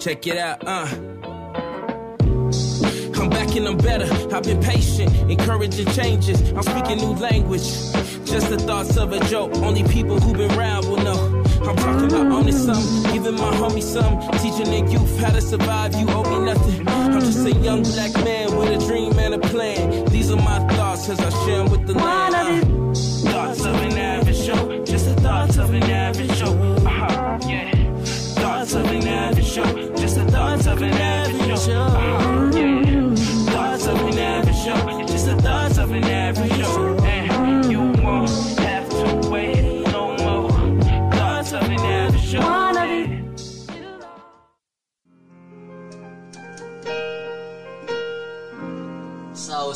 Check 0.00 0.26
it 0.26 0.38
out, 0.38 0.66
uh. 0.66 0.88
I'm 3.20 3.28
back 3.28 3.54
and 3.54 3.68
I'm 3.68 3.76
better. 3.76 4.08
I've 4.34 4.44
been 4.44 4.62
patient, 4.62 5.14
encouraging 5.30 5.92
changes. 5.92 6.40
I'm 6.52 6.62
speaking 6.62 6.96
new 6.96 7.12
language. 7.16 7.60
Just 8.24 8.48
the 8.48 8.56
thoughts 8.58 8.96
of 8.96 9.12
a 9.12 9.20
joke. 9.26 9.54
Only 9.56 9.84
people 9.84 10.18
who've 10.18 10.38
been 10.38 10.50
around 10.58 10.86
will 10.86 10.96
know. 11.04 11.44
I'm 11.68 11.76
talking 11.76 12.06
about 12.06 12.32
owning 12.32 12.54
some, 12.54 12.82
giving 13.12 13.34
my 13.34 13.52
homie 13.52 13.82
some, 13.82 14.22
teaching 14.38 14.70
the 14.72 14.90
youth 14.90 15.18
how 15.18 15.32
to 15.32 15.40
survive. 15.42 15.94
You 15.94 16.08
owe 16.08 16.22
me 16.22 16.46
nothing. 16.46 16.88
I'm 16.88 17.20
just 17.20 17.46
a 17.46 17.52
young 17.52 17.82
black 17.82 18.14
man 18.24 18.56
with 18.56 18.82
a 18.82 18.86
dream 18.86 19.18
and 19.18 19.34
a 19.34 19.38
plan. 19.38 20.06
These 20.06 20.30
are 20.30 20.36
my 20.36 20.66
thoughts 20.76 21.10
as 21.10 21.20
I 21.20 21.28
share 21.44 21.58
them 21.58 21.70
with 21.70 21.86
the 21.86 21.92
land. 21.92 22.34
Uh, 22.34 22.94
thoughts 23.30 23.66
of 23.66 23.74
an 23.74 23.98
average 23.98 24.38
show, 24.38 24.82
just 24.82 25.04
the 25.04 25.14
thoughts 25.16 25.58
of 25.58 25.74
an 25.74 25.82
average 25.82 26.34
show. 26.38 26.69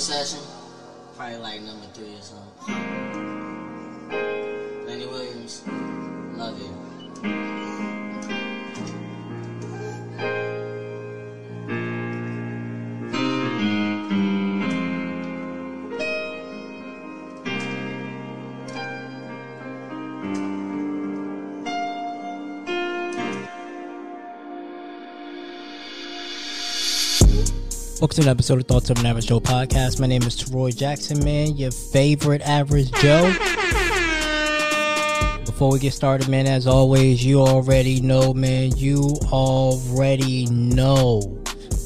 Session, 0.05 0.41
probably 1.17 1.39
like 1.39 1.63
number 1.63 1.87
three 1.95 2.13
or 2.13 2.21
something. 2.21 2.34
Welcome 28.05 28.17
to 28.17 28.29
an 28.29 28.37
episode 28.37 28.61
of 28.61 28.67
Thoughts 28.67 28.91
of 28.91 28.99
an 28.99 29.07
Average 29.07 29.29
Joe 29.29 29.41
podcast. 29.41 29.99
My 29.99 30.07
name 30.07 30.25
is 30.25 30.37
Teroy 30.37 30.77
Jackson, 30.77 31.25
man, 31.25 31.57
your 31.57 31.71
favorite 31.71 32.43
average 32.43 32.93
Joe. 33.01 33.33
Before 35.47 35.73
we 35.73 35.79
get 35.79 35.95
started, 35.95 36.29
man, 36.29 36.47
as 36.47 36.67
always, 36.67 37.25
you 37.25 37.41
already 37.41 38.03
know, 38.03 38.35
man, 38.35 38.77
you 38.77 39.17
already 39.33 40.45
know 40.49 41.23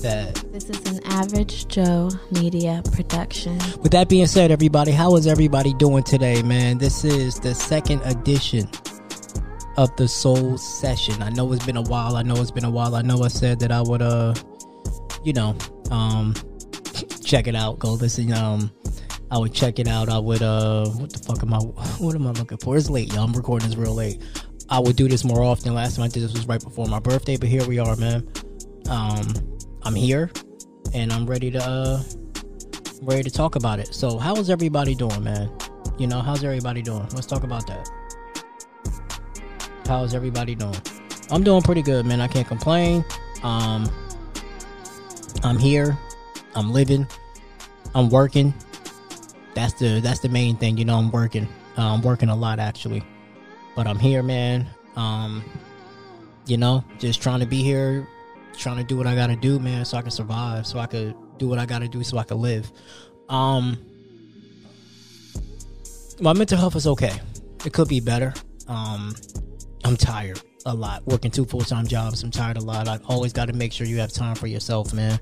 that. 0.03 0.45
This 0.51 0.69
is 0.69 0.99
an 0.99 1.07
Average 1.07 1.69
Joe 1.69 2.11
Media 2.33 2.83
production. 2.91 3.57
With 3.81 3.93
that 3.93 4.09
being 4.09 4.27
said, 4.27 4.51
everybody, 4.51 4.91
how 4.91 5.15
is 5.15 5.29
everybody 5.29 5.73
doing 5.75 6.03
today, 6.03 6.43
man? 6.43 6.79
This 6.79 7.05
is 7.05 7.39
the 7.39 7.55
second 7.55 8.03
edition 8.03 8.69
of 9.77 9.95
the 9.95 10.09
Soul 10.09 10.59
Session. 10.59 11.23
I 11.23 11.31
know 11.31 11.53
it's 11.53 11.65
been 11.65 11.77
a 11.77 11.83
while. 11.83 12.17
I 12.17 12.25
know 12.25 12.35
it's 12.43 12.51
been 12.51 12.65
a 12.65 12.71
while. 12.71 12.97
I 12.97 13.03
know 13.03 13.23
I 13.23 13.29
said 13.29 13.61
that 13.61 13.71
I 13.71 13.83
would, 13.83 14.03
uh, 14.03 14.35
you 15.23 15.33
know, 15.33 15.57
um, 15.91 16.34
check 17.25 17.47
it 17.47 17.55
out. 17.55 17.78
Go 17.78 17.94
listen. 17.94 18.33
Um, 18.33 18.70
I 19.31 19.39
would 19.39 19.53
check 19.53 19.78
it 19.78 19.89
out. 19.89 20.08
I 20.08 20.19
would. 20.19 20.42
Uh, 20.42 20.86
what 20.89 21.12
the 21.12 21.19
fuck 21.19 21.42
am 21.42 21.55
I? 21.55 21.58
What 21.58 22.14
am 22.14 22.27
I 22.27 22.31
looking 22.31 22.58
for? 22.58 22.77
It's 22.77 22.91
late, 22.91 23.12
y'all. 23.12 23.25
I'm 23.25 23.33
recording 23.33 23.69
this 23.69 23.77
real 23.77 23.94
late. 23.94 24.22
I 24.71 24.78
would 24.78 24.97
do 24.97 25.09
this 25.09 25.25
more 25.25 25.43
often. 25.43 25.75
Last 25.75 25.97
time 25.97 26.04
I 26.04 26.09
did 26.09 26.22
this 26.22 26.32
was 26.32 26.47
right 26.47 26.62
before 26.62 26.87
my 26.87 26.98
birthday, 26.98 27.37
but 27.37 27.48
here 27.48 27.66
we 27.66 27.78
are, 27.78 27.97
man. 27.97 28.28
Um, 28.88 29.27
I'm 29.82 29.94
here, 29.94 30.31
and 30.94 31.12
I'm 31.12 31.27
ready 31.27 31.50
to, 31.50 31.62
uh, 31.62 32.03
ready 33.03 33.22
to 33.22 33.31
talk 33.31 33.56
about 33.56 33.78
it. 33.78 33.94
So, 33.94 34.19
how 34.19 34.37
is 34.37 34.50
everybody 34.50 34.94
doing, 34.94 35.22
man? 35.22 35.50
You 35.98 36.06
know, 36.06 36.21
how's 36.21 36.44
everybody 36.44 36.82
doing? 36.82 37.06
Let's 37.15 37.27
talk 37.27 37.44
about 37.44 37.66
that. 37.66 37.88
How's 39.87 40.15
everybody 40.15 40.54
doing? 40.54 40.77
I'm 41.31 41.43
doing 41.43 41.62
pretty 41.62 41.82
good, 41.82 42.04
man. 42.06 42.21
I 42.21 42.28
can't 42.28 42.47
complain. 42.47 43.04
Um, 43.43 43.91
I'm 45.43 45.59
here. 45.59 45.99
I'm 46.54 46.72
living. 46.72 47.06
I'm 47.94 48.10
working. 48.10 48.54
That's 49.54 49.75
the 49.75 50.00
that's 50.00 50.21
the 50.21 50.28
main 50.28 50.56
thing. 50.56 50.78
You 50.78 50.84
know, 50.84 50.97
I'm 50.97 51.10
working. 51.10 51.49
Uh, 51.76 51.94
I'm 51.94 52.03
working 52.03 52.28
a 52.28 52.37
lot 52.37 52.59
actually, 52.59 53.03
but 53.77 53.87
I'm 53.87 53.98
here, 53.98 54.22
man. 54.22 54.66
Um, 54.97 55.44
you 56.47 56.56
know, 56.56 56.84
just 56.98 57.22
trying 57.22 57.41
to 57.41 57.47
be 57.47 57.62
here, 57.62 58.06
trying 58.56 58.78
to 58.78 58.84
do 58.84 58.97
what 58.97 59.06
I 59.06 59.15
gotta 59.15 59.37
do, 59.37 59.59
man, 59.59 59.84
so 59.84 59.98
I 59.98 60.03
can 60.03 60.10
survive, 60.10 60.66
so 60.66 60.78
I 60.78 60.87
could 60.87 61.15
do 61.38 61.48
what 61.48 61.59
I 61.59 61.66
gotta 61.66 61.88
do, 61.88 62.03
so 62.03 62.19
I 62.19 62.25
can 62.25 62.41
live. 62.41 62.71
Um, 63.28 63.78
my 66.21 66.32
mental 66.32 66.59
health 66.59 66.75
is 66.75 66.87
okay. 66.87 67.21
It 67.65 67.72
could 67.72 67.88
be 67.88 68.00
better. 68.00 68.34
Um, 68.66 69.15
I'm 69.84 69.97
tired 69.97 70.43
a 70.67 70.75
lot, 70.75 71.07
working 71.07 71.31
two 71.31 71.45
full 71.45 71.61
time 71.61 71.87
jobs. 71.87 72.23
I'm 72.23 72.31
tired 72.31 72.57
a 72.57 72.61
lot. 72.61 72.89
I've 72.89 73.05
always 73.07 73.33
got 73.33 73.47
to 73.47 73.53
make 73.53 73.73
sure 73.73 73.87
you 73.87 73.99
have 73.99 74.13
time 74.13 74.35
for 74.35 74.47
yourself, 74.47 74.93
man. 74.93 75.19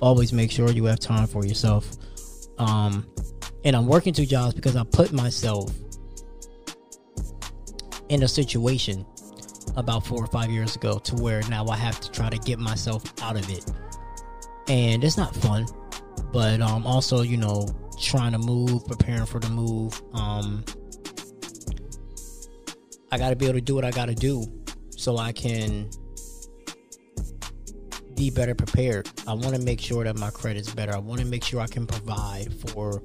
Always 0.00 0.32
make 0.32 0.50
sure 0.50 0.70
you 0.70 0.84
have 0.84 1.00
time 1.00 1.26
for 1.26 1.44
yourself. 1.44 1.90
Um, 2.58 3.06
and 3.64 3.76
I'm 3.76 3.86
working 3.86 4.12
two 4.12 4.26
jobs 4.26 4.54
because 4.54 4.76
I 4.76 4.84
put 4.84 5.12
myself 5.12 5.72
in 8.08 8.22
a 8.22 8.28
situation 8.28 9.06
about 9.76 10.04
four 10.04 10.22
or 10.22 10.26
five 10.26 10.50
years 10.50 10.76
ago 10.76 10.98
to 10.98 11.14
where 11.16 11.42
now 11.48 11.66
I 11.68 11.76
have 11.76 12.00
to 12.00 12.10
try 12.10 12.28
to 12.28 12.38
get 12.38 12.58
myself 12.58 13.02
out 13.22 13.36
of 13.36 13.48
it. 13.50 13.64
And 14.68 15.04
it's 15.04 15.16
not 15.16 15.34
fun, 15.36 15.66
but 16.32 16.60
um, 16.60 16.86
also, 16.86 17.22
you 17.22 17.36
know, 17.36 17.68
trying 17.98 18.32
to 18.32 18.38
move, 18.38 18.84
preparing 18.86 19.26
for 19.26 19.38
the 19.38 19.50
move. 19.50 20.00
Um, 20.12 20.64
I 23.12 23.18
got 23.18 23.30
to 23.30 23.36
be 23.36 23.46
able 23.46 23.54
to 23.54 23.60
do 23.60 23.74
what 23.74 23.84
I 23.84 23.90
got 23.90 24.06
to 24.06 24.14
do 24.14 24.44
so 25.00 25.16
I 25.16 25.32
can 25.32 25.88
be 28.16 28.30
better 28.30 28.54
prepared. 28.54 29.08
I 29.26 29.32
want 29.32 29.56
to 29.56 29.62
make 29.62 29.80
sure 29.80 30.04
that 30.04 30.18
my 30.18 30.28
credit's 30.28 30.74
better. 30.74 30.94
I 30.94 30.98
want 30.98 31.20
to 31.20 31.26
make 31.26 31.42
sure 31.42 31.58
I 31.58 31.66
can 31.66 31.86
provide 31.86 32.52
for 32.68 33.02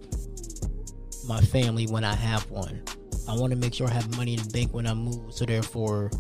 my 1.25 1.39
family 1.39 1.87
when 1.87 2.03
I 2.03 2.13
have 2.13 2.51
one. 2.51 2.83
I 3.29 3.35
want 3.37 3.51
to 3.51 3.55
make 3.57 3.73
sure 3.73 3.87
I 3.87 3.91
have 3.91 4.17
money 4.17 4.33
in 4.33 4.43
the 4.43 4.49
bank 4.49 4.73
when 4.73 4.85
I 4.85 4.93
move. 4.93 5.33
So 5.33 5.45
therefore, 5.45 6.11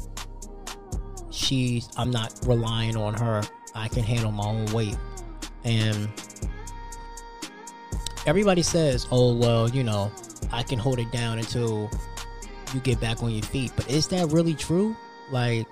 she's 1.29 1.89
I'm 1.97 2.09
not 2.09 2.39
relying 2.45 2.95
on 2.95 3.13
her. 3.15 3.43
I 3.75 3.89
can 3.89 4.03
handle 4.03 4.31
my 4.31 4.45
own 4.45 4.67
weight. 4.67 4.97
And 5.65 6.07
everybody 8.25 8.61
says, 8.61 9.07
"Oh 9.11 9.35
well, 9.35 9.69
you 9.69 9.83
know, 9.83 10.09
I 10.53 10.63
can 10.63 10.79
hold 10.79 10.99
it 10.99 11.11
down 11.11 11.37
until 11.37 11.91
you 12.73 12.79
get 12.79 13.01
back 13.01 13.21
on 13.21 13.31
your 13.31 13.43
feet." 13.43 13.73
But 13.75 13.89
is 13.89 14.07
that 14.07 14.31
really 14.31 14.53
true? 14.53 14.95
Like 15.31 15.67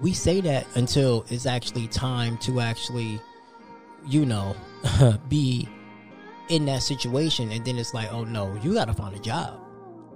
we 0.00 0.12
say 0.12 0.40
that 0.42 0.66
until 0.74 1.24
it's 1.28 1.46
actually 1.46 1.88
time 1.88 2.38
to 2.38 2.60
actually, 2.60 3.20
you 4.06 4.26
know, 4.26 4.56
be 5.28 5.68
in 6.48 6.66
that 6.66 6.82
situation, 6.82 7.50
and 7.52 7.64
then 7.64 7.78
it's 7.78 7.94
like, 7.94 8.12
oh 8.12 8.24
no, 8.24 8.58
you 8.62 8.74
got 8.74 8.86
to 8.86 8.94
find 8.94 9.14
a 9.14 9.20
job. 9.20 9.60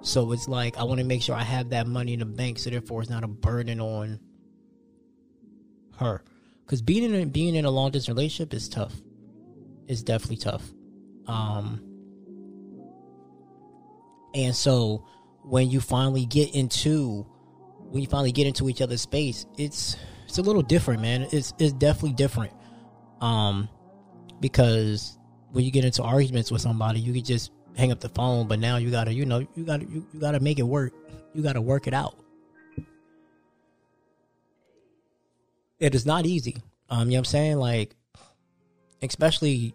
So 0.03 0.33
it's 0.33 0.49
like 0.49 0.79
I 0.79 0.85
want 0.85 1.01
to 1.01 1.07
make 1.07 1.23
sure 1.23 1.35
I 1.35 1.43
have 1.43 1.71
that 1.71 1.87
money 1.87 2.13
in 2.13 2.21
the 2.21 2.27
bank, 2.27 2.59
so 2.59 2.71
therefore 2.71 3.03
it's 3.03 3.11
not 3.11 3.25
a 3.25 3.29
burden 3.29 3.81
on 3.81 4.21
her. 5.99 6.23
Because 6.65 6.83
being 6.83 7.15
in 7.15 7.31
being 7.31 7.55
in 7.55 7.65
a 7.65 7.71
long 7.71 7.91
distance 7.91 8.15
relationship 8.15 8.55
is 8.55 8.69
tough. 8.69 8.95
It's 9.87 10.03
definitely 10.03 10.37
tough. 10.37 10.63
Um, 11.27 11.83
and 14.35 14.55
so 14.55 15.07
when 15.43 15.71
you 15.71 15.81
finally 15.81 16.27
get 16.27 16.55
into 16.55 17.27
when 17.91 18.03
you 18.03 18.09
finally 18.09 18.33
get 18.33 18.47
into 18.47 18.69
each 18.69 18.83
other's 18.83 19.03
space, 19.03 19.47
it's 19.57 19.97
it's 20.27 20.39
a 20.39 20.43
little 20.43 20.63
different, 20.63 21.01
man. 21.01 21.27
It's 21.33 21.55
it's 21.59 21.73
definitely 21.73 22.13
different. 22.13 22.53
Um, 23.21 23.69
because 24.41 25.19
when 25.53 25.65
you 25.65 25.71
get 25.71 25.85
into 25.85 26.03
arguments 26.03 26.51
with 26.53 26.61
somebody, 26.61 27.01
you 27.01 27.13
can 27.13 27.25
just 27.25 27.51
hang 27.77 27.93
up 27.93 28.01
the 28.01 28.09
phone, 28.11 28.47
but 28.47 28.59
now 28.59 28.77
you 28.77 28.91
gotta, 28.91 29.13
you 29.13 29.25
know, 29.25 29.47
you 29.55 29.65
gotta 29.65 29.85
you, 29.85 30.07
you 30.13 30.21
gotta 30.21 30.41
make 30.41 30.59
it 30.59 30.65
work. 30.65 30.93
You 31.35 31.43
gotta 31.43 31.61
work 31.61 31.87
it 31.87 31.95
out. 31.95 32.17
It 35.79 35.95
is 35.95 36.05
not 36.05 36.27
easy. 36.27 36.57
Um, 36.91 37.07
you 37.09 37.13
know 37.13 37.13
what 37.13 37.19
I'm 37.19 37.25
saying? 37.27 37.57
Like, 37.59 37.95
especially 39.03 39.75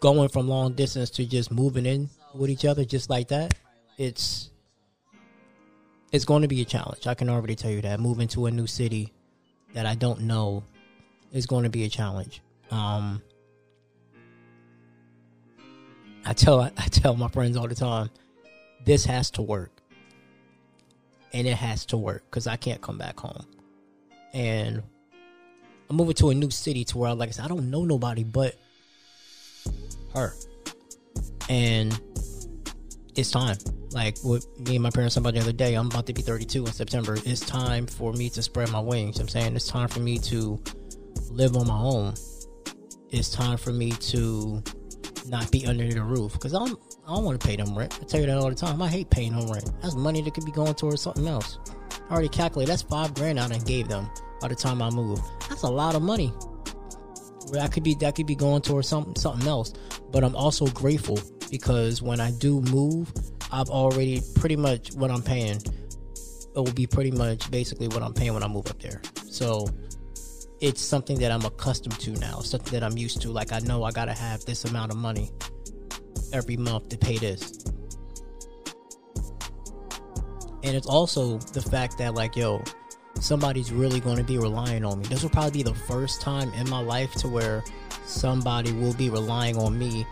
going 0.00 0.28
from 0.28 0.48
long 0.48 0.74
distance 0.74 1.10
to 1.10 1.24
just 1.24 1.50
moving 1.50 1.86
in 1.86 2.08
with 2.34 2.50
each 2.50 2.64
other 2.64 2.84
just 2.84 3.08
like 3.08 3.28
that. 3.28 3.54
It's 3.96 4.50
it's 6.12 6.24
going 6.24 6.42
to 6.42 6.48
be 6.48 6.60
a 6.62 6.64
challenge. 6.64 7.06
I 7.06 7.14
can 7.14 7.28
already 7.28 7.54
tell 7.54 7.70
you 7.70 7.82
that. 7.82 8.00
Moving 8.00 8.28
to 8.28 8.46
a 8.46 8.50
new 8.50 8.66
city 8.66 9.12
that 9.74 9.86
I 9.86 9.94
don't 9.94 10.22
know 10.22 10.64
is 11.32 11.46
going 11.46 11.64
to 11.64 11.70
be 11.70 11.84
a 11.84 11.88
challenge. 11.88 12.40
Um, 12.70 13.22
I 16.24 16.32
tell 16.32 16.60
I 16.60 16.70
tell 16.70 17.16
my 17.16 17.28
friends 17.28 17.56
all 17.56 17.68
the 17.68 17.74
time, 17.74 18.10
this 18.84 19.04
has 19.04 19.30
to 19.32 19.42
work, 19.42 19.70
and 21.32 21.46
it 21.46 21.56
has 21.56 21.86
to 21.86 21.96
work 21.96 22.24
because 22.30 22.46
I 22.46 22.56
can't 22.56 22.80
come 22.80 22.98
back 22.98 23.18
home. 23.18 23.46
And 24.34 24.82
I'm 25.88 25.96
moving 25.96 26.14
to 26.16 26.30
a 26.30 26.34
new 26.34 26.50
city 26.50 26.84
to 26.86 26.98
where, 26.98 27.14
like 27.14 27.30
I 27.30 27.32
said, 27.32 27.46
I 27.46 27.48
don't 27.48 27.70
know 27.70 27.84
nobody 27.84 28.24
but 28.24 28.56
her, 30.14 30.34
and 31.48 31.98
it's 33.14 33.30
time. 33.30 33.56
Like 33.92 34.18
what 34.20 34.44
me 34.58 34.76
and 34.76 34.82
my 34.82 34.90
parents 34.90 35.14
talked 35.14 35.22
about 35.22 35.34
the 35.34 35.40
other 35.40 35.52
day, 35.52 35.74
I'm 35.74 35.86
about 35.86 36.06
to 36.06 36.12
be 36.12 36.22
32 36.22 36.66
in 36.66 36.72
September. 36.72 37.16
It's 37.24 37.40
time 37.40 37.86
for 37.86 38.12
me 38.12 38.28
to 38.30 38.42
spread 38.42 38.70
my 38.70 38.80
wings. 38.80 39.18
I'm 39.18 39.28
saying 39.28 39.56
it's 39.56 39.66
time 39.66 39.88
for 39.88 40.00
me 40.00 40.18
to 40.18 40.62
live 41.30 41.56
on 41.56 41.66
my 41.66 41.78
own. 41.78 42.14
It's 43.10 43.30
time 43.30 43.56
for 43.56 43.72
me 43.72 43.92
to 43.92 44.62
not 45.26 45.50
be 45.50 45.66
under 45.66 45.88
the 45.92 46.02
roof 46.02 46.32
because 46.32 46.54
I'm 46.54 46.76
I 47.06 47.14
don't 47.14 47.24
want 47.24 47.40
to 47.40 47.46
pay 47.46 47.56
them 47.56 47.76
rent. 47.76 47.98
I 48.02 48.04
tell 48.04 48.20
you 48.20 48.26
that 48.26 48.36
all 48.36 48.50
the 48.50 48.54
time. 48.54 48.82
I 48.82 48.88
hate 48.88 49.08
paying 49.08 49.34
them 49.34 49.50
rent. 49.50 49.70
That's 49.80 49.94
money 49.94 50.20
that 50.20 50.34
could 50.34 50.44
be 50.44 50.52
going 50.52 50.74
towards 50.74 51.00
something 51.00 51.26
else. 51.26 51.58
I 52.08 52.12
already 52.12 52.28
calculated. 52.28 52.70
That's 52.70 52.82
five 52.82 53.14
grand 53.14 53.40
I 53.40 53.48
done 53.48 53.60
gave 53.60 53.88
them 53.88 54.10
by 54.40 54.48
the 54.48 54.54
time 54.54 54.82
I 54.82 54.90
move. 54.90 55.18
That's 55.48 55.62
a 55.62 55.70
lot 55.70 55.94
of 55.94 56.02
money. 56.02 56.32
That 57.52 57.72
could 57.72 57.82
be 57.82 57.94
that 57.96 58.14
could 58.14 58.26
be 58.26 58.34
going 58.34 58.60
towards 58.60 58.88
something 58.88 59.16
something 59.16 59.48
else. 59.48 59.72
But 60.10 60.24
I'm 60.24 60.36
also 60.36 60.66
grateful 60.66 61.18
because 61.50 62.02
when 62.02 62.20
I 62.20 62.30
do 62.32 62.60
move, 62.62 63.10
I've 63.50 63.70
already 63.70 64.20
pretty 64.34 64.56
much 64.56 64.92
what 64.94 65.10
I'm 65.10 65.22
paying. 65.22 65.56
It 65.56 66.54
will 66.54 66.72
be 66.72 66.86
pretty 66.86 67.10
much 67.10 67.50
basically 67.50 67.88
what 67.88 68.02
I'm 68.02 68.12
paying 68.12 68.34
when 68.34 68.42
I 68.42 68.48
move 68.48 68.66
up 68.68 68.80
there. 68.80 69.00
So 69.30 69.66
it's 70.60 70.80
something 70.80 71.18
that 71.20 71.30
I'm 71.30 71.44
accustomed 71.44 71.98
to 72.00 72.10
now, 72.12 72.40
something 72.40 72.72
that 72.72 72.82
I'm 72.82 72.98
used 72.98 73.22
to. 73.22 73.30
Like 73.30 73.52
I 73.52 73.60
know 73.60 73.84
I 73.84 73.92
gotta 73.92 74.12
have 74.12 74.44
this 74.44 74.64
amount 74.64 74.90
of 74.90 74.98
money 74.98 75.30
every 76.32 76.56
month 76.56 76.88
to 76.90 76.98
pay 76.98 77.16
this. 77.18 77.64
And 80.64 80.76
it's 80.76 80.86
also 80.86 81.38
the 81.38 81.62
fact 81.62 81.98
that 81.98 82.14
like, 82.14 82.36
yo, 82.36 82.62
somebody's 83.20 83.72
really 83.72 84.00
gonna 84.00 84.24
be 84.24 84.38
relying 84.38 84.84
on 84.84 84.98
me. 84.98 85.06
This 85.06 85.22
will 85.22 85.30
probably 85.30 85.50
be 85.52 85.62
the 85.62 85.74
first 85.74 86.20
time 86.20 86.52
in 86.54 86.68
my 86.68 86.80
life 86.80 87.12
to 87.14 87.28
where 87.28 87.64
somebody 88.04 88.72
will 88.72 88.94
be 88.94 89.10
relying 89.10 89.56
on 89.56 89.78
me 89.78 90.04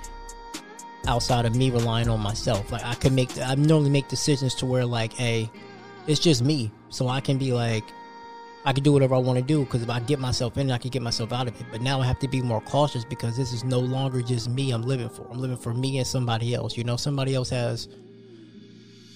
outside 1.06 1.44
of 1.44 1.54
me 1.54 1.70
relying 1.70 2.08
on 2.08 2.20
myself. 2.20 2.70
Like 2.70 2.84
I 2.84 2.94
can 2.94 3.14
make 3.14 3.36
I 3.38 3.54
normally 3.54 3.90
make 3.90 4.08
decisions 4.08 4.54
to 4.56 4.66
where 4.66 4.84
like, 4.84 5.12
hey, 5.12 5.50
it's 6.06 6.20
just 6.20 6.42
me. 6.42 6.70
So 6.88 7.08
I 7.08 7.20
can 7.20 7.38
be 7.38 7.52
like 7.52 7.84
I 8.64 8.72
can 8.72 8.82
do 8.82 8.92
whatever 8.92 9.14
I 9.14 9.18
want 9.18 9.38
to 9.38 9.44
do 9.44 9.64
because 9.64 9.82
if 9.82 9.90
I 9.90 10.00
get 10.00 10.18
myself 10.18 10.58
in, 10.58 10.72
I 10.72 10.78
can 10.78 10.90
get 10.90 11.00
myself 11.00 11.32
out 11.32 11.46
of 11.46 11.60
it. 11.60 11.66
But 11.70 11.82
now 11.82 12.00
I 12.00 12.06
have 12.06 12.18
to 12.18 12.28
be 12.28 12.42
more 12.42 12.60
cautious 12.60 13.04
because 13.04 13.36
this 13.36 13.52
is 13.52 13.62
no 13.62 13.78
longer 13.78 14.22
just 14.22 14.50
me 14.50 14.72
I'm 14.72 14.82
living 14.82 15.08
for. 15.08 15.24
I'm 15.30 15.38
living 15.38 15.56
for 15.56 15.72
me 15.72 15.98
and 15.98 16.06
somebody 16.06 16.52
else. 16.52 16.76
You 16.76 16.82
know, 16.82 16.96
somebody 16.96 17.34
else 17.34 17.48
has 17.50 17.88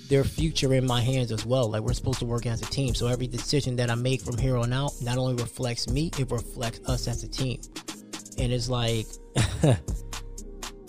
their 0.08 0.22
future 0.22 0.74
in 0.74 0.86
my 0.86 1.00
hands 1.00 1.32
as 1.32 1.44
well. 1.44 1.68
Like 1.68 1.82
we're 1.82 1.94
supposed 1.94 2.20
to 2.20 2.26
work 2.26 2.46
as 2.46 2.62
a 2.62 2.66
team. 2.66 2.94
So 2.94 3.08
every 3.08 3.26
decision 3.26 3.74
that 3.76 3.90
I 3.90 3.96
make 3.96 4.20
from 4.20 4.38
here 4.38 4.56
on 4.56 4.72
out 4.72 4.92
not 5.02 5.18
only 5.18 5.34
reflects 5.34 5.88
me, 5.88 6.12
it 6.16 6.30
reflects 6.30 6.88
us 6.88 7.08
as 7.08 7.24
a 7.24 7.28
team. 7.28 7.60
And 8.38 8.52
it's 8.52 8.68
like 8.68 9.06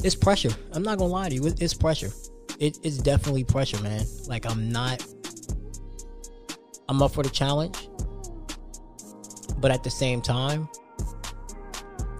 it's 0.03 0.15
pressure. 0.15 0.51
I'm 0.71 0.83
not 0.83 0.97
gonna 0.97 1.11
lie 1.11 1.29
to 1.29 1.35
you. 1.35 1.53
It's 1.59 1.73
pressure. 1.73 2.11
It, 2.59 2.77
it's 2.83 2.97
definitely 2.97 3.43
pressure, 3.43 3.81
man. 3.81 4.05
Like 4.27 4.49
I'm 4.49 4.69
not. 4.71 5.05
I'm 6.89 7.01
up 7.01 7.13
for 7.13 7.23
the 7.23 7.29
challenge, 7.29 7.87
but 9.59 9.71
at 9.71 9.83
the 9.83 9.89
same 9.89 10.21
time, 10.21 10.67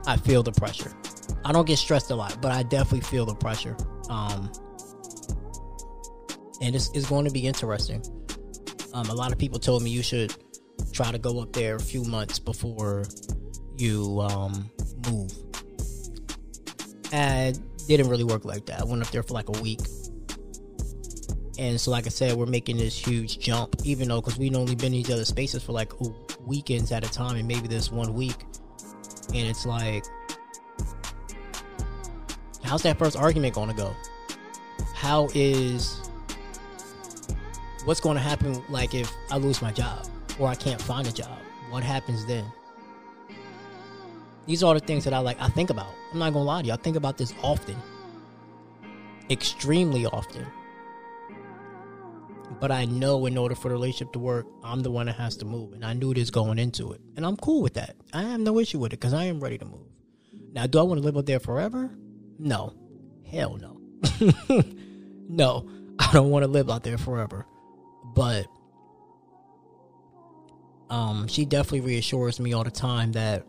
I 0.08 0.18
feel 0.18 0.44
the 0.44 0.52
pressure. 0.52 0.92
I 1.44 1.52
don't 1.52 1.66
get 1.66 1.78
stressed 1.78 2.12
a 2.12 2.16
lot, 2.16 2.42
but 2.42 2.52
I 2.52 2.64
definitely 2.64 3.02
feel 3.02 3.26
the 3.26 3.36
pressure. 3.36 3.76
Um, 4.10 4.52
and 6.62 6.76
it's, 6.76 6.90
it's 6.94 7.10
going 7.10 7.26
to 7.26 7.32
be 7.32 7.46
interesting. 7.46 8.04
Um, 8.94 9.10
a 9.10 9.14
lot 9.14 9.32
of 9.32 9.38
people 9.38 9.60
told 9.60 9.84
me 9.84 9.90
you 9.90 10.04
should 10.04 10.34
try 10.92 11.12
to 11.12 11.18
go 11.18 11.40
up 11.40 11.54
there 11.54 11.76
a 11.76 11.80
few 11.80 12.04
months 12.04 12.40
before 12.40 13.06
you 13.78 14.22
um, 14.22 14.70
move. 15.10 15.32
And 17.12 17.60
didn't 17.98 18.10
really 18.10 18.24
work 18.24 18.46
like 18.46 18.66
that. 18.68 18.82
I 18.82 18.84
went 18.84 19.02
up 19.02 19.10
there 19.10 19.24
for 19.24 19.34
like 19.34 19.50
a 19.50 19.62
week. 19.62 19.80
And 21.58 21.80
so, 21.80 21.92
like 21.92 22.06
I 22.06 22.10
said, 22.10 22.36
we're 22.36 22.46
making 22.48 22.78
this 22.78 22.98
huge 22.98 23.40
jump, 23.40 23.76
even 23.84 24.08
though 24.08 24.22
because 24.22 24.38
we'd 24.38 24.56
only 24.56 24.76
been 24.76 24.94
in 24.94 24.96
each 24.96 25.12
other's 25.12 25.28
spaces 25.28 25.64
for 25.64 25.74
like 25.74 25.92
weekends 26.46 26.92
at 26.92 27.06
a 27.06 27.12
time, 27.12 27.36
and 27.36 27.48
maybe 27.48 27.68
this 27.68 27.92
one 27.92 28.14
week. 28.14 28.46
And 29.34 29.48
it's 29.48 29.66
like, 29.66 30.04
how's 32.64 32.82
that 32.84 32.98
first 32.98 33.16
argument 33.16 33.54
going 33.54 33.70
to 33.70 33.76
go? 33.76 33.96
How 34.96 35.30
is 35.34 36.00
what's 37.86 38.00
going 38.00 38.16
to 38.16 38.24
happen? 38.24 38.62
Like 38.70 38.94
if 38.96 39.12
I 39.30 39.38
lose 39.38 39.62
my 39.62 39.72
job 39.72 40.08
or 40.40 40.48
I 40.48 40.56
can't 40.56 40.82
find 40.82 41.08
a 41.08 41.12
job, 41.12 41.38
what 41.70 41.84
happens 41.84 42.26
then? 42.26 42.46
These 44.52 44.64
are 44.64 44.74
the 44.74 44.82
things 44.82 45.06
that 45.06 45.14
I 45.14 45.20
like. 45.20 45.40
I 45.40 45.48
think 45.48 45.70
about. 45.70 45.88
I'm 46.12 46.20
not 46.20 46.34
gonna 46.34 46.44
lie 46.44 46.62
to 46.62 46.68
you. 46.68 46.74
I 46.74 46.76
think 46.76 46.98
about 46.98 47.18
this 47.18 47.34
often, 47.42 47.78
extremely 49.30 50.06
often. 50.06 50.46
But 52.60 52.70
I 52.70 52.84
know 52.84 53.28
in 53.28 53.38
order 53.38 53.56
for 53.56 53.70
the 53.70 53.76
relationship 53.76 54.12
to 54.12 54.20
work, 54.20 54.48
I'm 54.62 54.84
the 54.84 54.92
one 54.92 55.06
that 55.06 55.16
has 55.16 55.38
to 55.38 55.46
move, 55.46 55.72
and 55.72 55.86
I 55.86 55.94
knew 55.94 56.14
this 56.14 56.30
going 56.30 56.60
into 56.60 56.92
it, 56.92 57.00
and 57.16 57.26
I'm 57.26 57.38
cool 57.38 57.62
with 57.62 57.76
that. 57.76 57.96
I 58.12 58.24
have 58.24 58.42
no 58.42 58.60
issue 58.60 58.78
with 58.78 58.92
it 58.92 59.00
because 59.00 59.14
I 59.14 59.24
am 59.24 59.40
ready 59.40 59.58
to 59.58 59.64
move. 59.64 59.88
Now, 60.52 60.68
do 60.68 60.80
I 60.80 60.82
want 60.82 61.00
to 61.00 61.06
live 61.06 61.16
up 61.16 61.26
there 61.26 61.40
forever? 61.40 61.90
No, 62.38 62.74
hell 63.32 63.56
no, 63.56 63.80
no. 65.30 65.70
I 65.98 66.12
don't 66.12 66.30
want 66.30 66.44
to 66.44 66.52
live 66.52 66.70
out 66.70 66.84
there 66.84 66.98
forever. 66.98 67.46
But 68.04 68.48
um, 70.90 71.30
she 71.30 71.46
definitely 71.46 71.88
reassures 71.88 72.38
me 72.38 72.52
all 72.52 72.66
the 72.66 72.70
time 72.70 73.14
that 73.14 73.46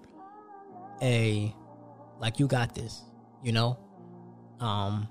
a 1.03 1.55
like 2.21 2.39
you 2.39 2.47
got 2.47 2.75
this, 2.75 3.03
you 3.43 3.53
know? 3.53 3.79
Um 4.61 5.09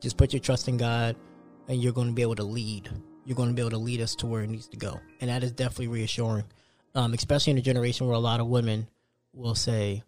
just 0.00 0.16
put 0.16 0.32
your 0.32 0.40
trust 0.40 0.68
in 0.68 0.76
God 0.76 1.16
and 1.68 1.80
you're 1.80 1.92
going 1.92 2.08
to 2.08 2.12
be 2.12 2.20
able 2.20 2.34
to 2.34 2.44
lead. 2.44 2.90
You're 3.24 3.36
going 3.36 3.48
to 3.48 3.54
be 3.54 3.62
able 3.62 3.70
to 3.70 3.78
lead 3.78 4.02
us 4.02 4.14
to 4.16 4.26
where 4.26 4.42
it 4.42 4.50
needs 4.50 4.68
to 4.68 4.76
go. 4.76 5.00
And 5.20 5.30
that 5.30 5.42
is 5.42 5.52
definitely 5.52 5.88
reassuring. 5.88 6.44
Um 6.94 7.14
especially 7.14 7.52
in 7.52 7.58
a 7.58 7.62
generation 7.62 8.06
where 8.06 8.16
a 8.16 8.20
lot 8.20 8.40
of 8.40 8.48
women 8.48 8.88
will 9.32 9.54
say 9.54 10.02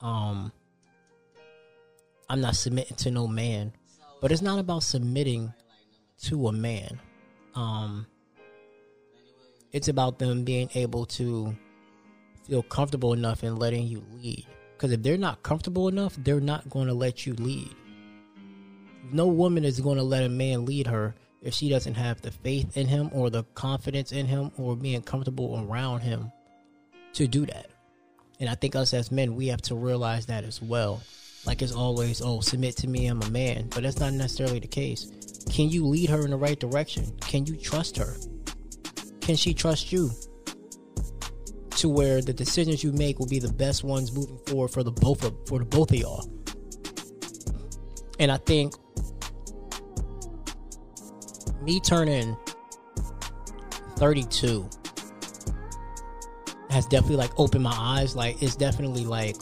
um 0.00 0.52
I'm 2.28 2.40
not 2.40 2.56
submitting 2.56 2.96
to 2.96 3.10
no 3.10 3.26
man. 3.26 3.72
But 4.20 4.32
it's 4.32 4.42
not 4.42 4.58
about 4.58 4.82
submitting 4.82 5.52
to 6.24 6.48
a 6.48 6.52
man. 6.52 7.00
Um 7.54 8.06
it's 9.72 9.88
about 9.88 10.18
them 10.18 10.44
being 10.44 10.70
able 10.74 11.04
to 11.06 11.56
feel 12.48 12.62
comfortable 12.62 13.12
enough 13.12 13.44
in 13.44 13.56
letting 13.56 13.86
you 13.86 14.04
lead. 14.12 14.46
Because 14.72 14.92
if 14.92 15.02
they're 15.02 15.18
not 15.18 15.42
comfortable 15.42 15.88
enough, 15.88 16.16
they're 16.18 16.40
not 16.40 16.68
going 16.70 16.86
to 16.86 16.94
let 16.94 17.26
you 17.26 17.34
lead. 17.34 17.74
No 19.12 19.26
woman 19.26 19.64
is 19.64 19.80
going 19.80 19.98
to 19.98 20.02
let 20.02 20.22
a 20.22 20.28
man 20.28 20.64
lead 20.64 20.86
her 20.86 21.14
if 21.42 21.54
she 21.54 21.68
doesn't 21.68 21.94
have 21.94 22.20
the 22.22 22.30
faith 22.30 22.76
in 22.76 22.86
him 22.86 23.10
or 23.12 23.30
the 23.30 23.44
confidence 23.54 24.12
in 24.12 24.26
him 24.26 24.50
or 24.56 24.76
being 24.76 25.02
comfortable 25.02 25.64
around 25.68 26.00
him 26.00 26.32
to 27.14 27.26
do 27.26 27.46
that. 27.46 27.66
And 28.40 28.48
I 28.48 28.54
think 28.54 28.76
us 28.76 28.94
as 28.94 29.10
men, 29.10 29.34
we 29.34 29.48
have 29.48 29.62
to 29.62 29.74
realize 29.74 30.26
that 30.26 30.44
as 30.44 30.62
well. 30.62 31.02
Like 31.44 31.62
it's 31.62 31.72
always, 31.72 32.20
oh, 32.22 32.40
submit 32.40 32.76
to 32.78 32.88
me, 32.88 33.06
I'm 33.06 33.22
a 33.22 33.30
man. 33.30 33.68
But 33.74 33.82
that's 33.82 33.98
not 33.98 34.12
necessarily 34.12 34.58
the 34.58 34.68
case. 34.68 35.10
Can 35.50 35.70
you 35.70 35.86
lead 35.86 36.10
her 36.10 36.24
in 36.24 36.30
the 36.30 36.36
right 36.36 36.58
direction? 36.58 37.16
Can 37.20 37.46
you 37.46 37.56
trust 37.56 37.96
her? 37.96 38.16
Can 39.20 39.36
she 39.36 39.54
trust 39.54 39.92
you? 39.92 40.10
To 41.78 41.88
where 41.88 42.20
the 42.20 42.32
decisions 42.32 42.82
you 42.82 42.92
make 42.92 43.18
will 43.18 43.26
be 43.26 43.38
the 43.38 43.52
best 43.52 43.84
ones 43.84 44.12
moving 44.12 44.38
forward 44.46 44.68
for 44.68 44.82
the 44.82 44.90
both 44.90 45.24
of 45.24 45.34
for 45.46 45.58
the 45.58 45.64
both 45.64 45.90
of 45.90 45.96
y'all. 45.96 46.28
And 48.18 48.32
I 48.32 48.36
think 48.38 48.74
me 51.62 51.78
turning 51.80 52.36
32 53.96 54.68
has 56.70 56.86
definitely 56.86 57.16
like 57.16 57.30
opened 57.38 57.62
my 57.62 57.74
eyes. 57.74 58.16
Like 58.16 58.42
it's 58.42 58.56
definitely 58.56 59.04
like 59.04 59.36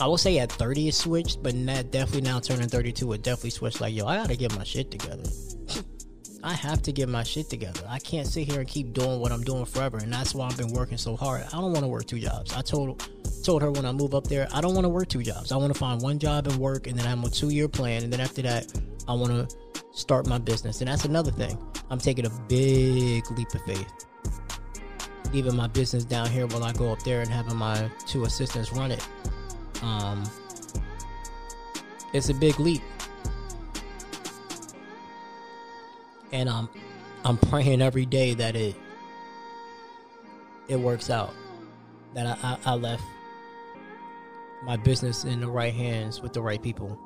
I 0.00 0.06
will 0.06 0.18
say 0.18 0.38
at 0.38 0.50
30 0.52 0.88
it 0.88 0.94
switched, 0.94 1.42
but 1.42 1.54
that 1.66 1.90
definitely 1.92 2.22
now 2.22 2.40
turning 2.40 2.68
32 2.68 3.12
it 3.12 3.22
definitely 3.22 3.50
switched. 3.50 3.80
Like 3.80 3.94
yo, 3.94 4.06
I 4.06 4.16
gotta 4.16 4.36
get 4.36 4.56
my 4.56 4.64
shit 4.64 4.90
together. 4.90 5.24
I 6.46 6.52
have 6.52 6.80
to 6.82 6.92
get 6.92 7.08
my 7.08 7.24
shit 7.24 7.50
together. 7.50 7.80
I 7.88 7.98
can't 7.98 8.24
sit 8.24 8.46
here 8.48 8.60
and 8.60 8.68
keep 8.68 8.92
doing 8.92 9.18
what 9.18 9.32
I'm 9.32 9.42
doing 9.42 9.64
forever, 9.64 9.96
and 9.96 10.12
that's 10.12 10.32
why 10.32 10.46
I've 10.46 10.56
been 10.56 10.72
working 10.72 10.96
so 10.96 11.16
hard. 11.16 11.42
I 11.42 11.50
don't 11.50 11.72
want 11.72 11.80
to 11.80 11.88
work 11.88 12.06
two 12.06 12.20
jobs. 12.20 12.54
I 12.54 12.62
told 12.62 13.02
told 13.42 13.62
her 13.62 13.72
when 13.72 13.84
I 13.84 13.90
move 13.90 14.14
up 14.14 14.28
there, 14.28 14.46
I 14.54 14.60
don't 14.60 14.72
want 14.72 14.84
to 14.84 14.88
work 14.88 15.08
two 15.08 15.24
jobs. 15.24 15.50
I 15.50 15.56
want 15.56 15.72
to 15.72 15.78
find 15.78 16.00
one 16.00 16.20
job 16.20 16.46
and 16.46 16.56
work, 16.58 16.86
and 16.86 16.96
then 16.96 17.04
I'm 17.04 17.24
a 17.24 17.30
two 17.30 17.48
year 17.48 17.66
plan, 17.66 18.04
and 18.04 18.12
then 18.12 18.20
after 18.20 18.42
that, 18.42 18.72
I 19.08 19.14
want 19.14 19.32
to 19.32 19.80
start 19.90 20.28
my 20.28 20.38
business. 20.38 20.80
And 20.80 20.88
that's 20.88 21.04
another 21.04 21.32
thing. 21.32 21.58
I'm 21.90 21.98
taking 21.98 22.26
a 22.26 22.30
big 22.46 23.28
leap 23.32 23.52
of 23.52 23.62
faith. 23.62 24.06
Leaving 25.32 25.56
my 25.56 25.66
business 25.66 26.04
down 26.04 26.28
here 26.30 26.46
while 26.46 26.62
I 26.62 26.72
go 26.72 26.92
up 26.92 27.02
there 27.02 27.22
and 27.22 27.28
having 27.28 27.56
my 27.56 27.90
two 28.06 28.24
assistants 28.24 28.72
run 28.72 28.92
it. 28.92 29.04
Um, 29.82 30.22
it's 32.12 32.28
a 32.28 32.34
big 32.34 32.60
leap. 32.60 32.82
And 36.32 36.48
I'm 36.48 36.68
I'm 37.24 37.36
praying 37.36 37.82
every 37.82 38.06
day 38.06 38.34
that 38.34 38.56
it 38.56 38.76
it 40.68 40.76
works 40.76 41.10
out 41.10 41.34
that 42.14 42.26
I, 42.26 42.36
I, 42.42 42.72
I 42.72 42.74
left 42.74 43.02
my 44.62 44.76
business 44.76 45.24
in 45.24 45.40
the 45.40 45.48
right 45.48 45.72
hands 45.72 46.20
with 46.20 46.32
the 46.32 46.42
right 46.42 46.60
people. 46.60 46.98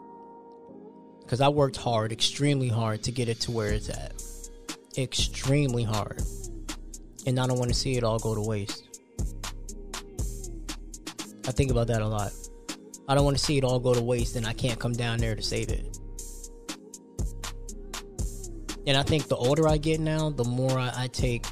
Because 1.20 1.40
I 1.40 1.48
worked 1.48 1.76
hard, 1.76 2.12
extremely 2.12 2.68
hard, 2.68 3.02
to 3.04 3.12
get 3.12 3.28
it 3.28 3.40
to 3.42 3.50
where 3.50 3.72
it's 3.72 3.88
at. 3.88 4.22
Extremely 4.96 5.84
hard. 5.84 6.22
And 7.26 7.38
I 7.38 7.46
don't 7.46 7.58
want 7.58 7.70
to 7.70 7.76
see 7.76 7.96
it 7.96 8.02
all 8.02 8.18
go 8.18 8.34
to 8.34 8.40
waste. 8.40 8.98
I 11.46 11.52
think 11.52 11.70
about 11.70 11.88
that 11.88 12.02
a 12.02 12.06
lot. 12.06 12.32
I 13.08 13.14
don't 13.14 13.24
want 13.24 13.36
to 13.36 13.44
see 13.44 13.58
it 13.58 13.64
all 13.64 13.78
go 13.78 13.92
to 13.92 14.02
waste 14.02 14.36
and 14.36 14.46
I 14.46 14.52
can't 14.52 14.78
come 14.78 14.92
down 14.92 15.18
there 15.18 15.34
to 15.34 15.42
save 15.42 15.68
it. 15.68 15.99
And 18.86 18.96
I 18.96 19.02
think 19.02 19.28
the 19.28 19.36
older 19.36 19.68
I 19.68 19.76
get 19.76 20.00
now, 20.00 20.30
the 20.30 20.44
more 20.44 20.78
I, 20.78 20.92
I 20.94 21.06
take 21.08 21.46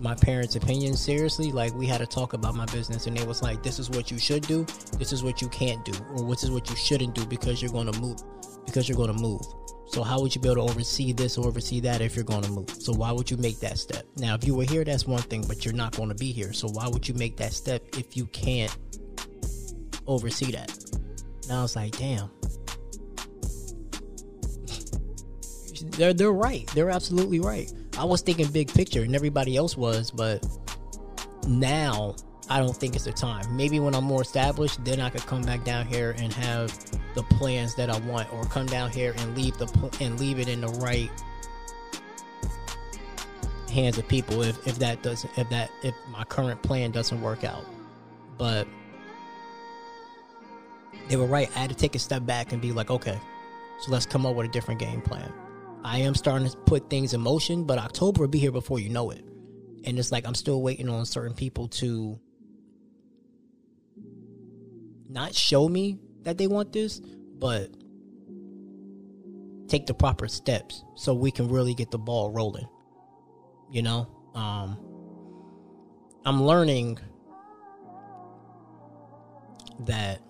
my 0.00 0.14
parents' 0.14 0.56
opinions 0.56 1.00
seriously. 1.00 1.52
Like 1.52 1.74
we 1.74 1.86
had 1.86 1.98
to 1.98 2.06
talk 2.06 2.32
about 2.32 2.54
my 2.54 2.66
business, 2.66 3.06
and 3.06 3.16
they 3.16 3.24
was 3.24 3.42
like, 3.42 3.62
"This 3.62 3.78
is 3.78 3.90
what 3.90 4.10
you 4.10 4.18
should 4.18 4.46
do. 4.46 4.64
This 4.98 5.12
is 5.12 5.22
what 5.22 5.40
you 5.40 5.48
can't 5.48 5.84
do, 5.84 5.92
or 6.10 6.28
this 6.28 6.44
is 6.44 6.50
what 6.50 6.68
you 6.68 6.76
shouldn't 6.76 7.14
do 7.14 7.24
because 7.26 7.62
you're 7.62 7.72
going 7.72 7.90
to 7.90 8.00
move. 8.00 8.18
Because 8.66 8.88
you're 8.88 8.96
going 8.96 9.14
to 9.14 9.20
move. 9.20 9.42
So 9.86 10.02
how 10.02 10.20
would 10.20 10.34
you 10.34 10.40
be 10.40 10.48
able 10.48 10.66
to 10.66 10.72
oversee 10.72 11.12
this 11.12 11.36
or 11.38 11.46
oversee 11.46 11.80
that 11.80 12.00
if 12.00 12.16
you're 12.16 12.24
going 12.24 12.42
to 12.42 12.50
move? 12.50 12.70
So 12.70 12.92
why 12.92 13.12
would 13.12 13.30
you 13.30 13.36
make 13.36 13.60
that 13.60 13.78
step? 13.78 14.04
Now, 14.16 14.34
if 14.34 14.44
you 14.44 14.54
were 14.54 14.64
here, 14.64 14.82
that's 14.82 15.06
one 15.06 15.22
thing, 15.22 15.44
but 15.46 15.64
you're 15.64 15.74
not 15.74 15.94
going 15.96 16.08
to 16.08 16.14
be 16.14 16.32
here. 16.32 16.52
So 16.52 16.68
why 16.68 16.88
would 16.88 17.06
you 17.06 17.14
make 17.14 17.36
that 17.36 17.52
step 17.52 17.82
if 17.96 18.16
you 18.16 18.26
can't 18.26 18.76
oversee 20.06 20.52
that? 20.52 20.74
Now 21.48 21.60
I 21.60 21.62
was 21.62 21.76
like, 21.76 21.96
damn. 21.98 22.30
They're 25.92 26.14
they're 26.14 26.32
right. 26.32 26.66
They're 26.74 26.90
absolutely 26.90 27.40
right. 27.40 27.72
I 27.98 28.04
was 28.04 28.22
thinking 28.22 28.46
big 28.48 28.72
picture, 28.72 29.02
and 29.02 29.14
everybody 29.14 29.56
else 29.56 29.76
was, 29.76 30.10
but 30.10 30.46
now 31.46 32.16
I 32.48 32.58
don't 32.58 32.76
think 32.76 32.94
it's 32.94 33.04
the 33.04 33.12
time. 33.12 33.56
Maybe 33.56 33.80
when 33.80 33.94
I'm 33.94 34.04
more 34.04 34.22
established, 34.22 34.84
then 34.84 35.00
I 35.00 35.10
could 35.10 35.26
come 35.26 35.42
back 35.42 35.64
down 35.64 35.86
here 35.86 36.14
and 36.18 36.32
have 36.32 36.72
the 37.14 37.22
plans 37.22 37.74
that 37.76 37.90
I 37.90 37.98
want, 38.00 38.32
or 38.32 38.44
come 38.44 38.66
down 38.66 38.90
here 38.90 39.14
and 39.18 39.36
leave 39.36 39.56
the 39.58 39.66
pl- 39.66 39.90
and 40.00 40.18
leave 40.18 40.38
it 40.38 40.48
in 40.48 40.60
the 40.60 40.68
right 40.68 41.10
hands 43.70 43.98
of 43.98 44.08
people. 44.08 44.42
If 44.42 44.66
if 44.66 44.78
that 44.78 45.02
doesn't, 45.02 45.36
if 45.38 45.48
that 45.50 45.70
if 45.82 45.94
my 46.10 46.24
current 46.24 46.62
plan 46.62 46.90
doesn't 46.90 47.20
work 47.20 47.44
out, 47.44 47.64
but 48.38 48.66
they 51.08 51.16
were 51.16 51.26
right. 51.26 51.50
I 51.54 51.60
had 51.60 51.70
to 51.70 51.76
take 51.76 51.94
a 51.94 51.98
step 51.98 52.24
back 52.24 52.52
and 52.52 52.62
be 52.62 52.72
like, 52.72 52.90
okay, 52.90 53.20
so 53.80 53.92
let's 53.92 54.06
come 54.06 54.24
up 54.24 54.34
with 54.34 54.46
a 54.46 54.52
different 54.52 54.80
game 54.80 55.02
plan. 55.02 55.32
I 55.84 55.98
am 55.98 56.14
starting 56.14 56.48
to 56.48 56.56
put 56.56 56.88
things 56.88 57.12
in 57.12 57.20
motion, 57.20 57.64
but 57.64 57.78
October 57.78 58.22
will 58.22 58.28
be 58.28 58.38
here 58.38 58.50
before 58.50 58.80
you 58.80 58.88
know 58.88 59.10
it. 59.10 59.22
And 59.84 59.98
it's 59.98 60.10
like 60.10 60.26
I'm 60.26 60.34
still 60.34 60.62
waiting 60.62 60.88
on 60.88 61.04
certain 61.04 61.34
people 61.34 61.68
to 61.68 62.18
not 65.10 65.34
show 65.34 65.68
me 65.68 65.98
that 66.22 66.38
they 66.38 66.46
want 66.46 66.72
this, 66.72 67.00
but 67.00 67.68
take 69.68 69.84
the 69.86 69.92
proper 69.92 70.26
steps 70.26 70.82
so 70.94 71.12
we 71.12 71.30
can 71.30 71.48
really 71.48 71.74
get 71.74 71.90
the 71.90 71.98
ball 71.98 72.30
rolling. 72.30 72.66
You 73.70 73.82
know? 73.82 74.08
Um 74.34 74.78
I'm 76.24 76.42
learning 76.42 76.98
that 79.80 80.22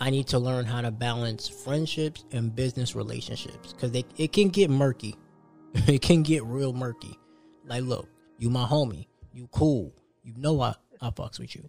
I 0.00 0.10
need 0.10 0.28
to 0.28 0.38
learn 0.38 0.64
how 0.64 0.80
to 0.80 0.90
balance 0.90 1.48
friendships 1.48 2.24
and 2.30 2.54
business 2.54 2.94
relationships 2.94 3.72
because 3.72 3.92
it 4.16 4.32
can 4.32 4.48
get 4.48 4.70
murky. 4.70 5.16
it 5.74 6.02
can 6.02 6.22
get 6.22 6.44
real 6.44 6.72
murky. 6.72 7.18
Like, 7.64 7.82
look, 7.82 8.08
you 8.38 8.48
my 8.48 8.64
homie, 8.64 9.06
you 9.32 9.48
cool, 9.48 9.92
you 10.22 10.34
know 10.36 10.60
I 10.60 10.74
I 11.00 11.10
fucks 11.10 11.38
with 11.38 11.54
you, 11.54 11.68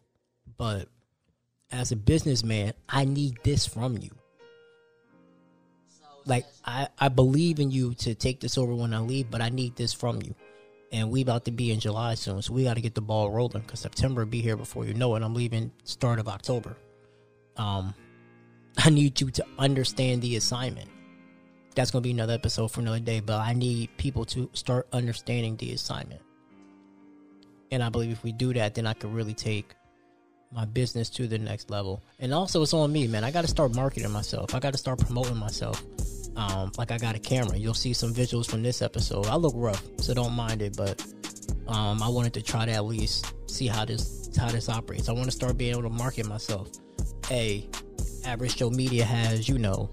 but 0.57 0.87
as 1.71 1.91
a 1.91 1.95
businessman, 1.95 2.73
I 2.87 3.05
need 3.05 3.37
this 3.43 3.65
from 3.65 3.97
you. 3.97 4.11
Like, 6.25 6.45
I 6.65 6.87
I 6.99 7.09
believe 7.09 7.59
in 7.59 7.71
you 7.71 7.95
to 7.95 8.13
take 8.13 8.39
this 8.39 8.57
over 8.57 8.73
when 8.73 8.93
I 8.93 8.99
leave, 8.99 9.31
but 9.31 9.41
I 9.41 9.49
need 9.49 9.75
this 9.75 9.93
from 9.93 10.21
you. 10.21 10.35
And 10.91 11.11
we 11.11 11.21
about 11.21 11.45
to 11.45 11.51
be 11.51 11.71
in 11.71 11.79
July 11.79 12.15
soon, 12.15 12.41
so 12.41 12.53
we 12.53 12.63
got 12.63 12.75
to 12.75 12.81
get 12.81 12.95
the 12.95 13.01
ball 13.01 13.29
rolling 13.29 13.61
because 13.61 13.79
September 13.79 14.25
be 14.25 14.41
here 14.41 14.57
before 14.57 14.85
you 14.85 14.93
know 14.93 15.15
it. 15.15 15.21
I'm 15.23 15.35
leaving 15.35 15.71
start 15.83 16.19
of 16.19 16.27
October. 16.27 16.75
Um, 17.57 17.93
I 18.81 18.89
need 18.89 19.19
you 19.19 19.29
to 19.31 19.45
understand 19.57 20.21
the 20.21 20.37
assignment. 20.37 20.89
That's 21.75 21.91
going 21.91 22.01
to 22.01 22.07
be 22.07 22.11
another 22.11 22.33
episode 22.33 22.69
for 22.69 22.79
another 22.79 22.99
day, 22.99 23.19
but 23.19 23.39
I 23.39 23.53
need 23.53 23.89
people 23.97 24.23
to 24.25 24.49
start 24.53 24.87
understanding 24.93 25.57
the 25.57 25.73
assignment. 25.73 26.21
And 27.71 27.83
I 27.83 27.89
believe 27.89 28.11
if 28.11 28.23
we 28.23 28.31
do 28.31 28.53
that, 28.53 28.75
then 28.75 28.87
I 28.87 28.93
can 28.93 29.13
really 29.13 29.33
take 29.33 29.75
my 30.51 30.63
business 30.63 31.09
to 31.11 31.27
the 31.27 31.37
next 31.37 31.69
level. 31.69 32.01
And 32.19 32.33
also, 32.33 32.61
it's 32.61 32.73
on 32.73 32.91
me, 32.91 33.05
man. 33.05 33.25
I 33.25 33.31
got 33.31 33.41
to 33.41 33.49
start 33.49 33.75
marketing 33.75 34.11
myself. 34.11 34.55
I 34.55 34.59
got 34.59 34.71
to 34.71 34.79
start 34.79 34.99
promoting 34.99 35.37
myself. 35.37 35.83
Um, 36.37 36.71
like 36.77 36.91
I 36.91 36.97
got 36.97 37.15
a 37.15 37.19
camera. 37.19 37.57
You'll 37.57 37.73
see 37.73 37.91
some 37.91 38.13
visuals 38.13 38.49
from 38.49 38.63
this 38.63 38.81
episode. 38.81 39.27
I 39.27 39.35
look 39.35 39.53
rough, 39.57 39.83
so 39.97 40.13
don't 40.13 40.33
mind 40.33 40.61
it. 40.61 40.77
But 40.77 41.05
um, 41.67 42.01
I 42.01 42.07
wanted 42.07 42.33
to 42.35 42.41
try 42.41 42.65
to 42.65 42.71
at 42.71 42.85
least 42.85 43.33
see 43.47 43.67
how 43.67 43.83
this 43.83 44.29
how 44.37 44.49
this 44.49 44.69
operates. 44.69 45.09
I 45.09 45.11
want 45.11 45.25
to 45.25 45.31
start 45.31 45.57
being 45.57 45.71
able 45.71 45.83
to 45.83 45.89
market 45.89 46.25
myself. 46.27 46.69
Hey, 47.27 47.67
average 48.25 48.57
Joe 48.57 48.69
Media 48.69 49.05
has, 49.05 49.47
you 49.47 49.57
know, 49.57 49.89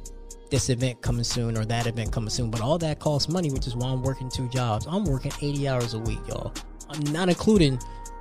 this 0.50 0.70
event 0.70 1.02
coming 1.02 1.24
soon 1.24 1.56
or 1.56 1.64
that 1.64 1.86
event 1.86 2.12
coming 2.12 2.30
soon. 2.30 2.50
But 2.50 2.60
all 2.60 2.78
that 2.78 3.00
costs 3.00 3.28
money, 3.28 3.50
which 3.50 3.66
is 3.66 3.74
why 3.74 3.88
I'm 3.88 4.02
working 4.02 4.30
two 4.30 4.48
jobs. 4.48 4.86
I'm 4.88 5.04
working 5.04 5.32
80 5.40 5.68
hours 5.68 5.94
a 5.94 5.98
week, 5.98 6.20
y'all. 6.28 6.52
I'm 6.88 7.00
not 7.12 7.28
including 7.28 7.80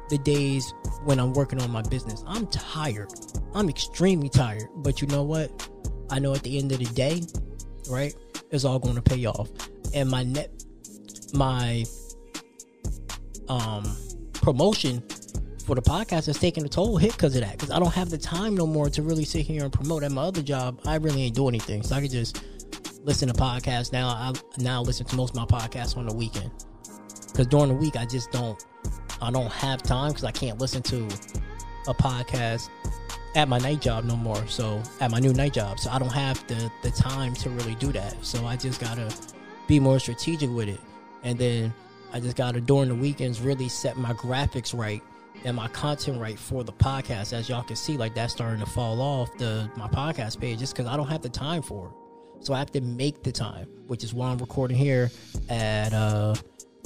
the 0.10 0.18
days 0.20 0.74
when 1.04 1.20
I'm 1.20 1.34
working 1.34 1.62
on 1.62 1.72
my 1.72 1.82
business. 1.84 2.24
I'm 2.28 2.48
tired. 2.48 3.10
I'm 3.54 3.70
extremely 3.70 4.30
tired. 4.30 4.68
But 4.78 5.02
you 5.02 5.08
know 5.08 5.24
what? 5.24 5.70
I 6.10 6.20
know 6.20 6.34
at 6.34 6.44
the 6.44 6.58
end 6.58 6.72
of 6.72 6.80
the 6.80 6.86
day, 6.86 7.22
right, 7.90 8.16
it's 8.52 8.66
all 8.66 8.80
going 8.80 8.96
to 8.96 9.02
pay 9.02 9.26
off. 9.26 9.50
And 9.94 10.10
my 10.10 10.24
net, 10.24 10.52
my 11.34 11.86
um 13.48 13.96
promotion 14.34 15.04
for 15.66 15.76
the 15.76 15.82
podcast 15.82 16.30
is 16.30 16.38
taking 16.38 16.64
a 16.64 16.70
total 16.70 16.98
hit 16.98 17.14
because 17.14 17.36
of 17.36 17.42
that. 17.42 17.54
Because 17.54 17.72
I 17.72 17.80
don't 17.80 17.94
have 17.94 18.10
the 18.10 18.18
time 18.18 18.56
no 18.56 18.68
more 18.68 18.90
to 18.90 19.02
really 19.02 19.26
sit 19.26 19.46
here 19.46 19.64
and 19.64 19.74
promote. 19.74 20.04
At 20.04 20.12
my 20.12 20.22
other 20.22 20.44
job, 20.44 20.80
I 20.86 20.96
really 20.96 21.24
ain't 21.24 21.36
do 21.36 21.48
anything, 21.48 21.82
so 21.82 21.96
I 21.96 22.02
can 22.02 22.10
just 22.10 22.44
listen 23.04 23.28
to 23.28 23.34
podcasts 23.34 23.92
now. 23.92 24.08
I 24.08 24.34
now 24.60 24.82
listen 24.82 25.06
to 25.08 25.16
most 25.16 25.36
of 25.36 25.38
my 25.38 25.46
podcasts 25.46 25.98
on 25.98 26.06
the 26.06 26.14
weekend 26.14 26.52
because 27.32 27.48
during 27.48 27.70
the 27.70 27.76
week 27.76 27.98
I 27.98 28.06
just 28.06 28.32
don't. 28.32 28.64
I 29.22 29.32
don't 29.32 29.52
have 29.52 29.82
time 29.82 30.10
because 30.10 30.26
I 30.26 30.32
can't 30.32 30.60
listen 30.60 30.84
to 30.84 31.06
a 31.88 31.94
podcast 31.94 32.70
at 33.36 33.48
my 33.48 33.58
night 33.58 33.82
job 33.82 34.04
no 34.04 34.16
more. 34.16 34.46
So 34.48 34.84
at 35.00 35.10
my 35.10 35.20
new 35.20 35.34
night 35.34 35.54
job, 35.54 35.80
so 35.80 35.90
I 35.90 35.98
don't 35.98 36.14
have 36.14 36.46
the 36.48 36.72
the 36.84 36.92
time 36.92 37.34
to 37.36 37.50
really 37.50 37.76
do 37.76 37.92
that. 37.92 38.16
So 38.24 38.46
I 38.46 38.56
just 38.56 38.80
gotta 38.80 39.14
be 39.68 39.80
more 39.80 40.00
strategic 40.00 40.52
with 40.52 40.70
it, 40.70 40.80
and 41.24 41.40
then 41.40 41.74
I 42.14 42.20
just 42.20 42.36
gotta 42.36 42.62
during 42.62 42.90
the 42.90 42.96
weekends 42.96 43.42
really 43.42 43.68
set 43.68 43.98
my 43.98 44.14
graphics 44.14 44.78
right 44.78 45.02
and 45.44 45.56
my 45.56 45.68
content 45.70 46.20
right 46.20 46.38
for 46.38 46.64
the 46.64 46.72
podcast. 46.72 47.34
As 47.34 47.50
y'all 47.50 47.64
can 47.64 47.76
see, 47.76 47.98
like 47.98 48.16
that's 48.16 48.34
starting 48.34 48.60
to 48.60 48.66
fall 48.66 49.02
off 49.02 49.36
the 49.38 49.70
my 49.76 49.88
podcast 49.88 50.40
page 50.40 50.60
just 50.60 50.76
because 50.76 50.90
I 50.90 50.98
don't 50.98 51.08
have 51.08 51.22
the 51.22 51.30
time 51.30 51.62
for 51.62 51.88
it. 51.88 52.46
So 52.46 52.54
I 52.54 52.60
have 52.60 52.72
to 52.72 52.82
make 52.82 53.24
the 53.24 53.32
time, 53.32 53.68
which 53.88 54.04
is 54.04 54.14
why 54.14 54.30
I'm 54.30 54.38
recording 54.38 54.78
here 54.78 55.12
at 55.50 55.94
uh 55.94 56.36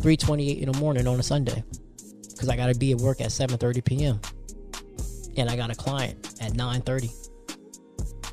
3:28 0.02 0.60
in 0.60 0.72
the 0.72 0.78
morning 0.80 1.08
on 1.08 1.20
a 1.20 1.24
Sunday 1.24 1.64
because 2.30 2.50
I 2.50 2.56
got 2.56 2.68
to 2.68 2.80
be 2.80 2.92
at 2.92 2.98
work 3.00 3.22
at 3.22 3.28
7:30 3.28 3.84
p.m. 3.84 4.20
and 5.38 5.50
I 5.50 5.56
got 5.56 5.72
a 5.72 5.76
client 5.76 6.36
at 6.42 6.54
9:30. 6.54 7.12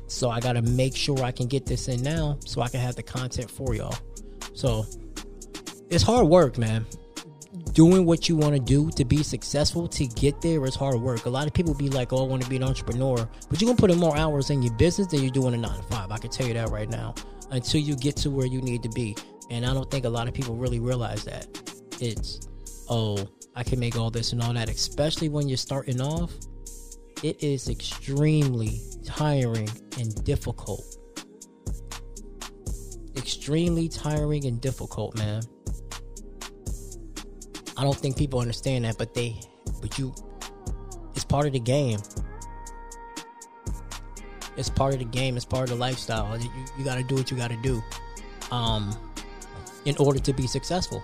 So 0.07 0.29
I 0.29 0.39
got 0.39 0.53
to 0.53 0.61
make 0.61 0.95
sure 0.95 1.21
I 1.23 1.31
can 1.31 1.47
get 1.47 1.65
this 1.65 1.89
in 1.89 2.01
now 2.01 2.37
so 2.45 2.61
I 2.61 2.69
can 2.69 2.79
have 2.79 2.95
the 2.95 3.03
content 3.03 3.51
for 3.51 3.75
y'all. 3.75 3.95
So 4.53 4.85
it's 5.89 6.03
hard 6.03 6.27
work, 6.27 6.57
man 6.57 6.85
doing 7.77 8.07
what 8.07 8.27
you 8.27 8.35
want 8.35 8.55
to 8.55 8.59
do 8.59 8.89
to 8.89 9.05
be 9.05 9.21
successful 9.21 9.87
to 9.87 10.07
get 10.07 10.41
there 10.41 10.65
is 10.65 10.73
hard 10.73 10.99
work. 10.99 11.27
A 11.27 11.29
lot 11.29 11.45
of 11.45 11.53
people 11.53 11.75
be 11.75 11.89
like, 11.89 12.11
"Oh, 12.11 12.25
I 12.25 12.27
want 12.27 12.41
to 12.41 12.49
be 12.49 12.55
an 12.55 12.63
entrepreneur," 12.63 13.29
but 13.49 13.61
you're 13.61 13.67
gonna 13.67 13.77
put 13.77 13.91
in 13.91 13.99
more 13.99 14.17
hours 14.17 14.49
in 14.49 14.63
your 14.63 14.73
business 14.73 15.05
than 15.09 15.21
you're 15.21 15.29
doing 15.29 15.53
a 15.53 15.57
nine 15.57 15.77
to 15.77 15.83
five. 15.83 16.09
I 16.09 16.17
can 16.17 16.31
tell 16.31 16.47
you 16.47 16.55
that 16.55 16.71
right 16.71 16.89
now. 16.89 17.13
Until 17.51 17.79
you 17.79 17.95
get 17.95 18.15
to 18.17 18.31
where 18.31 18.47
you 18.47 18.63
need 18.63 18.81
to 18.81 18.89
be, 18.89 19.15
and 19.51 19.63
I 19.63 19.75
don't 19.75 19.89
think 19.91 20.05
a 20.05 20.09
lot 20.09 20.27
of 20.27 20.33
people 20.33 20.55
really 20.55 20.79
realize 20.79 21.23
that. 21.25 21.45
It's, 22.01 22.39
oh, 22.89 23.15
I 23.55 23.61
can 23.61 23.79
make 23.79 23.95
all 23.95 24.09
this 24.09 24.33
and 24.33 24.41
all 24.41 24.53
that, 24.53 24.69
especially 24.69 25.29
when 25.29 25.47
you're 25.47 25.55
starting 25.55 26.01
off. 26.01 26.31
It 27.21 27.43
is 27.43 27.69
extremely 27.69 28.81
tiring 29.05 29.69
and 29.99 30.23
difficult. 30.23 30.83
Extremely 33.15 33.87
tiring 33.87 34.47
and 34.47 34.59
difficult, 34.59 35.15
man. 35.15 35.43
I 37.77 37.83
don't 37.83 37.95
think 37.95 38.17
people 38.17 38.39
understand 38.39 38.85
that, 38.85 38.97
but 38.97 39.13
they, 39.13 39.39
but 39.81 39.97
you, 39.99 40.13
it's 41.15 41.23
part 41.23 41.45
of 41.45 41.53
the 41.53 41.59
game. 41.59 41.99
It's 44.57 44.69
part 44.69 44.93
of 44.93 44.99
the 44.99 45.05
game. 45.05 45.35
It's 45.35 45.45
part 45.45 45.65
of 45.65 45.69
the 45.69 45.75
lifestyle. 45.75 46.35
You, 46.39 46.49
you 46.77 46.83
got 46.83 46.95
to 46.95 47.03
do 47.03 47.13
what 47.15 47.29
you 47.29 47.37
got 47.37 47.51
to 47.51 47.61
do, 47.61 47.83
um, 48.51 48.97
in 49.85 49.95
order 49.97 50.19
to 50.19 50.33
be 50.33 50.47
successful. 50.47 51.03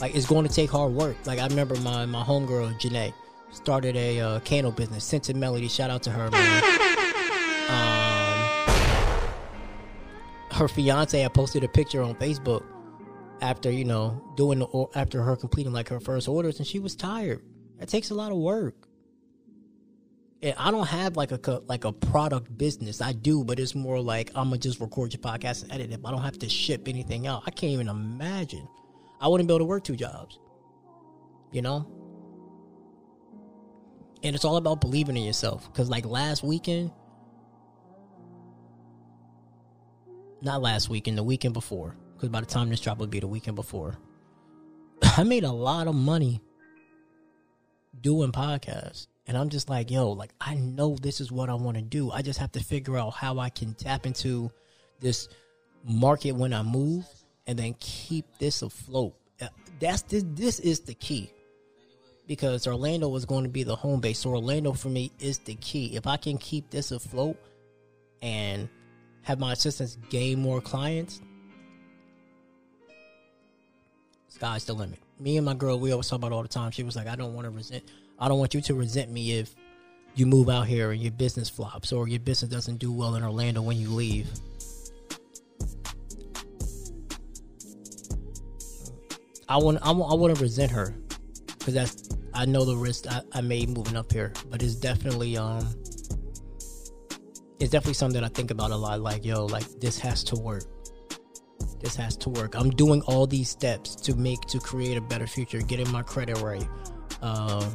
Like 0.00 0.14
it's 0.14 0.26
going 0.26 0.48
to 0.48 0.52
take 0.52 0.70
hard 0.70 0.92
work. 0.92 1.16
Like 1.26 1.38
I 1.38 1.46
remember 1.46 1.76
my 1.80 2.06
my 2.06 2.22
homegirl 2.22 2.80
Janae 2.80 3.12
started 3.52 3.96
a 3.96 4.20
uh, 4.20 4.40
candle 4.40 4.72
business, 4.72 5.04
Scented 5.04 5.36
Melody. 5.36 5.68
Shout 5.68 5.90
out 5.90 6.02
to 6.04 6.10
her. 6.10 6.30
Um, 7.70 8.50
her 10.52 10.68
fiance 10.68 11.20
had 11.20 11.34
posted 11.34 11.62
a 11.64 11.68
picture 11.68 12.02
on 12.02 12.14
Facebook 12.14 12.64
after 13.40 13.70
you 13.70 13.84
know 13.84 14.32
doing 14.36 14.60
the 14.60 14.66
or- 14.66 14.90
after 14.94 15.22
her 15.22 15.36
completing 15.36 15.72
like 15.72 15.88
her 15.88 16.00
first 16.00 16.28
orders, 16.28 16.58
and 16.58 16.66
she 16.66 16.78
was 16.78 16.94
tired. 16.94 17.42
That 17.78 17.88
takes 17.88 18.10
a 18.10 18.14
lot 18.14 18.32
of 18.32 18.38
work. 18.38 18.86
And 20.42 20.54
I 20.56 20.70
don't 20.70 20.86
have 20.86 21.16
like 21.16 21.32
a 21.32 21.62
like 21.66 21.84
a 21.84 21.92
product 21.92 22.56
business. 22.56 23.00
I 23.00 23.12
do, 23.12 23.44
but 23.44 23.58
it's 23.58 23.74
more 23.74 24.00
like 24.00 24.30
I'm 24.34 24.48
gonna 24.48 24.58
just 24.58 24.80
record 24.80 25.12
your 25.12 25.20
podcast 25.20 25.64
and 25.64 25.72
edit 25.72 25.92
it. 25.92 26.00
I 26.04 26.10
don't 26.10 26.22
have 26.22 26.38
to 26.38 26.48
ship 26.48 26.88
anything 26.88 27.26
out. 27.26 27.42
I 27.46 27.50
can't 27.50 27.72
even 27.72 27.88
imagine. 27.88 28.66
I 29.20 29.28
wouldn't 29.28 29.48
be 29.48 29.52
able 29.52 29.60
to 29.60 29.64
work 29.66 29.84
two 29.84 29.96
jobs. 29.96 30.38
You 31.52 31.62
know. 31.62 31.86
And 34.22 34.34
it's 34.34 34.44
all 34.44 34.56
about 34.56 34.80
believing 34.80 35.16
in 35.16 35.24
yourself. 35.24 35.72
Cause 35.72 35.88
like 35.88 36.04
last 36.04 36.42
weekend, 36.42 36.90
not 40.42 40.60
last 40.60 40.90
weekend, 40.90 41.16
the 41.16 41.22
weekend 41.22 41.54
before. 41.54 41.96
Because 42.20 42.28
by 42.28 42.40
the 42.40 42.46
time 42.46 42.68
this 42.68 42.80
drop 42.80 42.98
would 42.98 43.08
be 43.08 43.20
the 43.20 43.26
weekend 43.26 43.56
before, 43.56 43.96
I 45.16 45.24
made 45.24 45.44
a 45.44 45.50
lot 45.50 45.86
of 45.86 45.94
money 45.94 46.42
doing 47.98 48.30
podcasts. 48.30 49.06
And 49.26 49.38
I'm 49.38 49.48
just 49.48 49.70
like, 49.70 49.90
yo, 49.90 50.10
like 50.10 50.34
I 50.38 50.54
know 50.56 50.96
this 51.00 51.22
is 51.22 51.32
what 51.32 51.48
I 51.48 51.54
want 51.54 51.78
to 51.78 51.82
do. 51.82 52.10
I 52.10 52.20
just 52.20 52.38
have 52.38 52.52
to 52.52 52.60
figure 52.60 52.98
out 52.98 53.14
how 53.14 53.38
I 53.38 53.48
can 53.48 53.72
tap 53.72 54.04
into 54.04 54.50
this 55.00 55.30
market 55.82 56.32
when 56.32 56.52
I 56.52 56.62
move 56.62 57.06
and 57.46 57.58
then 57.58 57.74
keep 57.80 58.26
this 58.38 58.60
afloat. 58.60 59.14
Uh, 59.40 59.46
That's 59.78 60.02
this 60.02 60.24
this 60.34 60.60
is 60.60 60.80
the 60.80 60.94
key. 60.94 61.32
Because 62.26 62.66
Orlando 62.66 63.08
was 63.08 63.24
going 63.24 63.44
to 63.44 63.50
be 63.50 63.62
the 63.62 63.76
home 63.76 64.00
base. 64.00 64.18
So 64.18 64.30
Orlando 64.30 64.72
for 64.72 64.90
me 64.90 65.10
is 65.20 65.38
the 65.38 65.54
key. 65.54 65.96
If 65.96 66.06
I 66.06 66.18
can 66.18 66.36
keep 66.36 66.68
this 66.68 66.90
afloat 66.90 67.38
and 68.20 68.68
have 69.22 69.40
my 69.40 69.52
assistants 69.52 69.96
gain 70.10 70.38
more 70.38 70.60
clients, 70.60 71.22
sky's 74.30 74.64
the 74.64 74.72
limit. 74.72 74.98
Me 75.18 75.36
and 75.36 75.44
my 75.44 75.54
girl, 75.54 75.78
we 75.78 75.92
always 75.92 76.08
talk 76.08 76.16
about 76.16 76.32
all 76.32 76.42
the 76.42 76.48
time. 76.48 76.70
She 76.70 76.82
was 76.82 76.96
like, 76.96 77.06
I 77.06 77.14
don't 77.14 77.34
want 77.34 77.44
to 77.44 77.50
resent 77.50 77.84
I 78.18 78.28
don't 78.28 78.38
want 78.38 78.54
you 78.54 78.60
to 78.60 78.74
resent 78.74 79.10
me 79.10 79.38
if 79.38 79.54
you 80.14 80.26
move 80.26 80.50
out 80.50 80.66
here 80.66 80.90
and 80.90 81.00
your 81.00 81.12
business 81.12 81.48
flops 81.48 81.92
or 81.92 82.06
your 82.06 82.20
business 82.20 82.50
doesn't 82.50 82.76
do 82.76 82.92
well 82.92 83.14
in 83.14 83.22
Orlando 83.22 83.62
when 83.62 83.78
you 83.78 83.88
leave. 83.88 84.28
I 89.48 89.56
want 89.56 89.78
I 89.82 89.90
want 89.90 90.12
I 90.12 90.14
want 90.14 90.36
to 90.36 90.42
resent 90.42 90.70
her 90.70 90.94
because 91.58 91.74
that's 91.74 92.10
I 92.34 92.44
know 92.44 92.64
the 92.64 92.76
risk 92.76 93.06
I, 93.10 93.22
I 93.32 93.40
made 93.40 93.70
moving 93.70 93.96
up 93.96 94.12
here, 94.12 94.32
but 94.48 94.62
it's 94.62 94.76
definitely 94.76 95.36
um 95.36 95.66
it's 97.58 97.70
definitely 97.70 97.94
something 97.94 98.20
that 98.20 98.30
I 98.30 98.32
think 98.32 98.50
about 98.50 98.70
a 98.70 98.76
lot. 98.76 99.00
Like 99.00 99.24
yo, 99.24 99.46
like 99.46 99.66
this 99.80 99.98
has 99.98 100.22
to 100.24 100.36
work. 100.36 100.64
This 101.80 101.96
has 101.96 102.16
to 102.18 102.28
work. 102.28 102.54
I'm 102.54 102.70
doing 102.70 103.02
all 103.02 103.26
these 103.26 103.48
steps 103.48 103.94
to 103.96 104.14
make 104.14 104.40
to 104.42 104.58
create 104.58 104.96
a 104.96 105.00
better 105.00 105.26
future, 105.26 105.60
getting 105.60 105.90
my 105.90 106.02
credit 106.02 106.38
right, 106.40 106.68
uh, 107.22 107.68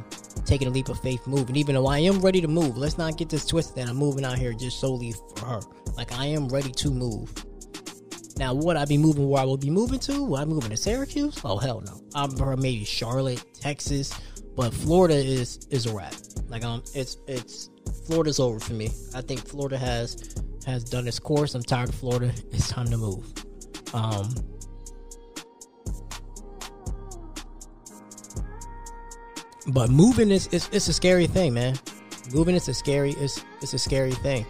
taking 0.44 0.68
a 0.68 0.70
leap 0.70 0.88
of 0.88 1.00
faith, 1.00 1.26
moving. 1.26 1.56
Even 1.56 1.74
though 1.74 1.86
I 1.86 1.98
am 1.98 2.20
ready 2.20 2.40
to 2.40 2.48
move, 2.48 2.76
let's 2.76 2.98
not 2.98 3.18
get 3.18 3.28
this 3.28 3.46
twisted 3.46 3.76
that 3.76 3.88
I'm 3.88 3.96
moving 3.96 4.24
out 4.24 4.38
here 4.38 4.52
just 4.52 4.78
solely 4.80 5.12
for 5.36 5.46
her. 5.46 5.60
Like 5.96 6.12
I 6.12 6.26
am 6.26 6.48
ready 6.48 6.70
to 6.70 6.90
move. 6.90 7.32
Now, 8.38 8.52
would 8.52 8.76
I 8.76 8.84
be 8.84 8.98
moving 8.98 9.28
where 9.28 9.42
I 9.42 9.44
will 9.44 9.56
be 9.56 9.70
moving 9.70 9.98
to? 10.00 10.22
Would 10.24 10.40
I 10.40 10.44
be 10.44 10.52
moving 10.52 10.70
to 10.70 10.76
Syracuse? 10.76 11.40
Oh 11.44 11.56
hell 11.56 11.80
no. 11.80 12.00
I'm 12.14 12.40
or 12.40 12.56
maybe 12.56 12.84
Charlotte, 12.84 13.42
Texas, 13.54 14.12
but 14.54 14.72
Florida 14.74 15.14
is 15.14 15.66
is 15.70 15.86
a 15.86 15.94
wrap. 15.94 16.14
Like 16.48 16.64
um, 16.64 16.82
it's 16.94 17.16
it's 17.26 17.70
Florida's 18.06 18.38
over 18.38 18.60
for 18.60 18.74
me. 18.74 18.90
I 19.14 19.22
think 19.22 19.46
Florida 19.46 19.78
has 19.78 20.34
has 20.66 20.84
done 20.84 21.08
its 21.08 21.18
course. 21.18 21.54
I'm 21.54 21.62
tired 21.62 21.88
of 21.88 21.94
Florida. 21.94 22.32
It's 22.52 22.68
time 22.68 22.86
to 22.88 22.98
move. 22.98 23.32
Um, 23.94 24.34
but 29.68 29.90
moving 29.90 30.30
is 30.30 30.48
it's, 30.52 30.68
it's 30.72 30.88
a 30.88 30.92
scary 30.92 31.26
thing, 31.26 31.54
man. 31.54 31.76
Moving 32.32 32.54
is 32.54 32.68
a 32.68 32.74
scary 32.74 33.12
it's 33.12 33.44
it's 33.62 33.72
a 33.74 33.78
scary 33.78 34.12
thing 34.12 34.44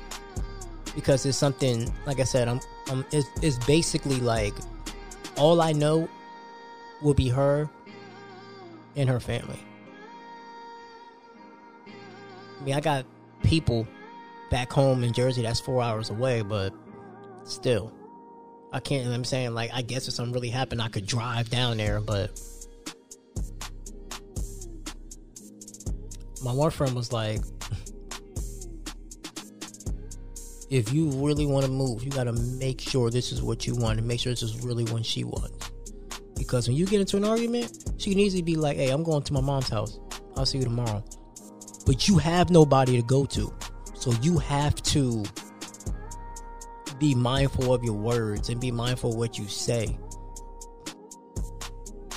because 0.94 1.26
it's 1.26 1.38
something 1.38 1.92
like 2.06 2.20
I 2.20 2.24
said. 2.24 2.48
I'm 2.48 2.60
um 2.90 3.04
it's, 3.12 3.28
it's 3.42 3.64
basically 3.66 4.20
like 4.20 4.54
all 5.36 5.60
I 5.60 5.72
know 5.72 6.08
will 7.02 7.14
be 7.14 7.28
her 7.28 7.68
and 8.96 9.08
her 9.08 9.20
family. 9.20 9.58
I 11.86 12.64
mean, 12.64 12.74
I 12.74 12.80
got 12.80 13.04
people 13.42 13.86
back 14.50 14.72
home 14.72 15.04
in 15.04 15.12
Jersey 15.12 15.42
that's 15.42 15.60
four 15.60 15.82
hours 15.82 16.10
away, 16.10 16.42
but 16.42 16.72
still, 17.44 17.92
I 18.72 18.80
can't. 18.80 19.08
I'm 19.08 19.24
saying 19.24 19.54
like 19.54 19.70
I 19.72 19.82
guess 19.82 20.08
if 20.08 20.14
something 20.14 20.34
really 20.34 20.50
happened, 20.50 20.82
I 20.82 20.88
could 20.88 21.06
drive 21.06 21.50
down 21.50 21.76
there, 21.76 22.00
but 22.00 22.38
my 26.42 26.52
one 26.52 26.70
friend 26.70 26.94
was 26.94 27.12
like, 27.12 27.40
if 30.70 30.92
you 30.92 31.10
really 31.10 31.46
want 31.46 31.64
to 31.64 31.70
move, 31.70 32.02
you 32.02 32.10
got 32.10 32.24
to 32.24 32.32
make 32.32 32.80
sure 32.80 33.10
this 33.10 33.32
is 33.32 33.42
what 33.42 33.66
you 33.66 33.74
want 33.74 33.98
and 33.98 34.06
make 34.06 34.20
sure 34.20 34.32
this 34.32 34.42
is 34.42 34.64
really 34.64 34.84
what 34.84 35.04
she 35.04 35.24
wants. 35.24 35.70
Because 36.36 36.68
when 36.68 36.76
you 36.76 36.86
get 36.86 37.00
into 37.00 37.16
an 37.16 37.24
argument, 37.24 37.94
she 37.98 38.10
can 38.10 38.18
easily 38.18 38.42
be 38.42 38.56
like, 38.56 38.76
hey, 38.76 38.90
I'm 38.90 39.02
going 39.02 39.22
to 39.22 39.32
my 39.32 39.40
mom's 39.40 39.68
house. 39.68 39.98
I'll 40.36 40.46
see 40.46 40.58
you 40.58 40.64
tomorrow. 40.64 41.04
But 41.86 42.08
you 42.08 42.18
have 42.18 42.50
nobody 42.50 42.96
to 42.96 43.02
go 43.02 43.24
to. 43.26 43.52
So 43.94 44.12
you 44.22 44.38
have 44.38 44.74
to 44.82 45.24
be 46.98 47.14
mindful 47.14 47.72
of 47.72 47.84
your 47.84 47.94
words 47.94 48.48
and 48.48 48.60
be 48.60 48.70
mindful 48.70 49.10
of 49.10 49.16
what 49.16 49.38
you 49.38 49.46
say. 49.46 49.98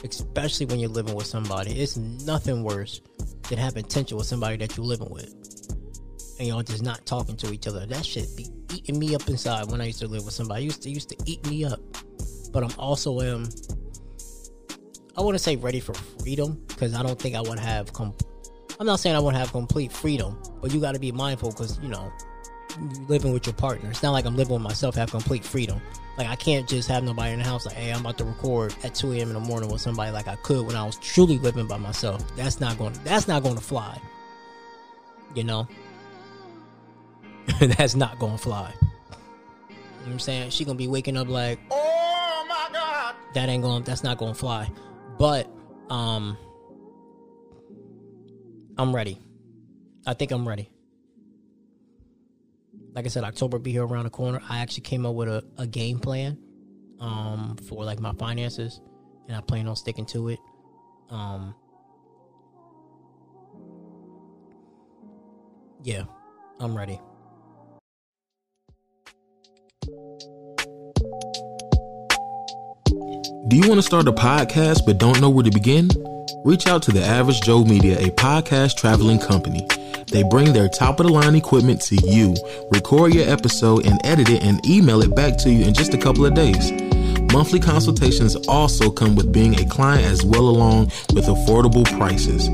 Especially 0.03 0.65
when 0.65 0.79
you're 0.79 0.89
living 0.89 1.15
with 1.15 1.25
somebody. 1.25 1.71
It's 1.79 1.97
nothing 1.97 2.63
worse 2.63 3.01
than 3.49 3.57
having 3.57 3.83
tension 3.83 4.17
with 4.17 4.27
somebody 4.27 4.57
that 4.57 4.77
you're 4.77 4.85
living 4.85 5.09
with. 5.09 5.33
And 6.39 6.47
y'all 6.47 6.63
just 6.63 6.83
not 6.83 7.05
talking 7.05 7.35
to 7.37 7.51
each 7.51 7.67
other. 7.67 7.85
That 7.85 8.05
shit 8.05 8.27
be 8.37 8.47
eating 8.73 8.97
me 8.97 9.13
up 9.13 9.27
inside 9.27 9.69
when 9.69 9.81
I 9.81 9.85
used 9.85 9.99
to 9.99 10.07
live 10.07 10.23
with 10.23 10.33
somebody. 10.33 10.63
Used 10.63 10.83
to 10.83 10.89
used 10.89 11.09
to 11.09 11.17
eat 11.25 11.45
me 11.47 11.65
up. 11.65 11.79
But 12.53 12.63
I'm 12.63 12.79
also 12.79 13.19
um 13.19 13.49
I 15.17 15.21
want 15.21 15.35
to 15.35 15.39
say 15.39 15.57
ready 15.57 15.81
for 15.81 15.93
freedom 15.93 16.63
because 16.67 16.95
I 16.95 17.03
don't 17.03 17.19
think 17.19 17.35
I 17.35 17.41
would 17.41 17.59
have 17.59 17.91
com- 17.91 18.15
I'm 18.79 18.85
not 18.85 19.01
saying 19.01 19.17
I 19.17 19.19
would 19.19 19.35
have 19.35 19.51
complete 19.51 19.91
freedom, 19.91 20.41
but 20.61 20.71
you 20.71 20.79
got 20.79 20.93
to 20.93 20.99
be 20.99 21.11
mindful 21.11 21.51
because 21.51 21.77
you 21.79 21.89
know 21.89 22.09
living 23.07 23.33
with 23.33 23.45
your 23.45 23.53
partner. 23.53 23.89
It's 23.89 24.03
not 24.03 24.11
like 24.11 24.25
I'm 24.25 24.35
living 24.35 24.53
with 24.53 24.61
myself, 24.61 24.95
have 24.95 25.11
complete 25.11 25.43
freedom. 25.43 25.81
Like 26.17 26.27
I 26.27 26.35
can't 26.35 26.67
just 26.67 26.89
have 26.89 27.03
nobody 27.03 27.33
in 27.33 27.39
the 27.39 27.45
house 27.45 27.65
like, 27.65 27.75
hey, 27.75 27.91
I'm 27.91 28.01
about 28.01 28.17
to 28.17 28.25
record 28.25 28.75
at 28.83 28.93
2 28.93 29.13
a.m. 29.13 29.29
in 29.29 29.33
the 29.33 29.39
morning 29.39 29.71
with 29.71 29.81
somebody 29.81 30.11
like 30.11 30.27
I 30.27 30.35
could 30.37 30.65
when 30.65 30.75
I 30.75 30.85
was 30.85 30.97
truly 30.97 31.37
living 31.37 31.67
by 31.67 31.77
myself. 31.77 32.23
That's 32.35 32.59
not 32.59 32.77
going. 32.77 32.93
That's 33.03 33.27
not 33.27 33.43
going 33.43 33.55
to 33.55 33.63
fly. 33.63 33.99
You 35.35 35.43
know. 35.43 35.67
that's 37.59 37.95
not 37.95 38.19
going 38.19 38.37
to 38.37 38.43
fly. 38.43 38.73
You 38.79 39.75
know 39.75 39.77
what 40.03 40.11
I'm 40.11 40.19
saying? 40.19 40.49
She 40.51 40.65
gonna 40.65 40.77
be 40.77 40.87
waking 40.87 41.17
up 41.17 41.27
like, 41.27 41.59
oh 41.71 42.45
my 42.47 42.69
god. 42.73 43.15
That 43.33 43.49
ain't 43.49 43.63
going. 43.63 43.83
That's 43.83 44.03
not 44.03 44.17
going 44.17 44.33
to 44.33 44.39
fly. 44.39 44.69
But 45.17 45.49
um, 45.89 46.37
I'm 48.77 48.95
ready. 48.95 49.19
I 50.05 50.13
think 50.13 50.31
I'm 50.31 50.47
ready 50.47 50.69
like 52.93 53.05
I 53.05 53.09
said, 53.09 53.23
October 53.23 53.59
be 53.59 53.71
here 53.71 53.85
around 53.85 54.05
the 54.05 54.09
corner. 54.09 54.41
I 54.49 54.59
actually 54.59 54.81
came 54.81 55.05
up 55.05 55.15
with 55.15 55.27
a, 55.29 55.43
a 55.57 55.67
game 55.67 55.99
plan 55.99 56.37
um 56.99 57.55
for 57.67 57.83
like 57.85 57.99
my 57.99 58.13
finances 58.13 58.81
and 59.27 59.37
I 59.37 59.41
plan 59.41 59.67
on 59.67 59.75
sticking 59.75 60.05
to 60.07 60.29
it. 60.29 60.39
Um 61.09 61.55
Yeah, 65.81 66.03
I'm 66.59 66.75
ready. 66.75 66.99
Do 73.47 73.55
you 73.55 73.67
want 73.67 73.79
to 73.79 73.81
start 73.81 74.07
a 74.07 74.11
podcast 74.11 74.85
but 74.85 74.97
don't 74.97 75.21
know 75.21 75.29
where 75.29 75.43
to 75.43 75.51
begin? 75.51 75.89
Reach 76.43 76.67
out 76.67 76.83
to 76.83 76.91
the 76.91 77.01
Average 77.01 77.41
Joe 77.41 77.63
Media, 77.63 77.97
a 77.97 78.11
podcast 78.11 78.75
traveling 78.77 79.19
company. 79.19 79.65
They 80.11 80.23
bring 80.23 80.53
their 80.53 80.67
top 80.67 80.99
of 80.99 81.07
the 81.07 81.13
line 81.13 81.35
equipment 81.35 81.81
to 81.81 81.95
you, 81.95 82.35
record 82.71 83.13
your 83.13 83.29
episode, 83.29 83.85
and 83.85 83.99
edit 84.03 84.29
it 84.29 84.43
and 84.43 84.65
email 84.65 85.01
it 85.01 85.15
back 85.15 85.37
to 85.39 85.51
you 85.51 85.65
in 85.65 85.73
just 85.73 85.93
a 85.93 85.97
couple 85.97 86.25
of 86.25 86.33
days. 86.33 86.71
Monthly 87.31 87.59
consultations 87.59 88.35
also 88.47 88.89
come 88.89 89.15
with 89.15 89.31
being 89.31 89.59
a 89.59 89.65
client 89.65 90.05
as 90.05 90.25
well 90.25 90.49
along 90.49 90.85
with 91.13 91.25
affordable 91.25 91.85
prices. 91.97 92.49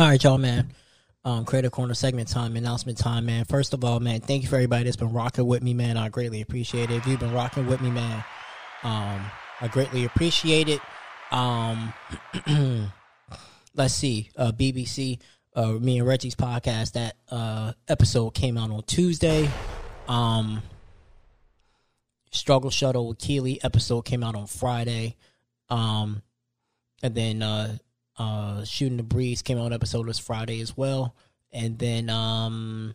All 0.00 0.06
right, 0.06 0.24
y'all, 0.24 0.38
man. 0.38 0.72
Um, 1.26 1.44
Creative 1.44 1.70
Corner 1.70 1.92
segment 1.92 2.26
time, 2.26 2.56
announcement 2.56 2.96
time, 2.96 3.26
man. 3.26 3.44
First 3.44 3.74
of 3.74 3.84
all, 3.84 4.00
man, 4.00 4.22
thank 4.22 4.42
you 4.42 4.48
for 4.48 4.54
everybody 4.54 4.84
that's 4.84 4.96
been 4.96 5.12
rocking 5.12 5.46
with 5.46 5.62
me, 5.62 5.74
man. 5.74 5.98
I 5.98 6.08
greatly 6.08 6.40
appreciate 6.40 6.90
it. 6.90 6.94
If 6.94 7.06
you've 7.06 7.20
been 7.20 7.34
rocking 7.34 7.66
with 7.66 7.82
me, 7.82 7.90
man, 7.90 8.24
um, 8.82 9.20
I 9.60 9.68
greatly 9.70 10.06
appreciate 10.06 10.70
it. 10.70 10.80
Um, 11.30 11.92
let's 13.74 13.92
see, 13.92 14.30
uh, 14.38 14.52
BBC, 14.52 15.18
uh, 15.54 15.72
me 15.72 15.98
and 15.98 16.08
Reggie's 16.08 16.34
podcast. 16.34 16.92
That 16.92 17.16
uh, 17.30 17.74
episode 17.86 18.30
came 18.30 18.56
out 18.56 18.70
on 18.70 18.82
Tuesday. 18.84 19.50
Um, 20.08 20.62
Struggle 22.30 22.70
Shuttle 22.70 23.06
with 23.06 23.18
Keely 23.18 23.62
episode 23.62 24.06
came 24.06 24.24
out 24.24 24.34
on 24.34 24.46
Friday. 24.46 25.16
Um, 25.68 26.22
and 27.02 27.14
then 27.14 27.42
uh, 27.42 27.76
uh, 28.20 28.64
Shooting 28.64 28.98
the 28.98 29.02
Breeze 29.02 29.40
came 29.40 29.56
out 29.56 29.64
on 29.64 29.72
episode 29.72 30.06
this 30.06 30.18
Friday 30.18 30.60
as 30.60 30.76
well. 30.76 31.16
And 31.52 31.78
then 31.78 32.10
um, 32.10 32.94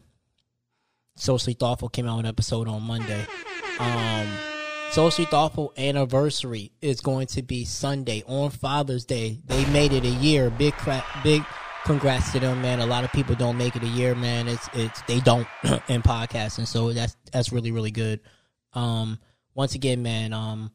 Socially 1.16 1.56
Thoughtful 1.56 1.90
came 1.90 2.08
out 2.08 2.20
on 2.20 2.28
episode 2.28 2.68
on 2.68 2.84
Monday. 2.84 3.26
Um, 3.80 4.28
Socially 4.92 5.26
Thoughtful 5.26 5.74
anniversary 5.78 6.74
is 6.80 7.02
going 7.02 7.26
to 7.28 7.42
be 7.42 7.66
Sunday 7.66 8.24
on 8.28 8.52
Father's 8.52 9.04
Day. 9.04 9.42
They 9.46 9.66
made 9.66 9.94
it 9.94 10.06
a 10.06 10.10
year. 10.10 10.52
Big 10.52 10.74
cra- 10.76 11.04
big 11.24 11.44
congrats 11.86 12.32
to 12.34 12.40
them, 12.40 12.62
man. 12.62 12.80
A 12.80 12.86
lot 12.86 13.04
of 13.04 13.12
people 13.12 13.34
don't 13.34 13.58
make 13.58 13.76
it 13.76 13.82
a 13.82 13.88
year, 13.88 14.14
man. 14.14 14.48
It's 14.48 14.70
it's 14.74 15.02
they 15.08 15.22
don't 15.22 15.48
in 15.90 16.04
podcasting, 16.04 16.68
so 16.68 16.94
that's 16.94 17.18
that's 17.32 17.52
really 17.52 17.72
really 17.72 17.92
good. 17.92 18.22
Um, 18.74 19.20
once 19.56 19.74
again, 19.74 20.04
man. 20.04 20.34
Um, 20.34 20.72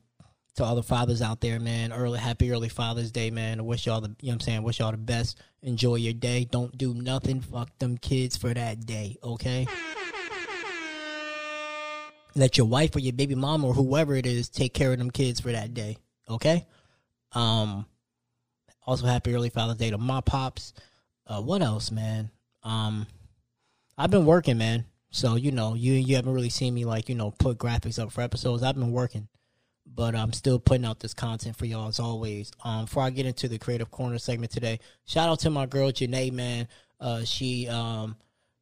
to 0.56 0.64
all 0.64 0.74
the 0.74 0.82
fathers 0.82 1.22
out 1.22 1.40
there, 1.40 1.60
man. 1.60 1.92
Early 1.92 2.18
happy 2.18 2.50
early 2.50 2.68
Father's 2.68 3.10
Day, 3.10 3.30
man. 3.30 3.60
I 3.60 3.62
wish 3.62 3.86
y'all 3.86 4.00
the 4.00 4.08
you 4.20 4.28
know 4.28 4.32
what 4.32 4.34
I'm 4.34 4.40
saying, 4.40 4.62
wish 4.62 4.78
y'all 4.80 4.90
the 4.90 4.98
best. 4.98 5.40
Enjoy 5.62 5.96
your 5.96 6.12
day. 6.12 6.44
Don't 6.44 6.76
do 6.76 6.94
nothing. 6.94 7.40
Fuck 7.40 7.78
them 7.78 7.98
kids 7.98 8.36
for 8.36 8.52
that 8.52 8.86
day, 8.86 9.16
okay? 9.22 9.66
Let 12.34 12.56
your 12.56 12.66
wife 12.66 12.94
or 12.94 13.00
your 13.00 13.12
baby 13.12 13.34
mom 13.34 13.64
or 13.64 13.74
whoever 13.74 14.14
it 14.14 14.26
is 14.26 14.48
take 14.48 14.72
care 14.72 14.92
of 14.92 14.98
them 14.98 15.10
kids 15.10 15.40
for 15.40 15.52
that 15.52 15.74
day. 15.74 15.98
Okay? 16.28 16.66
Um 17.32 17.86
also 18.86 19.06
happy 19.06 19.34
early 19.34 19.50
Father's 19.50 19.76
Day 19.76 19.90
to 19.90 19.98
my 19.98 20.20
pops. 20.20 20.72
Uh 21.26 21.40
what 21.40 21.62
else, 21.62 21.90
man? 21.90 22.30
Um 22.62 23.06
I've 23.98 24.10
been 24.10 24.26
working, 24.26 24.58
man. 24.58 24.86
So, 25.10 25.34
you 25.34 25.50
know, 25.50 25.74
you 25.74 25.92
you 25.92 26.16
haven't 26.16 26.32
really 26.32 26.50
seen 26.50 26.72
me 26.72 26.84
like, 26.84 27.08
you 27.08 27.14
know, 27.14 27.32
put 27.32 27.58
graphics 27.58 27.98
up 27.98 28.12
for 28.12 28.20
episodes. 28.20 28.62
I've 28.62 28.76
been 28.76 28.92
working 28.92 29.28
but 29.94 30.14
I'm 30.14 30.33
still 30.33 30.59
putting 30.59 30.85
out 30.85 31.00
this 31.00 31.14
content 31.14 31.57
for 31.57 31.66
y'all 31.66 31.88
as 31.88 32.00
always. 32.00 32.53
Um, 32.64 32.85
before 32.85 33.03
I 33.03 33.11
get 33.11 33.26
into 33.26 33.48
the 33.48 33.59
creative 33.59 33.90
corner 33.90 34.18
segment 34.18 34.53
today, 34.53 34.81
shout 35.05 35.29
out 35.29 35.40
to 35.40 35.50
my 35.50 35.66
girl 35.66 35.90
Janae, 35.90 36.33
man. 36.33 36.68
Uh, 37.00 37.24
she 37.24 37.68
um 37.68 38.16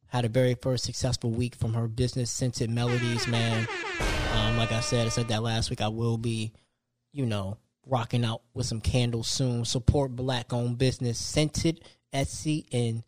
had 0.07 0.25
a 0.25 0.29
very 0.29 0.55
first 0.55 0.83
successful 0.83 1.29
week 1.29 1.55
from 1.55 1.73
her 1.73 1.87
business 1.87 2.31
scented 2.31 2.69
melodies, 2.69 3.27
man. 3.27 3.67
Um, 4.33 4.57
like 4.57 4.71
I 4.71 4.79
said, 4.79 5.05
I 5.05 5.09
said 5.09 5.27
that 5.27 5.43
last 5.43 5.69
week. 5.69 5.81
I 5.81 5.87
will 5.87 6.17
be, 6.17 6.51
you 7.11 7.25
know, 7.25 7.57
rocking 7.85 8.25
out 8.25 8.41
with 8.53 8.65
some 8.65 8.81
candles 8.81 9.27
soon. 9.27 9.65
Support 9.65 10.15
black 10.15 10.51
owned 10.51 10.77
business 10.77 11.19
scented 11.19 11.83
S 12.11 12.31
C 12.31 12.65
N 12.71 13.03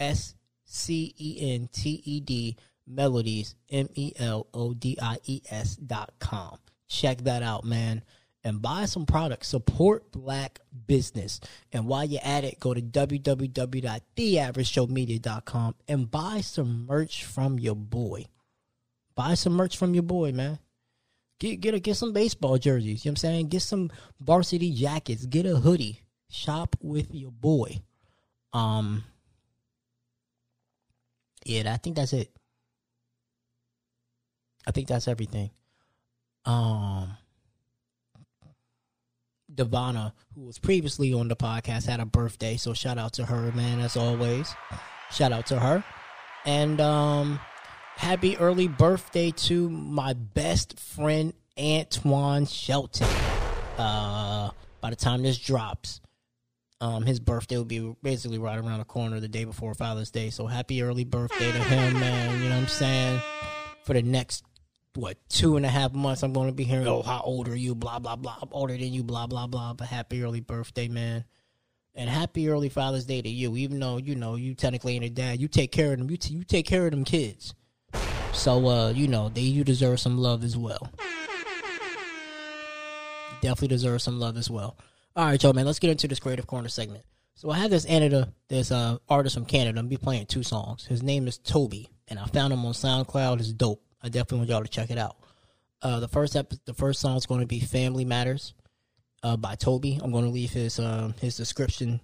S 0.00 0.34
C 0.64 1.14
E 1.18 1.54
N 1.54 1.68
T 1.72 2.02
E 2.04 2.20
D 2.20 2.56
melodies 2.86 3.54
M 3.70 3.88
E 3.94 4.12
L 4.18 4.48
O 4.52 4.74
D 4.74 4.98
I 5.00 5.18
E 5.24 5.42
S 5.48 5.76
dot 5.76 6.12
com. 6.18 6.58
Check 6.92 7.22
that 7.22 7.42
out, 7.42 7.64
man. 7.64 8.04
And 8.44 8.60
buy 8.60 8.84
some 8.84 9.06
products. 9.06 9.48
Support 9.48 10.12
black 10.12 10.60
business. 10.86 11.40
And 11.72 11.86
while 11.86 12.04
you're 12.04 12.20
at 12.22 12.44
it, 12.44 12.60
go 12.60 12.74
to 12.74 12.82
www.theaveragejoemedia.com 12.82 15.74
and 15.88 16.10
buy 16.10 16.42
some 16.42 16.86
merch 16.86 17.24
from 17.24 17.58
your 17.58 17.76
boy. 17.76 18.26
Buy 19.14 19.32
some 19.34 19.54
merch 19.54 19.78
from 19.78 19.94
your 19.94 20.02
boy, 20.02 20.32
man. 20.32 20.58
Get 21.40 21.62
get 21.62 21.72
a, 21.72 21.80
get 21.80 21.96
some 21.96 22.12
baseball 22.12 22.58
jerseys. 22.58 23.06
You 23.06 23.08
know 23.08 23.12
what 23.12 23.12
I'm 23.12 23.16
saying? 23.16 23.48
Get 23.48 23.62
some 23.62 23.90
varsity 24.20 24.70
jackets. 24.72 25.24
Get 25.24 25.46
a 25.46 25.56
hoodie. 25.56 26.02
Shop 26.28 26.76
with 26.82 27.14
your 27.14 27.32
boy. 27.32 27.80
Um 28.52 29.04
Yeah, 31.46 31.72
I 31.72 31.78
think 31.78 31.96
that's 31.96 32.12
it. 32.12 32.30
I 34.66 34.72
think 34.72 34.88
that's 34.88 35.08
everything. 35.08 35.52
Um, 36.44 37.16
Devana, 39.54 40.12
who 40.34 40.42
was 40.42 40.58
previously 40.58 41.12
on 41.12 41.28
the 41.28 41.36
podcast, 41.36 41.86
had 41.86 42.00
a 42.00 42.06
birthday, 42.06 42.56
so 42.56 42.72
shout 42.74 42.98
out 42.98 43.12
to 43.14 43.24
her, 43.26 43.52
man. 43.52 43.80
As 43.80 43.96
always, 43.96 44.54
shout 45.10 45.32
out 45.32 45.46
to 45.46 45.58
her, 45.58 45.84
and 46.44 46.80
um, 46.80 47.38
happy 47.96 48.36
early 48.38 48.68
birthday 48.68 49.30
to 49.30 49.68
my 49.68 50.14
best 50.14 50.78
friend 50.78 51.34
Antoine 51.58 52.46
Shelton. 52.46 53.08
Uh, 53.78 54.50
by 54.80 54.90
the 54.90 54.96
time 54.96 55.22
this 55.22 55.38
drops, 55.38 56.00
um, 56.80 57.04
his 57.04 57.20
birthday 57.20 57.56
will 57.56 57.64
be 57.64 57.94
basically 58.02 58.38
right 58.38 58.58
around 58.58 58.78
the 58.78 58.84
corner 58.84 59.20
the 59.20 59.28
day 59.28 59.44
before 59.44 59.74
Father's 59.74 60.10
Day. 60.10 60.30
So 60.30 60.46
happy 60.46 60.82
early 60.82 61.04
birthday 61.04 61.52
to 61.52 61.58
him, 61.58 62.00
man. 62.00 62.42
You 62.42 62.48
know 62.48 62.56
what 62.56 62.62
I'm 62.62 62.68
saying? 62.68 63.20
For 63.84 63.92
the 63.94 64.02
next 64.02 64.44
what 64.94 65.16
two 65.28 65.56
and 65.56 65.64
a 65.64 65.68
half 65.68 65.92
months 65.92 66.22
I'm 66.22 66.32
going 66.32 66.48
to 66.48 66.54
be 66.54 66.64
hearing, 66.64 66.86
oh, 66.86 67.02
how 67.02 67.20
old 67.24 67.48
are 67.48 67.56
you? 67.56 67.74
Blah 67.74 67.98
blah 67.98 68.16
blah. 68.16 68.36
I'm 68.42 68.48
older 68.52 68.76
than 68.76 68.92
you. 68.92 69.02
Blah 69.02 69.26
blah 69.26 69.46
blah. 69.46 69.74
But 69.74 69.88
happy 69.88 70.22
early 70.22 70.40
birthday, 70.40 70.88
man, 70.88 71.24
and 71.94 72.08
happy 72.10 72.48
early 72.48 72.68
Father's 72.68 73.06
Day 73.06 73.22
to 73.22 73.28
you. 73.28 73.56
Even 73.56 73.80
though 73.80 73.96
you 73.96 74.14
know 74.14 74.36
you 74.36 74.54
technically 74.54 74.94
ain't 74.94 75.04
a 75.04 75.10
dad, 75.10 75.40
you 75.40 75.48
take 75.48 75.72
care 75.72 75.92
of 75.92 75.98
them. 75.98 76.10
You 76.10 76.16
t- 76.16 76.34
you 76.34 76.44
take 76.44 76.66
care 76.66 76.84
of 76.86 76.90
them 76.90 77.04
kids. 77.04 77.54
So 78.32 78.66
uh, 78.66 78.90
you 78.90 79.08
know 79.08 79.28
they 79.28 79.42
you 79.42 79.64
deserve 79.64 80.00
some 80.00 80.18
love 80.18 80.44
as 80.44 80.56
well. 80.56 80.90
Definitely 83.40 83.68
deserve 83.68 84.02
some 84.02 84.20
love 84.20 84.36
as 84.36 84.48
well. 84.48 84.76
All 85.16 85.26
right, 85.26 85.42
y'all, 85.42 85.52
man. 85.52 85.66
Let's 85.66 85.78
get 85.78 85.90
into 85.90 86.08
this 86.08 86.20
creative 86.20 86.46
corner 86.46 86.68
segment. 86.68 87.04
So 87.34 87.50
I 87.50 87.58
have 87.58 87.70
this 87.70 87.84
Canada, 87.84 88.32
this 88.48 88.70
uh, 88.70 88.98
artist 89.08 89.34
from 89.34 89.46
Canada. 89.46 89.80
I'm 89.80 89.88
be 89.88 89.96
playing 89.96 90.26
two 90.26 90.42
songs. 90.42 90.84
His 90.86 91.02
name 91.02 91.26
is 91.26 91.38
Toby, 91.38 91.88
and 92.08 92.18
I 92.18 92.26
found 92.26 92.52
him 92.52 92.64
on 92.64 92.72
SoundCloud. 92.72 93.40
It's 93.40 93.52
dope. 93.52 93.82
I 94.02 94.08
definitely 94.08 94.38
want 94.38 94.50
y'all 94.50 94.62
to 94.62 94.68
check 94.68 94.90
it 94.90 94.98
out. 94.98 95.16
Uh, 95.80 96.00
the 96.00 96.08
first 96.08 96.36
ep- 96.36 96.52
the 96.64 96.74
first 96.74 97.00
song 97.00 97.16
is 97.16 97.26
going 97.26 97.40
to 97.40 97.46
be 97.46 97.60
"Family 97.60 98.04
Matters" 98.04 98.54
uh, 99.22 99.36
by 99.36 99.54
Toby. 99.54 99.98
I'm 100.02 100.12
going 100.12 100.24
to 100.24 100.30
leave 100.30 100.50
his 100.50 100.78
um, 100.78 101.14
his 101.20 101.36
description 101.36 102.00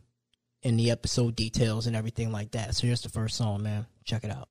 in 0.62 0.76
the 0.76 0.90
episode 0.90 1.36
details 1.36 1.86
and 1.86 1.94
everything 1.94 2.32
like 2.32 2.50
that. 2.52 2.74
So 2.74 2.86
here's 2.86 3.02
the 3.02 3.08
first 3.08 3.36
song, 3.36 3.62
man. 3.62 3.86
Check 4.04 4.24
it 4.24 4.30
out. 4.30 4.48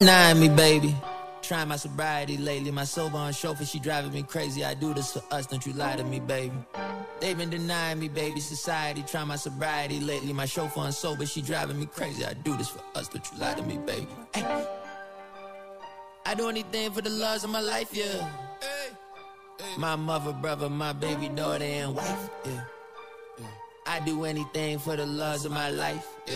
Nine 0.00 0.40
me, 0.40 0.48
baby. 0.48 0.96
Trying 1.42 1.68
my 1.68 1.76
sobriety 1.76 2.36
lately. 2.36 2.70
My 2.70 2.84
sober 2.84 3.16
on 3.16 3.32
chauffeur, 3.32 3.64
she 3.64 3.78
driving 3.78 4.12
me 4.12 4.22
crazy. 4.22 4.64
I 4.64 4.74
do 4.74 4.92
this 4.94 5.12
for 5.12 5.22
us, 5.30 5.46
don't 5.46 5.64
you 5.64 5.72
lie 5.72 5.96
to 5.96 6.04
me, 6.04 6.20
baby. 6.20 6.54
They've 7.20 7.36
been 7.36 7.50
denying 7.50 7.98
me, 7.98 8.08
baby. 8.08 8.40
Society, 8.40 9.04
trying 9.06 9.28
my 9.28 9.36
sobriety 9.36 10.00
lately. 10.00 10.32
My 10.32 10.46
chauffeur 10.46 10.80
on 10.80 10.92
sober, 10.92 11.26
she 11.26 11.42
driving 11.42 11.78
me 11.78 11.86
crazy. 11.86 12.24
I 12.24 12.34
do 12.34 12.56
this 12.56 12.68
for 12.68 12.82
us, 12.94 13.08
don't 13.08 13.24
you 13.32 13.38
lie 13.38 13.54
to 13.54 13.62
me, 13.62 13.78
baby. 13.78 14.08
Ay. 14.34 14.79
I 16.26 16.34
do 16.34 16.48
anything 16.48 16.90
for 16.92 17.00
the 17.00 17.10
loves 17.10 17.44
of 17.44 17.50
my 17.50 17.60
life, 17.60 17.88
yeah. 17.92 18.28
My 19.78 19.96
mother, 19.96 20.32
brother, 20.32 20.68
my 20.68 20.92
baby 20.92 21.28
daughter, 21.28 21.64
and 21.64 21.94
wife, 21.94 22.30
yeah. 22.44 22.60
I 23.86 24.00
do 24.00 24.24
anything 24.24 24.78
for 24.78 24.96
the 24.96 25.06
loves 25.06 25.44
of 25.44 25.52
my 25.52 25.70
life, 25.70 26.06
yeah. 26.26 26.34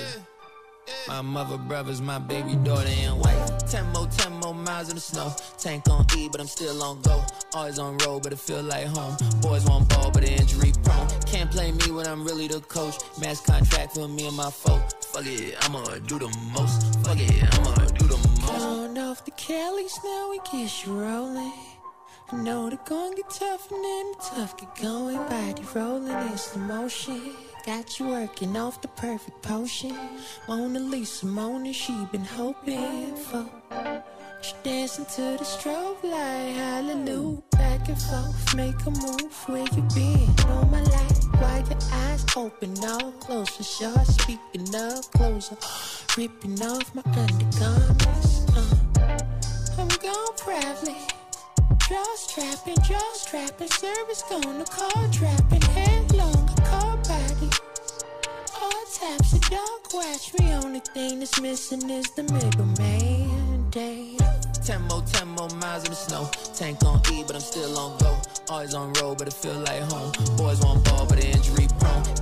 My 1.09 1.23
mother, 1.23 1.57
brothers, 1.57 2.01
my 2.01 2.19
baby 2.19 2.57
daughter, 2.57 2.89
and 2.89 3.19
wife. 3.19 3.59
Ten 3.71 3.87
more, 3.93 4.07
ten 4.07 4.33
more 4.41 4.55
miles 4.55 4.89
in 4.89 4.97
the 4.97 5.01
snow. 5.01 5.33
Tank 5.59 5.89
on 5.89 6.07
E, 6.17 6.29
but 6.31 6.41
I'm 6.41 6.47
still 6.47 6.83
on 6.83 7.01
go. 7.03 7.23
Always 7.55 7.79
on 7.79 7.97
road, 7.99 8.23
but 8.23 8.33
it 8.33 8.39
feel 8.39 8.63
like 8.63 8.87
home. 8.87 9.17
Boys 9.41 9.65
want 9.65 9.89
ball, 9.89 10.11
but 10.11 10.23
they're 10.23 10.39
injury 10.41 10.73
prone. 10.83 11.09
Can't 11.27 11.51
play 11.51 11.73
me 11.73 11.91
when 11.91 12.07
I'm 12.07 12.25
really 12.25 12.49
the 12.49 12.61
coach. 12.61 12.97
Mass 13.21 13.41
contract 13.41 13.95
for 13.95 14.09
me 14.09 14.27
and 14.27 14.37
my 14.37 14.51
folk. 14.51 14.83
Fuck 15.05 15.27
it, 15.27 15.57
I'ma 15.65 15.85
do 16.07 16.19
the 16.19 16.29
most. 16.53 16.97
Fuck 17.05 17.19
it, 17.19 17.43
I'ma 17.55 17.75
do 17.87 18.07
the 18.07 18.17
most. 18.17 18.24
The 19.25 19.31
Cali's 19.31 19.99
now 20.05 20.31
we 20.31 20.39
get 20.53 20.85
you 20.85 21.01
rolling. 21.01 21.53
I 22.31 22.37
know 22.37 22.69
the 22.69 22.77
going 22.85 23.15
get 23.15 23.31
tough 23.31 23.71
and 23.71 23.83
then 23.83 24.13
the 24.13 24.19
tough 24.19 24.57
get 24.59 24.75
going. 24.83 25.17
Body 25.17 25.63
rolling 25.75 26.31
in 26.31 26.37
slow 26.37 26.63
motion. 26.63 27.33
Got 27.65 27.99
you 27.99 28.09
working 28.09 28.55
off 28.55 28.83
the 28.83 28.89
perfect 28.89 29.41
potion. 29.41 29.97
Mona 30.47 30.79
Lisa, 30.79 31.25
Mona, 31.25 31.73
she 31.73 31.95
been 32.13 32.25
hoping 32.25 33.17
for. 33.17 33.49
She 34.43 34.53
dancing 34.63 35.07
to 35.07 35.39
the 35.39 35.45
strobe 35.45 36.03
light, 36.03 36.53
hallelujah. 36.55 37.43
Back 37.53 37.89
and 37.89 38.03
forth, 38.03 38.55
make 38.55 38.79
a 38.85 38.91
move 38.91 39.33
where 39.49 39.67
you 39.75 39.83
been 39.95 40.51
all 40.51 40.67
my 40.67 40.83
life. 40.83 41.25
While 41.41 41.67
your 41.67 41.79
eyes 41.93 42.27
open, 42.37 42.75
all 42.85 43.13
closer, 43.13 43.65
short. 43.65 44.07
Speaking 44.07 44.75
of 44.75 45.11
closer, 45.13 45.57
ripping 46.19 46.61
off 46.61 46.95
my 46.95 47.03
undergarments. 47.07 48.34
Gone 50.05 50.37
proudly. 50.37 50.97
Draw 51.79 52.05
strapping, 52.17 52.77
draw 52.87 53.13
strapping, 53.15 53.69
service 53.69 54.23
gonna 54.29 54.67
call 54.67 55.09
trapping, 55.11 55.63
headlong, 55.63 56.47
car 56.63 56.99
body. 56.99 57.49
All 58.61 58.85
taps, 58.93 59.33
a 59.33 59.41
dog 59.49 59.81
watch 59.95 60.39
me. 60.39 60.53
Only 60.53 60.81
thing 60.81 61.21
that's 61.21 61.41
missing 61.41 61.89
is 61.89 62.11
the 62.11 62.25
middle 62.25 62.67
man. 62.79 63.71
Damn. 63.71 64.19
Ten 64.63 64.83
more, 64.89 65.01
ten 65.11 65.29
more 65.29 65.49
miles 65.57 65.85
in 65.85 65.91
the 65.91 65.97
snow. 65.97 66.29
Tank 66.53 66.85
on 66.85 67.01
E, 67.11 67.25
but 67.27 67.37
I'm 67.37 67.41
still 67.41 67.79
on 67.79 67.97
go. 67.97 68.21
Always 68.51 68.75
on 68.75 68.93
road, 69.01 69.17
but 69.17 69.29
it 69.29 69.33
feel 69.33 69.55
like 69.55 69.81
home. 69.91 70.13
Boys 70.37 70.61
want 70.61 70.85
ball, 70.85 71.07
but 71.07 71.19
they 71.19 71.31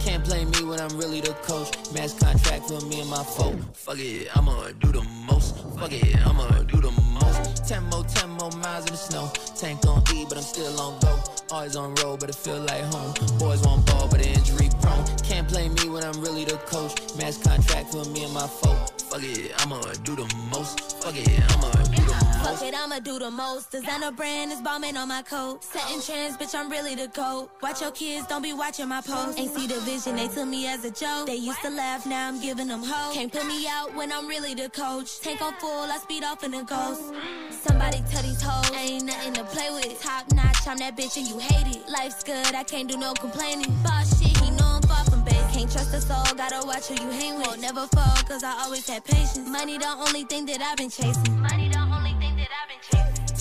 Can't 0.01 0.25
play 0.25 0.45
me 0.45 0.65
when 0.65 0.81
I'm 0.81 0.97
really 0.99 1.21
the 1.21 1.33
coach. 1.43 1.71
Mass 1.95 2.15
contract 2.19 2.69
for 2.69 2.81
me 2.87 3.01
and 3.01 3.11
my 3.11 3.23
folk. 3.23 3.55
Fuck 3.75 3.99
it, 3.99 4.29
I'ma 4.37 4.69
do 4.81 4.93
the 4.93 5.03
most. 5.27 5.57
Fuck 5.79 5.93
it, 5.93 6.27
I'ma 6.27 6.49
do 6.63 6.81
the 6.81 6.91
most. 6.91 7.69
Ten 7.69 7.85
more, 7.85 8.05
ten 8.05 8.31
more 8.31 8.51
miles 8.51 8.87
in 8.87 8.93
the 8.93 8.99
snow. 8.99 9.31
Tank 9.57 9.87
on 9.87 10.03
E, 10.15 10.27
but 10.29 10.39
I'm 10.39 10.45
still 10.45 10.79
on 10.81 10.99
go. 11.01 11.19
Always 11.51 11.77
on 11.77 11.95
road, 11.97 12.21
but 12.21 12.29
it 12.31 12.35
feel 12.35 12.61
like 12.61 12.83
home. 12.93 13.15
Boys 13.39 13.63
want 13.63 13.87
ball, 13.87 14.09
but 14.09 14.25
injury 14.25 14.69
prone. 14.81 15.05
Can't 15.23 15.47
play 15.49 15.69
me 15.69 15.89
when 15.89 16.03
I'm 16.03 16.21
really 16.21 16.45
the 16.45 16.57
coach. 16.67 16.95
Mass 17.17 17.39
contract 17.39 17.93
for 17.93 18.05
me 18.07 18.25
and 18.25 18.35
my 18.35 18.47
folk. 18.47 19.01
Fuck 19.11 19.23
it, 19.23 19.53
I'ma 19.63 19.81
do 20.05 20.17
the 20.17 20.27
most. 20.51 21.03
Fuck 21.03 21.17
it, 21.17 21.29
I'ma 21.29 21.71
do 21.85 22.03
the 22.03 22.13
most. 22.13 22.22
Fuck 22.43 22.63
it, 22.63 22.75
I'ma 22.75 22.99
do 22.99 23.19
the 23.19 23.31
most. 23.31 23.71
Designer 23.71 24.11
brand 24.11 24.51
is 24.51 24.61
bombing 24.61 24.97
on 24.97 25.09
my 25.09 25.23
coat. 25.23 25.63
Setting 25.63 26.01
trends, 26.01 26.37
bitch, 26.37 26.55
I'm 26.59 26.69
really 26.69 26.95
the 26.97 27.07
goat. 27.09 27.51
Watch 27.63 27.81
your 27.81 27.93
kids, 27.93 28.27
don't 28.27 28.43
be 28.43 28.53
watching 28.53 28.89
my 28.89 29.01
posts. 29.01 29.39
Ain't 29.39 29.55
see 29.55 29.67
the 29.67 29.79
vision, 29.81 30.17
they 30.17 30.27
took 30.27 30.49
me 30.49 30.67
as 30.67 30.85
a 30.85 30.91
joke. 30.91 31.27
They 31.27 31.37
used 31.37 31.63
to 31.63 31.71
laugh, 31.71 32.05
now 32.05 32.29
I'm 32.29 32.41
giving 32.41 32.67
them 32.67 32.83
hope. 32.83 33.15
Can't 33.15 33.33
put 33.33 33.47
me 33.47 33.67
out 33.69 33.95
when 33.95 34.11
I'm 34.13 34.27
really 34.27 34.55
the 34.55 34.69
coach. 34.71 35.21
Tank 35.21 35.41
on 35.41 35.55
full, 35.55 35.71
I 35.71 35.99
speed 35.99 36.25
off 36.25 36.43
in 36.43 36.51
the 36.51 36.65
ghost. 36.65 37.15
Somebody 37.51 38.03
tell 38.11 38.23
these 38.23 38.43
hoes, 38.43 38.71
ain't 38.77 39.05
nothing 39.05 39.35
to 39.35 39.45
play 39.45 39.71
with. 39.71 40.03
Top 40.03 40.31
notch, 40.33 40.67
I'm 40.67 40.79
that 40.79 40.97
bitch 40.97 41.17
and 41.17 41.29
you 41.29 41.39
hate 41.39 41.77
it. 41.77 41.89
Life's 41.89 42.25
good, 42.25 42.55
I 42.55 42.65
can't 42.65 42.89
do 42.89 42.97
no 42.97 43.13
complaining. 43.15 43.73
Boss 43.85 44.21
shit, 44.21 44.37
he 44.39 44.51
know 44.51 44.67
I'm 44.67 44.83
far 44.83 45.05
from 45.05 45.23
base. 45.23 45.37
Can't 45.55 45.71
trust 45.71 45.95
a 45.95 46.01
soul, 46.01 46.35
gotta 46.37 46.67
watch 46.67 46.89
who 46.89 46.95
you 47.05 47.11
hang 47.13 47.37
with. 47.37 47.47
Won't 47.47 47.61
never 47.61 47.87
fall, 47.87 48.17
cause 48.27 48.43
I 48.43 48.63
always 48.65 48.89
had 48.89 49.05
patience. 49.05 49.49
Money 49.49 49.79
the 49.79 49.89
only 49.89 50.25
thing 50.25 50.47
that 50.47 50.61
I've 50.61 50.77
been 50.77 50.91
chasing. 50.91 51.41
Money 51.41 51.69
the 51.69 51.82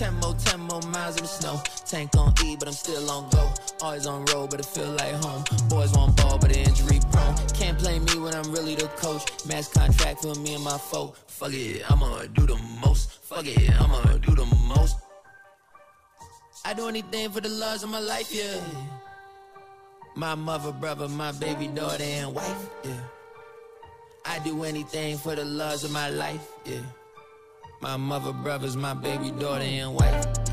Ten 0.01 0.15
more, 0.15 0.33
ten 0.33 0.59
more 0.61 0.81
miles 0.81 1.17
in 1.17 1.21
the 1.21 1.27
snow. 1.27 1.61
Tank 1.85 2.17
on 2.17 2.33
E, 2.43 2.55
but 2.55 2.67
I'm 2.67 2.73
still 2.73 3.07
on 3.11 3.29
go. 3.29 3.53
Always 3.83 4.07
on 4.07 4.25
road, 4.33 4.49
but 4.49 4.59
it 4.59 4.65
feel 4.65 4.89
like 4.93 5.13
home. 5.23 5.43
Boys 5.69 5.93
want 5.93 6.17
ball, 6.17 6.39
but 6.39 6.51
they 6.51 6.63
injury 6.63 6.99
prone. 7.11 7.35
Can't 7.53 7.77
play 7.77 7.99
me 7.99 8.17
when 8.17 8.33
I'm 8.33 8.51
really 8.51 8.73
the 8.73 8.87
coach. 8.97 9.21
Mass 9.45 9.67
contract 9.67 10.23
for 10.23 10.33
me 10.39 10.55
and 10.55 10.63
my 10.63 10.75
folk. 10.79 11.15
Fuck 11.27 11.53
it, 11.53 11.83
I'ma 11.91 12.23
do 12.33 12.47
the 12.47 12.57
most. 12.83 13.11
Fuck 13.11 13.45
it, 13.45 13.69
I'ma 13.79 14.17
do 14.17 14.33
the 14.33 14.45
most. 14.67 14.97
I 16.65 16.73
do 16.73 16.87
anything 16.87 17.29
for 17.29 17.41
the 17.41 17.49
loves 17.49 17.83
of 17.83 17.91
my 17.91 17.99
life, 17.99 18.33
yeah. 18.33 18.59
My 20.15 20.33
mother, 20.33 20.71
brother, 20.71 21.09
my 21.09 21.31
baby 21.33 21.67
daughter, 21.67 22.03
and 22.03 22.33
wife, 22.33 22.69
yeah. 22.83 23.03
I 24.25 24.39
do 24.39 24.63
anything 24.63 25.19
for 25.19 25.35
the 25.35 25.45
loves 25.45 25.83
of 25.83 25.91
my 25.91 26.09
life, 26.09 26.47
yeah. 26.65 26.81
My 27.81 27.97
mother, 27.97 28.31
brothers, 28.31 28.77
my 28.77 28.93
baby 28.93 29.31
daughter, 29.31 29.63
and 29.63 29.95
wife. 29.95 30.50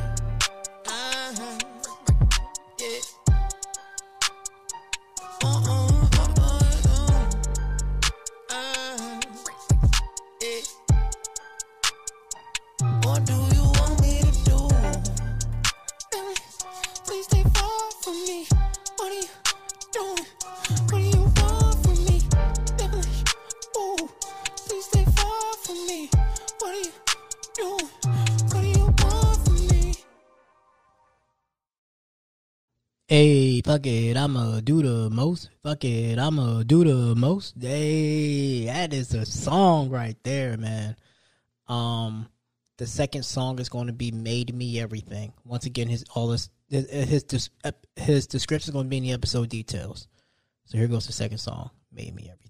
Hey, 33.10 33.62
fuck 33.62 33.86
it, 33.86 34.18
I'ma 34.18 34.60
do 34.60 34.82
the 34.82 35.08
most. 35.08 35.48
Fuck 35.62 35.82
it, 35.86 36.18
I'ma 36.18 36.62
do 36.62 36.84
the 36.84 37.14
most. 37.14 37.54
Hey, 37.58 38.66
that 38.66 38.92
is 38.92 39.14
a 39.14 39.24
song 39.24 39.88
right 39.88 40.22
there, 40.24 40.58
man. 40.58 40.94
Um, 41.68 42.28
the 42.76 42.86
second 42.86 43.22
song 43.22 43.60
is 43.60 43.70
going 43.70 43.86
to 43.86 43.94
be 43.94 44.10
"Made 44.10 44.54
Me 44.54 44.78
Everything." 44.78 45.32
Once 45.42 45.64
again, 45.64 45.88
his 45.88 46.04
all 46.14 46.32
his 46.32 46.50
his 46.68 47.24
his, 47.30 47.50
his 47.96 48.26
description 48.26 48.68
is 48.68 48.72
going 48.74 48.84
to 48.84 48.90
be 48.90 48.98
in 48.98 49.04
the 49.04 49.12
episode 49.12 49.48
details. 49.48 50.06
So 50.66 50.76
here 50.76 50.86
goes 50.86 51.06
the 51.06 51.14
second 51.14 51.38
song, 51.38 51.70
"Made 51.90 52.14
Me 52.14 52.24
Everything." 52.30 52.47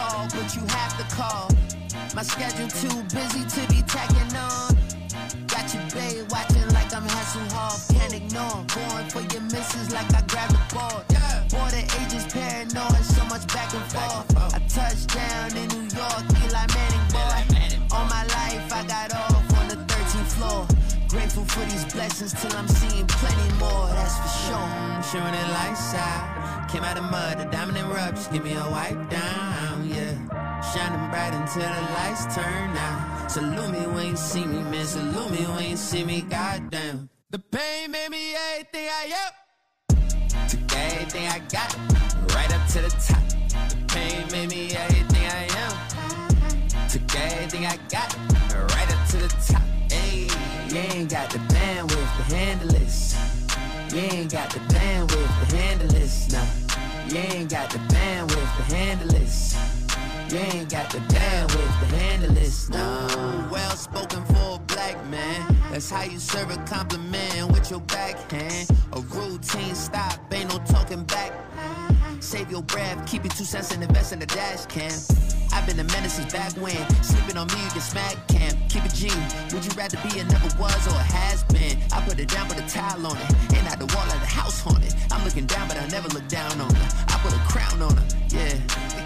Call, 0.00 0.26
but 0.34 0.48
you 0.56 0.62
have 0.76 0.94
to 0.98 1.06
call. 1.14 1.48
My 2.14 2.22
schedule 2.22 2.68
too 2.68 2.96
busy 3.12 3.42
to 3.56 3.62
be 3.72 3.82
tacking 3.82 4.32
on. 4.36 4.72
Got 5.52 5.66
your 5.74 5.84
babe, 5.94 6.26
watching 6.30 6.68
like 6.76 6.90
I'm 6.96 7.06
Hasselhoff. 7.14 7.92
Can't 7.94 8.14
ignore. 8.14 8.64
Going 8.76 9.08
for 9.12 9.22
your 9.32 9.44
misses 9.54 9.92
like 9.92 10.10
I 10.14 10.22
grabbed 10.32 10.54
the 10.56 10.62
ball. 10.74 11.04
Border 11.52 11.84
agents 11.98 12.26
paranoid, 12.32 13.04
so 13.04 13.24
much 13.26 13.44
back 13.54 13.72
and 13.74 13.86
forth. 13.92 14.54
I 14.56 14.60
touched 14.76 15.08
down 15.14 15.56
in 15.56 15.68
New 15.74 15.86
York, 15.98 16.24
Eli 16.44 16.66
Manning 16.74 17.06
boy. 17.14 17.40
All 17.92 18.06
my 18.06 18.24
life 18.38 18.72
I 18.72 18.82
got 18.86 19.14
off 19.14 19.58
on 19.58 19.68
the 19.68 19.78
13th 19.90 20.30
floor. 20.36 20.66
Grateful 21.08 21.44
for 21.44 21.64
these 21.70 21.84
blessings 21.92 22.32
till 22.40 22.56
I'm 22.56 22.68
seeing 22.68 23.06
plenty 23.06 23.50
more, 23.58 23.88
that's 23.98 24.16
for 24.22 24.32
sure. 24.46 24.70
Showing 25.10 25.34
it 25.34 25.48
lights 25.58 25.92
out. 25.94 26.68
Came 26.70 26.84
out 26.84 26.96
of 26.96 27.10
mud, 27.10 27.38
the 27.38 27.46
diamond 27.46 27.78
and 27.78 27.88
rub, 27.88 28.14
just 28.14 28.32
give 28.32 28.44
me 28.44 28.54
a 28.54 28.70
wipe 28.70 29.10
down, 29.10 29.10
yeah. 29.10 29.49
Shining 30.74 31.10
bright 31.10 31.34
until 31.34 31.62
the 31.62 31.82
lights 31.94 32.32
turn 32.32 32.76
out. 32.76 33.28
Salute 33.28 33.72
me 33.72 33.86
when 33.88 34.06
you 34.06 34.16
see 34.16 34.44
me, 34.44 34.62
man. 34.70 34.86
Salute 34.86 35.30
me 35.32 35.44
when 35.46 35.70
you 35.70 35.76
see 35.76 36.04
me, 36.04 36.20
goddamn. 36.20 37.08
The 37.30 37.40
pain 37.40 37.90
made 37.90 38.08
me 38.10 38.36
everything 38.52 38.88
I 38.88 39.12
am. 39.24 39.98
Took 40.48 40.76
everything 40.76 41.26
I 41.26 41.40
got, 41.50 41.74
right 42.36 42.54
up 42.54 42.68
to 42.68 42.82
the 42.82 42.90
top. 42.90 43.22
The 43.68 43.84
pain 43.88 44.26
made 44.30 44.50
me 44.50 44.76
everything 44.76 45.26
I 45.26 45.48
am. 45.58 46.88
Took 46.88 47.16
everything 47.16 47.66
I 47.66 47.76
got, 47.88 48.16
right 48.70 48.94
up 48.94 49.08
to 49.08 49.16
the 49.16 49.28
top. 49.52 49.62
Hey, 49.90 50.28
you 50.68 50.76
ain't 50.76 51.10
got 51.10 51.30
the 51.30 51.38
bandwidth 51.38 52.16
to 52.16 52.34
handle 52.36 52.68
this. 52.68 53.16
You 53.92 53.98
ain't 53.98 54.30
got 54.30 54.50
the 54.50 54.60
bandwidth 54.60 55.48
to 55.48 55.56
handle 55.56 55.88
this. 55.88 56.30
Nah, 56.30 56.46
you 57.08 57.18
ain't 57.18 57.50
got 57.50 57.70
the 57.70 57.78
bandwidth 57.78 58.56
to 58.56 58.74
handle 58.76 59.08
this. 59.08 59.79
You 60.30 60.38
ain't 60.38 60.70
got 60.70 60.88
the 60.90 60.98
bandwidth 60.98 61.80
to 61.80 61.96
handle 61.96 62.32
this. 62.34 62.68
No, 62.68 63.48
well 63.50 63.70
spoken 63.70 64.24
for 64.26 64.54
a 64.54 64.58
black 64.60 64.94
man. 65.08 65.56
That's 65.72 65.90
how 65.90 66.04
you 66.04 66.20
serve 66.20 66.52
a 66.52 66.56
compliment 66.66 67.50
with 67.50 67.68
your 67.68 67.80
backhand. 67.80 68.70
A 68.92 69.00
routine 69.00 69.74
stop, 69.74 70.20
ain't 70.32 70.48
no 70.48 70.60
talking 70.66 71.02
back. 71.02 71.32
Save 72.20 72.48
your 72.48 72.62
breath, 72.62 73.10
keep 73.10 73.24
your 73.24 73.32
two 73.32 73.42
cents 73.44 73.72
and 73.74 73.82
invest 73.82 74.12
in 74.12 74.20
the 74.20 74.26
dash 74.26 74.66
cam. 74.66 74.92
I've 75.52 75.66
been 75.66 75.80
a 75.80 75.84
menace 75.84 76.14
since 76.14 76.32
back 76.32 76.52
when. 76.52 76.78
Sleeping 77.02 77.36
on 77.36 77.48
me, 77.48 77.64
you 77.64 77.70
get 77.74 77.82
smack 77.82 78.14
camp. 78.28 78.54
Keep 78.68 78.84
it 78.84 78.94
G. 78.94 79.10
Would 79.52 79.64
you 79.64 79.72
rather 79.76 79.98
be 80.08 80.20
a 80.20 80.24
never 80.24 80.46
was 80.62 80.86
or 80.86 80.94
a 80.94 81.06
has 81.10 81.42
been? 81.44 81.76
I 81.92 82.00
put 82.06 82.20
it 82.20 82.28
down, 82.28 82.46
put 82.46 82.58
a 82.58 82.68
towel 82.68 83.04
on 83.04 83.16
it. 83.16 83.56
And 83.58 83.66
out 83.66 83.80
the 83.80 83.86
wall, 83.96 84.06
like 84.06 84.20
the 84.20 84.30
house 84.30 84.60
haunted. 84.60 84.94
I'm 85.10 85.24
looking 85.24 85.46
down, 85.46 85.66
but 85.66 85.76
I 85.76 85.88
never 85.88 86.08
look 86.08 86.28
down 86.28 86.52
on 86.60 86.72
her. 86.72 86.88
I 87.08 87.18
put 87.18 87.34
a 87.34 87.42
crown 87.50 87.82
on 87.82 87.96
her. 87.96 88.06
Yeah, 88.30 88.49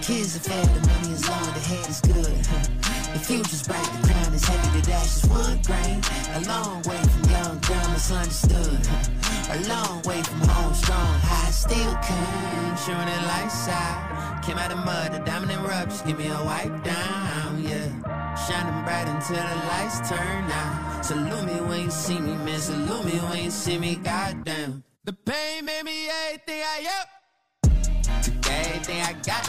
Kids 0.05 0.37
are 0.37 0.41
fed, 0.41 0.69
the 0.75 0.87
money 0.87 1.15
is 1.15 1.27
long, 1.27 1.47
the 1.55 1.61
head 1.61 1.89
is 1.89 1.99
good. 2.03 2.37
The 3.15 3.21
future's 3.25 3.63
bright, 3.63 3.89
the 4.03 4.09
crown 4.13 4.35
is 4.35 4.45
heavy, 4.45 4.79
the 4.79 4.87
dash 4.87 5.17
is 5.17 5.25
one 5.31 5.63
grain. 5.63 6.03
A 6.35 6.41
long 6.47 6.83
way 6.83 7.01
from 7.09 7.31
young, 7.31 7.59
dumb, 7.61 7.91
misunderstood. 7.91 8.87
A 9.49 9.65
long 9.67 10.03
way 10.03 10.21
from 10.23 10.41
home, 10.41 10.75
strong, 10.75 11.15
high, 11.25 11.51
still 11.51 11.97
can. 12.05 12.77
Showing 12.85 13.09
it 13.09 13.23
lights 13.33 13.67
out. 13.69 14.43
Came 14.45 14.59
out 14.59 14.73
of 14.73 14.85
mud, 14.85 15.13
the 15.15 15.21
diamond 15.21 15.53
and 15.53 15.65
rub, 15.65 15.89
just 15.89 16.05
give 16.05 16.19
me 16.19 16.27
a 16.29 16.45
wipe 16.45 16.85
down, 16.85 17.65
yeah. 17.65 17.89
Shining 18.45 18.85
bright 18.85 19.09
until 19.09 19.41
the 19.41 19.57
lights 19.73 20.07
turn 20.07 20.45
out. 20.53 21.03
Salute 21.03 21.47
me 21.47 21.61
when 21.67 21.81
you 21.85 21.91
see 21.91 22.21
me, 22.21 22.35
man. 22.45 22.61
Salute 22.61 23.07
me 23.07 23.19
when 23.21 23.45
you 23.45 23.51
see 23.51 23.79
me, 23.79 23.97
goddamn. 23.97 24.85
The 25.05 25.15
pain 25.15 25.65
made 25.65 25.85
me 25.85 26.11
everything 26.11 26.61
I 26.61 26.89
am. 27.01 27.24
Took 28.23 28.51
everything 28.51 29.01
I 29.01 29.15
got, 29.25 29.49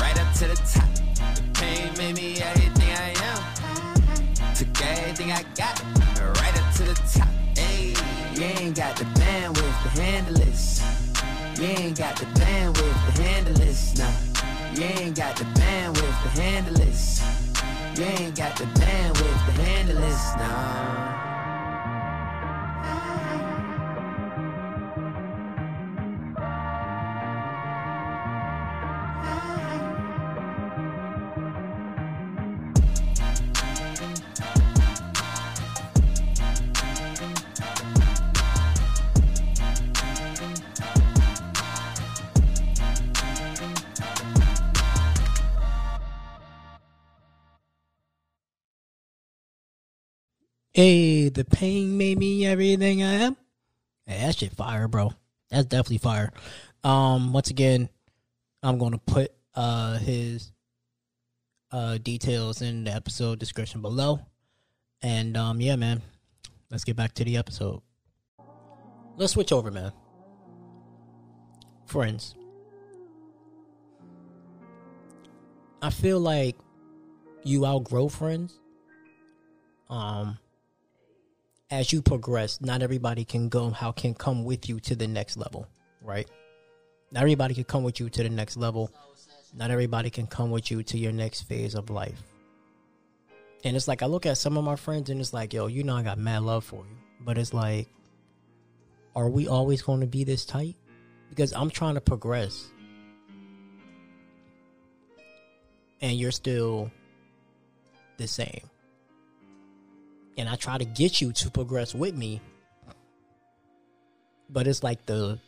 right 0.00 0.18
up 0.20 0.34
to 0.34 0.48
the 0.48 0.56
top. 0.56 0.88
The 1.34 1.42
pain 1.54 1.90
made 1.96 2.16
me 2.16 2.40
everything 2.42 2.90
I 2.92 3.14
am. 3.24 4.54
Took 4.54 4.82
everything 4.82 5.32
I 5.32 5.42
got, 5.54 5.80
right 6.38 6.60
up 6.60 6.74
to 6.76 6.82
the 6.84 6.94
top. 7.12 7.28
Hey, 7.56 7.94
you 8.34 8.42
ain't 8.44 8.76
got 8.76 8.96
the 8.96 9.04
bandwidth 9.04 9.82
to 9.82 10.00
handle 10.00 10.34
this. 10.34 10.82
You 11.58 11.64
ain't 11.64 11.98
got 11.98 12.16
the 12.16 12.26
bandwidth 12.38 13.14
to 13.14 13.22
handle 13.22 13.54
this, 13.54 13.96
nah. 13.96 14.10
You 14.74 14.84
ain't 14.84 15.16
got 15.16 15.36
the 15.36 15.44
bandwidth 15.44 16.22
to 16.22 16.40
handle 16.40 16.74
this. 16.74 17.22
You 17.96 18.04
ain't 18.04 18.36
got 18.36 18.56
the 18.56 18.64
bandwidth 18.64 19.46
to 19.46 19.62
handle 19.62 19.96
this, 19.96 20.36
nah. 20.36 21.25
Hey, 50.76 51.30
the 51.30 51.42
pain 51.42 51.96
made 51.96 52.18
me 52.18 52.44
everything 52.44 53.02
I 53.02 53.14
am. 53.14 53.36
Hey, 54.04 54.18
that 54.18 54.36
shit 54.36 54.52
fire, 54.52 54.88
bro. 54.88 55.10
That's 55.50 55.64
definitely 55.64 55.96
fire. 55.96 56.34
Um, 56.84 57.32
once 57.32 57.48
again, 57.48 57.88
I'm 58.62 58.76
gonna 58.76 58.98
put 58.98 59.32
uh 59.54 59.96
his 59.96 60.52
uh 61.72 61.96
details 61.96 62.60
in 62.60 62.84
the 62.84 62.90
episode 62.90 63.38
description 63.38 63.80
below. 63.80 64.20
And 65.00 65.34
um, 65.38 65.62
yeah, 65.62 65.76
man. 65.76 66.02
Let's 66.70 66.84
get 66.84 66.94
back 66.94 67.14
to 67.14 67.24
the 67.24 67.38
episode. 67.38 67.80
Let's 69.16 69.32
switch 69.32 69.52
over, 69.52 69.70
man. 69.70 69.92
Friends. 71.86 72.34
I 75.80 75.88
feel 75.88 76.20
like 76.20 76.56
you 77.44 77.64
outgrow 77.64 78.08
friends. 78.08 78.60
Um 79.88 80.36
as 81.70 81.92
you 81.92 82.00
progress, 82.00 82.60
not 82.60 82.82
everybody 82.82 83.24
can 83.24 83.48
go 83.48 83.70
how 83.70 83.92
can 83.92 84.14
come 84.14 84.44
with 84.44 84.68
you 84.68 84.78
to 84.80 84.94
the 84.94 85.08
next 85.08 85.36
level, 85.36 85.66
right? 86.00 86.28
Not 87.10 87.22
everybody 87.22 87.54
can 87.54 87.64
come 87.64 87.82
with 87.82 87.98
you 88.00 88.08
to 88.08 88.22
the 88.22 88.28
next 88.28 88.56
level. 88.56 88.90
Not 89.54 89.70
everybody 89.70 90.10
can 90.10 90.26
come 90.26 90.50
with 90.50 90.70
you 90.70 90.82
to 90.84 90.98
your 90.98 91.12
next 91.12 91.42
phase 91.42 91.74
of 91.74 91.90
life. 91.90 92.22
And 93.64 93.76
it's 93.76 93.88
like 93.88 94.02
I 94.02 94.06
look 94.06 94.26
at 94.26 94.38
some 94.38 94.56
of 94.56 94.64
my 94.64 94.76
friends 94.76 95.10
and 95.10 95.20
it's 95.20 95.32
like, 95.32 95.52
yo, 95.52 95.66
you 95.66 95.82
know 95.82 95.96
I 95.96 96.02
got 96.02 96.18
mad 96.18 96.42
love 96.42 96.64
for 96.64 96.84
you. 96.84 96.96
But 97.20 97.38
it's 97.38 97.54
like, 97.54 97.88
are 99.14 99.28
we 99.28 99.48
always 99.48 99.82
going 99.82 100.00
to 100.00 100.06
be 100.06 100.24
this 100.24 100.44
tight? 100.44 100.76
Because 101.30 101.52
I'm 101.52 101.70
trying 101.70 101.94
to 101.94 102.00
progress. 102.00 102.68
And 106.00 106.16
you're 106.18 106.32
still 106.32 106.90
the 108.18 108.28
same 108.28 108.68
and 110.36 110.48
I 110.48 110.56
try 110.56 110.78
to 110.78 110.84
get 110.84 111.20
you 111.20 111.32
to 111.32 111.50
progress 111.50 111.94
with 111.94 112.16
me. 112.16 112.40
But 114.48 114.66
it's 114.66 114.82
like 114.82 115.06
the 115.06 115.38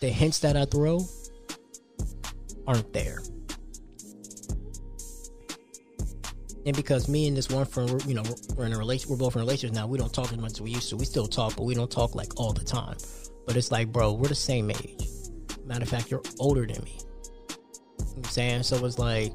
the 0.00 0.08
hints 0.08 0.40
that 0.40 0.56
I 0.56 0.64
throw 0.64 1.00
aren't 2.66 2.92
there. 2.92 3.20
And 6.66 6.74
because 6.74 7.08
me 7.08 7.28
and 7.28 7.36
this 7.36 7.48
one 7.48 7.64
friend, 7.64 8.02
you 8.06 8.14
know, 8.14 8.24
we're 8.56 8.66
in 8.66 8.72
a 8.72 8.78
relation, 8.78 9.08
we're 9.08 9.16
both 9.16 9.36
in 9.36 9.40
relationships 9.40 9.76
now. 9.76 9.86
We 9.86 9.98
don't 9.98 10.12
talk 10.12 10.32
as 10.32 10.38
much 10.38 10.52
as 10.52 10.60
we 10.60 10.72
used 10.72 10.88
to. 10.88 10.96
We 10.96 11.04
still 11.04 11.28
talk, 11.28 11.54
but 11.54 11.62
we 11.62 11.74
don't 11.74 11.90
talk 11.90 12.16
like 12.16 12.40
all 12.40 12.52
the 12.52 12.64
time. 12.64 12.96
But 13.46 13.56
it's 13.56 13.70
like, 13.70 13.92
bro, 13.92 14.12
we're 14.12 14.28
the 14.28 14.34
same 14.34 14.70
age. 14.72 15.08
Matter 15.64 15.84
of 15.84 15.88
fact, 15.88 16.10
you're 16.10 16.22
older 16.40 16.66
than 16.66 16.82
me. 16.82 16.98
You 16.98 16.98
know 16.98 18.04
what 18.06 18.16
I'm 18.16 18.24
saying? 18.24 18.62
So 18.64 18.84
it's 18.84 18.98
like, 18.98 19.32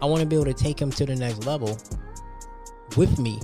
I 0.00 0.06
want 0.06 0.20
to 0.20 0.26
be 0.26 0.36
able 0.36 0.46
to 0.46 0.54
take 0.54 0.80
him 0.80 0.90
to 0.92 1.06
the 1.06 1.16
next 1.16 1.44
level 1.44 1.78
with 2.96 3.18
me. 3.18 3.40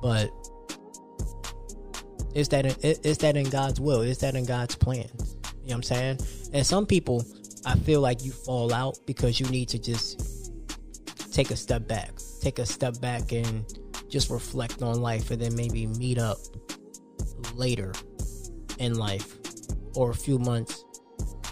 But 0.00 0.30
is 2.34 2.48
that 2.48 2.64
that 3.18 3.36
in 3.36 3.50
God's 3.50 3.80
will? 3.80 4.02
Is 4.02 4.18
that 4.18 4.34
in 4.34 4.44
God's 4.44 4.76
plan? 4.76 5.08
You 5.08 5.10
know 5.10 5.48
what 5.62 5.74
I'm 5.74 5.82
saying? 5.82 6.18
And 6.52 6.66
some 6.66 6.86
people, 6.86 7.24
I 7.64 7.76
feel 7.76 8.00
like 8.00 8.24
you 8.24 8.32
fall 8.32 8.72
out 8.72 8.98
because 9.06 9.40
you 9.40 9.46
need 9.46 9.68
to 9.70 9.78
just 9.78 10.52
take 11.32 11.50
a 11.50 11.56
step 11.56 11.86
back, 11.88 12.12
take 12.40 12.58
a 12.58 12.66
step 12.66 13.00
back 13.00 13.32
and 13.32 13.64
just 14.08 14.30
reflect 14.30 14.82
on 14.82 15.00
life, 15.00 15.30
and 15.30 15.42
then 15.42 15.54
maybe 15.54 15.86
meet 15.86 16.18
up 16.18 16.38
later 17.54 17.92
in 18.78 18.94
life 18.94 19.36
or 19.94 20.10
a 20.10 20.14
few 20.14 20.38
months 20.38 20.84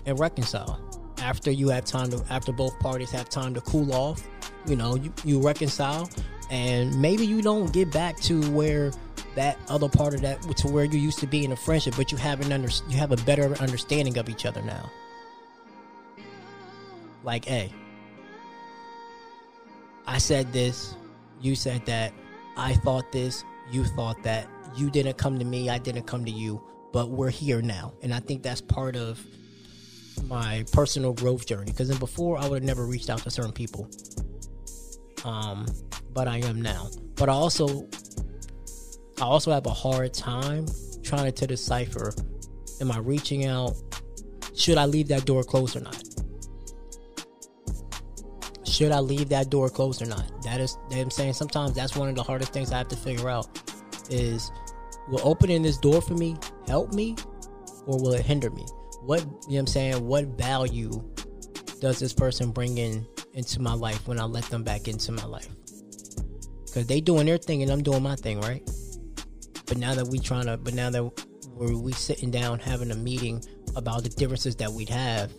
and 0.06 0.18
reconcile 0.18 1.03
after 1.24 1.50
you 1.50 1.68
have 1.70 1.84
time 1.84 2.10
to 2.10 2.22
after 2.30 2.52
both 2.52 2.78
parties 2.78 3.10
have 3.10 3.28
time 3.28 3.54
to 3.54 3.60
cool 3.62 3.92
off 3.92 4.22
you 4.66 4.76
know 4.76 4.94
you, 4.96 5.12
you 5.24 5.40
reconcile. 5.40 6.08
And 6.50 7.00
maybe 7.00 7.26
you 7.26 7.40
don't 7.40 7.72
get 7.72 7.90
back 7.90 8.20
to 8.22 8.42
where 8.50 8.92
that 9.34 9.58
other 9.68 9.88
part 9.88 10.14
of 10.14 10.20
that 10.20 10.40
to 10.58 10.68
where 10.68 10.84
you 10.84 10.98
used 10.98 11.18
to 11.20 11.26
be 11.26 11.44
in 11.44 11.50
a 11.52 11.56
friendship 11.56 11.94
but 11.96 12.12
you 12.12 12.18
have 12.18 12.40
an 12.40 12.52
under 12.52 12.68
you 12.88 12.96
have 12.96 13.10
a 13.10 13.16
better 13.24 13.54
understanding 13.60 14.18
of 14.18 14.28
each 14.28 14.46
other 14.46 14.62
now. 14.62 14.90
Like 17.24 17.46
hey 17.46 17.72
i 20.06 20.18
said 20.18 20.52
this 20.52 20.94
you 21.40 21.56
said 21.56 21.84
that 21.86 22.12
i 22.58 22.74
thought 22.74 23.10
this 23.10 23.42
you 23.70 23.82
thought 23.84 24.22
that 24.22 24.46
you 24.76 24.90
didn't 24.90 25.16
come 25.16 25.38
to 25.38 25.46
me 25.46 25.70
i 25.70 25.78
didn't 25.78 26.02
come 26.02 26.26
to 26.26 26.30
you 26.30 26.62
but 26.92 27.08
we're 27.08 27.30
here 27.30 27.62
now. 27.62 27.94
And 28.02 28.12
i 28.12 28.20
think 28.20 28.42
that's 28.42 28.60
part 28.60 28.94
of 28.96 29.26
my 30.22 30.64
personal 30.72 31.12
growth 31.12 31.46
journey 31.46 31.70
because 31.70 31.88
then 31.88 31.98
before 31.98 32.38
I 32.38 32.48
would 32.48 32.62
have 32.62 32.64
never 32.64 32.86
reached 32.86 33.10
out 33.10 33.22
to 33.22 33.30
certain 33.30 33.52
people. 33.52 33.88
Um, 35.24 35.66
but 36.12 36.28
I 36.28 36.38
am 36.38 36.60
now. 36.62 36.88
But 37.16 37.28
I 37.28 37.32
also 37.32 37.88
I 39.20 39.24
also 39.24 39.52
have 39.52 39.66
a 39.66 39.70
hard 39.70 40.12
time 40.14 40.66
trying 41.02 41.32
to 41.32 41.46
decipher 41.46 42.12
am 42.80 42.90
I 42.90 42.98
reaching 42.98 43.46
out? 43.46 43.74
Should 44.56 44.78
I 44.78 44.86
leave 44.86 45.08
that 45.08 45.24
door 45.24 45.42
closed 45.42 45.76
or 45.76 45.80
not? 45.80 46.02
Should 48.64 48.92
I 48.92 49.00
leave 49.00 49.28
that 49.28 49.50
door 49.50 49.68
closed 49.68 50.02
or 50.02 50.06
not? 50.06 50.42
That 50.42 50.60
is 50.60 50.76
I'm 50.92 51.10
saying 51.10 51.34
sometimes 51.34 51.74
that's 51.74 51.96
one 51.96 52.08
of 52.08 52.14
the 52.14 52.22
hardest 52.22 52.52
things 52.52 52.72
I 52.72 52.78
have 52.78 52.88
to 52.88 52.96
figure 52.96 53.28
out 53.28 53.46
is 54.10 54.50
will 55.08 55.20
opening 55.22 55.62
this 55.62 55.78
door 55.78 56.00
for 56.02 56.14
me 56.14 56.36
help 56.66 56.92
me 56.92 57.16
or 57.86 58.00
will 58.00 58.14
it 58.14 58.24
hinder 58.24 58.50
me? 58.50 58.66
What 59.06 59.20
you 59.20 59.26
know 59.26 59.36
what 59.46 59.58
I'm 59.58 59.66
saying, 59.66 60.06
what 60.06 60.24
value 60.38 61.02
does 61.80 61.98
this 61.98 62.12
person 62.12 62.50
bring 62.50 62.78
in 62.78 63.06
into 63.34 63.60
my 63.60 63.74
life 63.74 64.06
when 64.08 64.18
I 64.18 64.24
let 64.24 64.44
them 64.44 64.62
back 64.62 64.88
into 64.88 65.12
my 65.12 65.24
life? 65.24 65.48
Cause 66.72 66.86
they 66.86 67.00
doing 67.00 67.26
their 67.26 67.38
thing 67.38 67.62
and 67.62 67.70
I'm 67.70 67.82
doing 67.82 68.02
my 68.02 68.16
thing, 68.16 68.40
right? 68.40 68.68
But 69.66 69.78
now 69.78 69.94
that 69.94 70.08
we 70.08 70.18
trying 70.18 70.46
to, 70.46 70.56
but 70.56 70.74
now 70.74 70.90
that 70.90 71.04
we're 71.48 71.76
we 71.76 71.92
sitting 71.92 72.30
down 72.30 72.58
having 72.58 72.90
a 72.90 72.96
meeting 72.96 73.42
about 73.76 74.02
the 74.02 74.08
differences 74.08 74.56
that 74.56 74.72
we'd 74.72 74.88
have, 74.88 75.32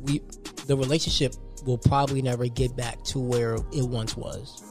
we 0.00 0.20
the 0.66 0.76
relationship 0.76 1.34
will 1.64 1.78
probably 1.78 2.20
never 2.20 2.46
get 2.46 2.76
back 2.76 3.02
to 3.04 3.18
where 3.18 3.54
it 3.54 3.84
once 3.88 4.16
was. 4.16 4.62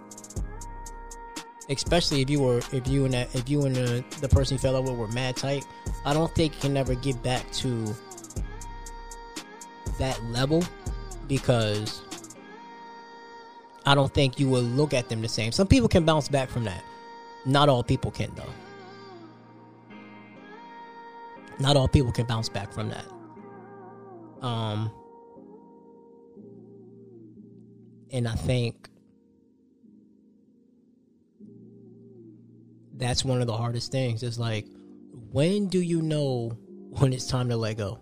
Especially 1.69 2.21
if 2.21 2.29
you 2.29 2.41
were 2.41 2.61
if 2.71 2.87
you 2.87 3.05
and 3.05 3.15
if 3.15 3.49
you 3.49 3.65
and 3.65 3.75
the, 3.75 4.03
the 4.21 4.29
person 4.29 4.55
you 4.55 4.59
fell 4.59 4.75
out 4.75 4.83
with 4.83 4.95
were 4.95 5.07
mad 5.07 5.35
tight, 5.37 5.65
I 6.05 6.13
don't 6.13 6.33
think 6.35 6.55
you 6.55 6.61
can 6.61 6.77
ever 6.77 6.95
get 6.95 7.21
back 7.23 7.49
to 7.53 7.95
that 9.99 10.21
level 10.25 10.63
because 11.27 12.01
I 13.85 13.95
don't 13.95 14.13
think 14.13 14.39
you 14.39 14.49
will 14.49 14.61
look 14.61 14.93
at 14.93 15.09
them 15.09 15.21
the 15.21 15.29
same. 15.29 15.51
Some 15.51 15.67
people 15.67 15.87
can 15.87 16.05
bounce 16.05 16.27
back 16.27 16.49
from 16.49 16.63
that. 16.65 16.83
Not 17.45 17.69
all 17.69 17.83
people 17.83 18.11
can 18.11 18.31
though. 18.35 18.53
not 21.59 21.77
all 21.77 21.87
people 21.87 22.11
can 22.11 22.25
bounce 22.25 22.49
back 22.49 22.71
from 22.73 22.89
that. 22.89 23.05
Um, 24.45 24.91
and 28.11 28.27
I 28.27 28.35
think 28.35 28.89
that's 32.95 33.23
one 33.23 33.41
of 33.41 33.47
the 33.47 33.55
hardest 33.55 33.91
things. 33.91 34.23
Is 34.23 34.37
like, 34.37 34.65
when 35.33 35.67
do 35.67 35.81
you 35.81 35.99
know 35.99 36.55
when 36.91 37.11
it's 37.11 37.25
time 37.25 37.49
to 37.49 37.57
let 37.57 37.75
go? 37.75 37.99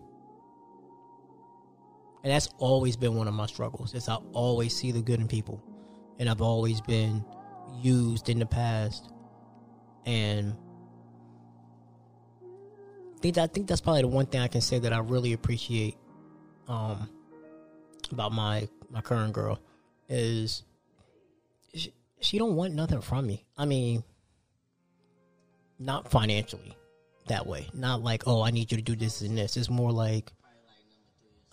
And 2.24 2.32
that's 2.32 2.50
always 2.58 2.98
been 2.98 3.16
one 3.16 3.28
of 3.28 3.34
my 3.34 3.46
struggles. 3.46 3.94
Is 3.94 4.10
I 4.10 4.16
always 4.34 4.76
see 4.76 4.92
the 4.92 5.02
good 5.02 5.20
in 5.22 5.28
people, 5.28 5.64
and 6.20 6.30
I've 6.30 6.42
always 6.42 6.82
been 6.82 7.26
used 7.82 8.28
in 8.28 8.38
the 8.38 8.46
past, 8.46 9.10
and 10.06 10.56
I 13.16 13.20
think 13.22 13.38
I 13.38 13.48
think 13.48 13.68
that's 13.68 13.82
probably 13.82 14.02
the 14.02 14.10
one 14.10 14.26
thing 14.26 14.42
I 14.42 14.50
can 14.50 14.62
say 14.62 14.78
that 14.80 14.92
I 14.92 15.00
really 15.00 15.34
appreciate 15.34 15.96
um 16.68 17.10
about 18.12 18.34
my 18.34 18.68
my 18.90 19.00
current 19.00 19.32
girl 19.32 19.58
is 20.10 20.64
she, 21.74 21.94
she 22.20 22.38
don't 22.38 22.56
want 22.56 22.76
nothing 22.76 23.00
from 23.00 23.26
me. 23.26 23.46
I 23.58 23.64
mean, 23.64 24.04
not 25.80 26.12
financially 26.12 26.76
that 27.28 27.46
way. 27.48 27.68
Not 27.74 28.04
like, 28.04 28.24
oh, 28.28 28.42
I 28.42 28.52
need 28.52 28.72
you 28.72 28.78
to 28.78 28.84
do 28.84 28.96
this 28.96 29.22
and 29.22 29.38
this. 29.38 29.58
It's 29.58 29.70
more 29.70 29.92
like 29.92 30.32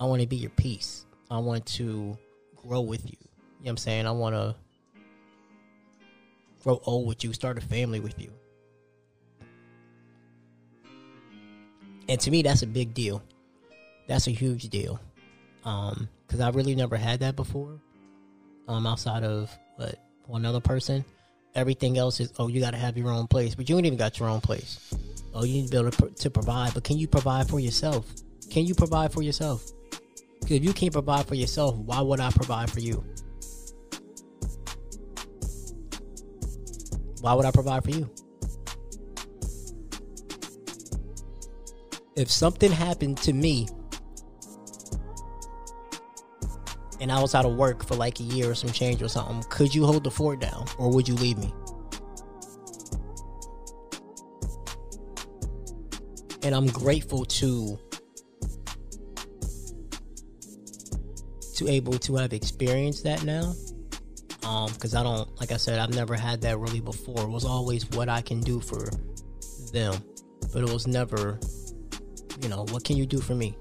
I 0.01 0.05
want 0.05 0.23
to 0.23 0.29
be 0.29 0.37
your 0.37 0.51
piece. 0.51 1.07
I 1.31 1.39
want 1.39 1.66
to 1.66 2.16
grow 2.57 2.81
with 2.81 3.05
you. 3.05 3.16
You 3.21 3.27
know 3.27 3.62
what 3.62 3.71
I'm 3.71 3.77
saying? 3.79 4.07
I 4.07 4.11
want 4.12 4.35
to 4.35 4.55
grow 6.62 6.81
old 6.85 7.07
with 7.07 7.25
you, 7.25 7.33
start 7.33 7.59
a 7.59 7.61
family 7.61 8.01
with 8.01 8.19
you. 8.21 8.33
And 12.09 12.19
to 12.21 12.31
me, 12.31 12.43
that's 12.43 12.62
a 12.62 12.66
big 12.66 12.95
deal. 12.95 13.23
That's 14.07 14.27
a 14.27 14.31
huge 14.31 14.69
deal. 14.71 14.99
Um, 15.64 16.09
because 16.27 16.41
I 16.41 16.51
really 16.51 16.75
never 16.75 16.97
had 16.97 17.21
that 17.21 17.37
before. 17.37 17.81
Um, 18.66 18.87
outside 18.87 19.25
of 19.25 19.51
what 19.77 19.97
one 20.27 20.45
other 20.45 20.61
person, 20.61 21.05
everything 21.55 21.99
else 21.99 22.21
is 22.21 22.33
oh, 22.39 22.49
you 22.49 22.61
got 22.61 22.73
to 22.73 22.77
have 22.77 22.97
your 22.97 23.11
own 23.11 23.27
place, 23.27 23.55
but 23.55 23.69
you 23.69 23.77
ain't 23.77 23.87
even 23.87 23.99
got 23.99 24.19
your 24.19 24.29
own 24.29 24.41
place. 24.41 24.95
Oh, 25.35 25.45
you 25.45 25.55
need 25.55 25.66
to 25.66 25.70
be 25.70 25.79
able 25.79 25.91
to, 25.91 26.11
to 26.11 26.31
provide, 26.31 26.74
but 26.74 26.85
can 26.85 26.99
you 26.99 27.07
provide 27.07 27.49
for 27.49 27.61
yourself? 27.61 28.07
Can 28.51 28.64
you 28.64 28.74
provide 28.74 29.12
for 29.12 29.22
yourself? 29.22 29.64
Because 30.41 30.57
if 30.57 30.64
you 30.64 30.72
can't 30.72 30.93
provide 30.93 31.26
for 31.26 31.35
yourself, 31.35 31.76
why 31.76 32.01
would 32.01 32.20
I 32.20 32.31
provide 32.31 32.70
for 32.70 32.81
you? 32.81 33.05
Why 37.20 37.35
would 37.35 37.45
I 37.45 37.51
provide 37.51 37.85
for 37.85 37.91
you? 37.91 38.09
If 42.16 42.31
something 42.31 42.72
happened 42.72 43.18
to 43.18 43.33
me 43.33 43.68
and 47.01 47.12
I 47.12 47.20
was 47.20 47.35
out 47.35 47.45
of 47.45 47.55
work 47.55 47.85
for 47.85 47.95
like 47.95 48.18
a 48.20 48.24
year 48.24 48.51
or 48.51 48.55
some 48.55 48.70
change 48.70 49.03
or 49.03 49.09
something, 49.09 49.49
could 49.51 49.74
you 49.74 49.85
hold 49.85 50.05
the 50.05 50.11
fort 50.11 50.41
down 50.41 50.66
or 50.79 50.91
would 50.91 51.07
you 51.07 51.14
leave 51.14 51.39
me? 51.39 51.53
And 56.49 56.57
I'm 56.57 56.69
grateful 56.69 57.27
to 57.27 57.79
to 61.57 61.69
able 61.69 61.99
to 61.99 62.17
have 62.17 62.33
experienced 62.33 63.05
that 63.05 63.23
now. 63.23 63.55
Um, 64.45 64.73
because 64.73 64.95
I 64.95 65.03
don't 65.03 65.29
like 65.39 65.53
I 65.53 65.59
said, 65.59 65.79
I've 65.79 65.95
never 65.95 66.17
had 66.17 66.41
that 66.41 66.59
really 66.59 66.81
before. 66.81 67.21
It 67.21 67.29
was 67.29 67.45
always 67.45 67.87
what 67.91 68.09
I 68.09 68.23
can 68.23 68.41
do 68.41 68.61
for 68.61 68.89
them. 69.75 70.03
But 70.51 70.63
it 70.63 70.73
was 70.73 70.87
never, 70.87 71.39
you 72.41 72.49
know, 72.49 72.65
what 72.71 72.83
can 72.83 72.97
you 72.97 73.05
do 73.05 73.21
for 73.21 73.35
me? 73.35 73.55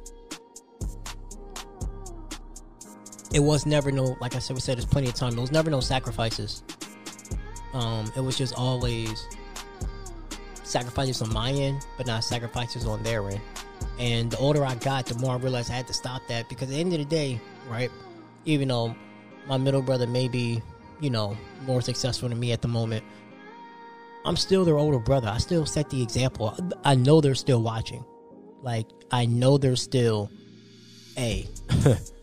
it 3.33 3.41
was 3.41 3.65
never 3.65 3.91
no 3.91 4.15
like 4.21 4.33
I 4.33 4.39
said 4.39 4.53
we 4.53 4.61
said 4.61 4.77
there's 4.77 4.85
plenty 4.85 5.09
of 5.09 5.13
time. 5.13 5.31
There 5.31 5.41
was 5.41 5.51
never 5.51 5.69
no 5.69 5.81
sacrifices. 5.81 6.63
Um, 7.73 8.09
it 8.15 8.21
was 8.21 8.37
just 8.37 8.55
always 8.55 9.27
sacrifices 10.67 11.21
on 11.21 11.33
my 11.33 11.51
end, 11.51 11.85
but 11.97 12.07
not 12.07 12.23
sacrifices 12.23 12.85
on 12.85 13.01
their 13.03 13.27
end. 13.29 13.41
And 13.99 14.31
the 14.31 14.37
older 14.37 14.65
I 14.65 14.75
got, 14.75 15.05
the 15.05 15.15
more 15.15 15.33
I 15.33 15.37
realized 15.37 15.71
I 15.71 15.75
had 15.75 15.87
to 15.87 15.93
stop 15.93 16.21
that 16.27 16.49
because 16.49 16.69
at 16.69 16.73
the 16.73 16.79
end 16.79 16.93
of 16.93 16.99
the 16.99 17.05
day, 17.05 17.39
right? 17.69 17.91
Even 18.45 18.67
though 18.67 18.95
my 19.47 19.57
middle 19.57 19.81
brother 19.81 20.07
may 20.07 20.27
be, 20.27 20.61
you 20.99 21.09
know, 21.09 21.37
more 21.65 21.81
successful 21.81 22.29
than 22.29 22.39
me 22.39 22.51
at 22.51 22.61
the 22.61 22.67
moment, 22.67 23.03
I'm 24.25 24.35
still 24.35 24.65
their 24.65 24.77
older 24.77 24.99
brother. 24.99 25.29
I 25.29 25.37
still 25.37 25.65
set 25.65 25.89
the 25.89 26.01
example. 26.01 26.57
I 26.83 26.95
know 26.95 27.21
they're 27.21 27.35
still 27.35 27.61
watching. 27.61 28.03
Like 28.61 28.87
I 29.11 29.25
know 29.25 29.57
they're 29.57 29.75
still, 29.75 30.29
a. 31.17 31.47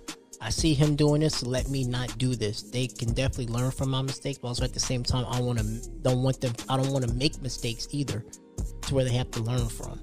I 0.44 0.50
see 0.50 0.74
him 0.74 0.94
doing 0.94 1.22
this, 1.22 1.36
so 1.36 1.48
let 1.48 1.70
me 1.70 1.84
not 1.84 2.18
do 2.18 2.36
this. 2.36 2.60
They 2.60 2.86
can 2.86 3.14
definitely 3.14 3.46
learn 3.46 3.70
from 3.70 3.88
my 3.88 4.02
mistakes, 4.02 4.36
but 4.36 4.48
also 4.48 4.64
at 4.64 4.74
the 4.74 4.80
same 4.80 5.02
time, 5.02 5.24
I 5.26 5.40
want 5.40 5.58
to 5.58 5.64
don't 6.02 6.22
want 6.22 6.38
them. 6.42 6.52
I 6.68 6.76
don't 6.76 6.92
want 6.92 7.08
to 7.08 7.14
make 7.14 7.40
mistakes 7.40 7.88
either, 7.92 8.22
to 8.82 8.94
where 8.94 9.04
they 9.04 9.12
have 9.14 9.30
to 9.30 9.40
learn 9.40 9.66
from. 9.70 9.98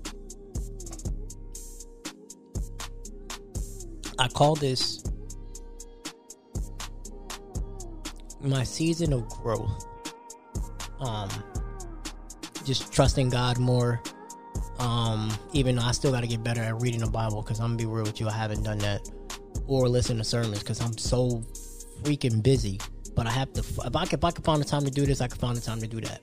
I 4.17 4.27
call 4.29 4.55
this 4.55 5.03
my 8.41 8.63
season 8.63 9.13
of 9.13 9.29
growth. 9.29 9.85
Um, 11.01 11.29
just 12.65 12.91
trusting 12.91 13.29
God 13.29 13.59
more. 13.59 14.01
Um, 14.79 15.31
even 15.53 15.75
though 15.75 15.83
I 15.83 15.91
still 15.91 16.11
got 16.11 16.21
to 16.21 16.27
get 16.27 16.43
better 16.43 16.61
at 16.61 16.81
reading 16.81 17.01
the 17.01 17.11
Bible, 17.11 17.43
because 17.43 17.59
I'm 17.59 17.67
gonna 17.67 17.77
be 17.77 17.85
real 17.85 18.05
with 18.05 18.19
you, 18.19 18.27
I 18.27 18.31
haven't 18.31 18.63
done 18.63 18.79
that 18.79 19.07
or 19.68 19.88
listen 19.88 20.18
to 20.18 20.24
sermons 20.24 20.59
because 20.59 20.82
I'm 20.82 20.97
so 20.97 21.43
freaking 22.03 22.41
busy. 22.41 22.80
But 23.16 23.28
I 23.28 23.32
have 23.32 23.51
to. 23.53 23.59
If 23.59 23.95
I, 23.95 24.03
if 24.03 24.24
I 24.24 24.32
can 24.32 24.43
find 24.43 24.62
the 24.62 24.66
time 24.66 24.86
to 24.86 24.91
do 24.91 25.05
this, 25.05 25.22
I 25.22 25.28
can 25.28 25.38
find 25.38 25.55
the 25.55 25.62
time 25.62 25.80
to 25.82 25.88
do 25.88 25.99
that. 26.01 26.22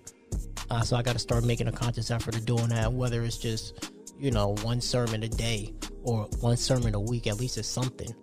Uh, 0.71 0.81
so 0.83 0.97
I 0.97 1.03
got 1.03 1.13
to 1.13 1.19
start 1.19 1.45
making 1.45 1.69
a 1.69 1.73
conscious 1.73 2.11
effort 2.11 2.35
of 2.35 2.45
doing 2.45 2.69
that. 2.69 2.93
Whether 2.93 3.23
it's 3.25 3.39
just, 3.39 3.91
you 4.19 4.31
know, 4.31 4.55
one 4.63 4.81
sermon 4.81 5.23
a 5.23 5.29
day 5.29 5.75
or 6.03 6.25
one 6.41 6.57
sermon 6.57 6.95
a 6.95 7.01
week, 7.01 7.27
at 7.27 7.39
least 7.39 7.59
it's 7.59 7.69
something. 7.69 8.15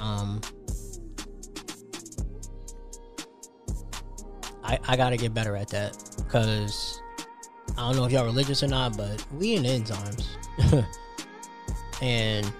Um, 0.00 0.40
I 4.62 4.78
I 4.88 4.96
got 4.96 5.10
to 5.10 5.16
get 5.16 5.34
better 5.34 5.56
at 5.56 5.68
that 5.68 5.96
because 6.16 7.00
I 7.76 7.88
don't 7.88 7.96
know 7.96 8.04
if 8.04 8.12
y'all 8.12 8.24
religious 8.24 8.62
or 8.62 8.68
not, 8.68 8.96
but 8.96 9.24
we 9.32 9.54
in 9.54 9.64
end 9.64 9.86
times, 9.86 10.28
and 12.02 12.50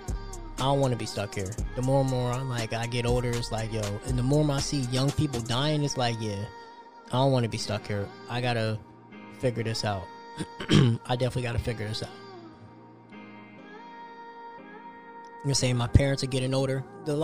I 0.59 0.63
don't 0.63 0.81
want 0.81 0.93
to 0.93 0.99
be 0.99 1.07
stuck 1.07 1.35
here. 1.35 1.51
The 1.75 1.83
more 1.83 2.03
and 2.03 2.11
more 2.11 2.31
I'm 2.31 2.49
like 2.49 2.73
I 2.73 2.87
get 2.87 3.07
older, 3.07 3.31
it's 3.31 3.51
like 3.51 3.73
yo, 3.73 3.83
and 4.07 4.19
the 4.19 4.23
more 4.23 4.49
I 4.51 4.61
see 4.61 4.81
young 4.93 5.11
people 5.11 5.41
dying, 5.41 5.83
it's 5.83 5.97
like 5.97 6.17
yeah, 6.21 6.45
I 7.09 7.13
don't 7.13 7.33
want 7.33 7.45
to 7.45 7.51
be 7.51 7.59
stuck 7.59 7.87
here. 7.87 8.09
I 8.31 8.41
gotta 8.41 8.79
figure 9.41 9.65
this 9.65 9.85
out. 9.85 10.05
I 10.71 11.17
definitely 11.17 11.43
gotta 11.43 11.59
figure 11.59 11.89
this 11.89 12.03
out. 12.03 12.11
You're 15.45 15.55
saying 15.55 15.77
my 15.77 15.89
parents 15.89 16.23
are 16.23 16.29
getting 16.29 16.55
older. 16.55 16.85
The 17.05 17.17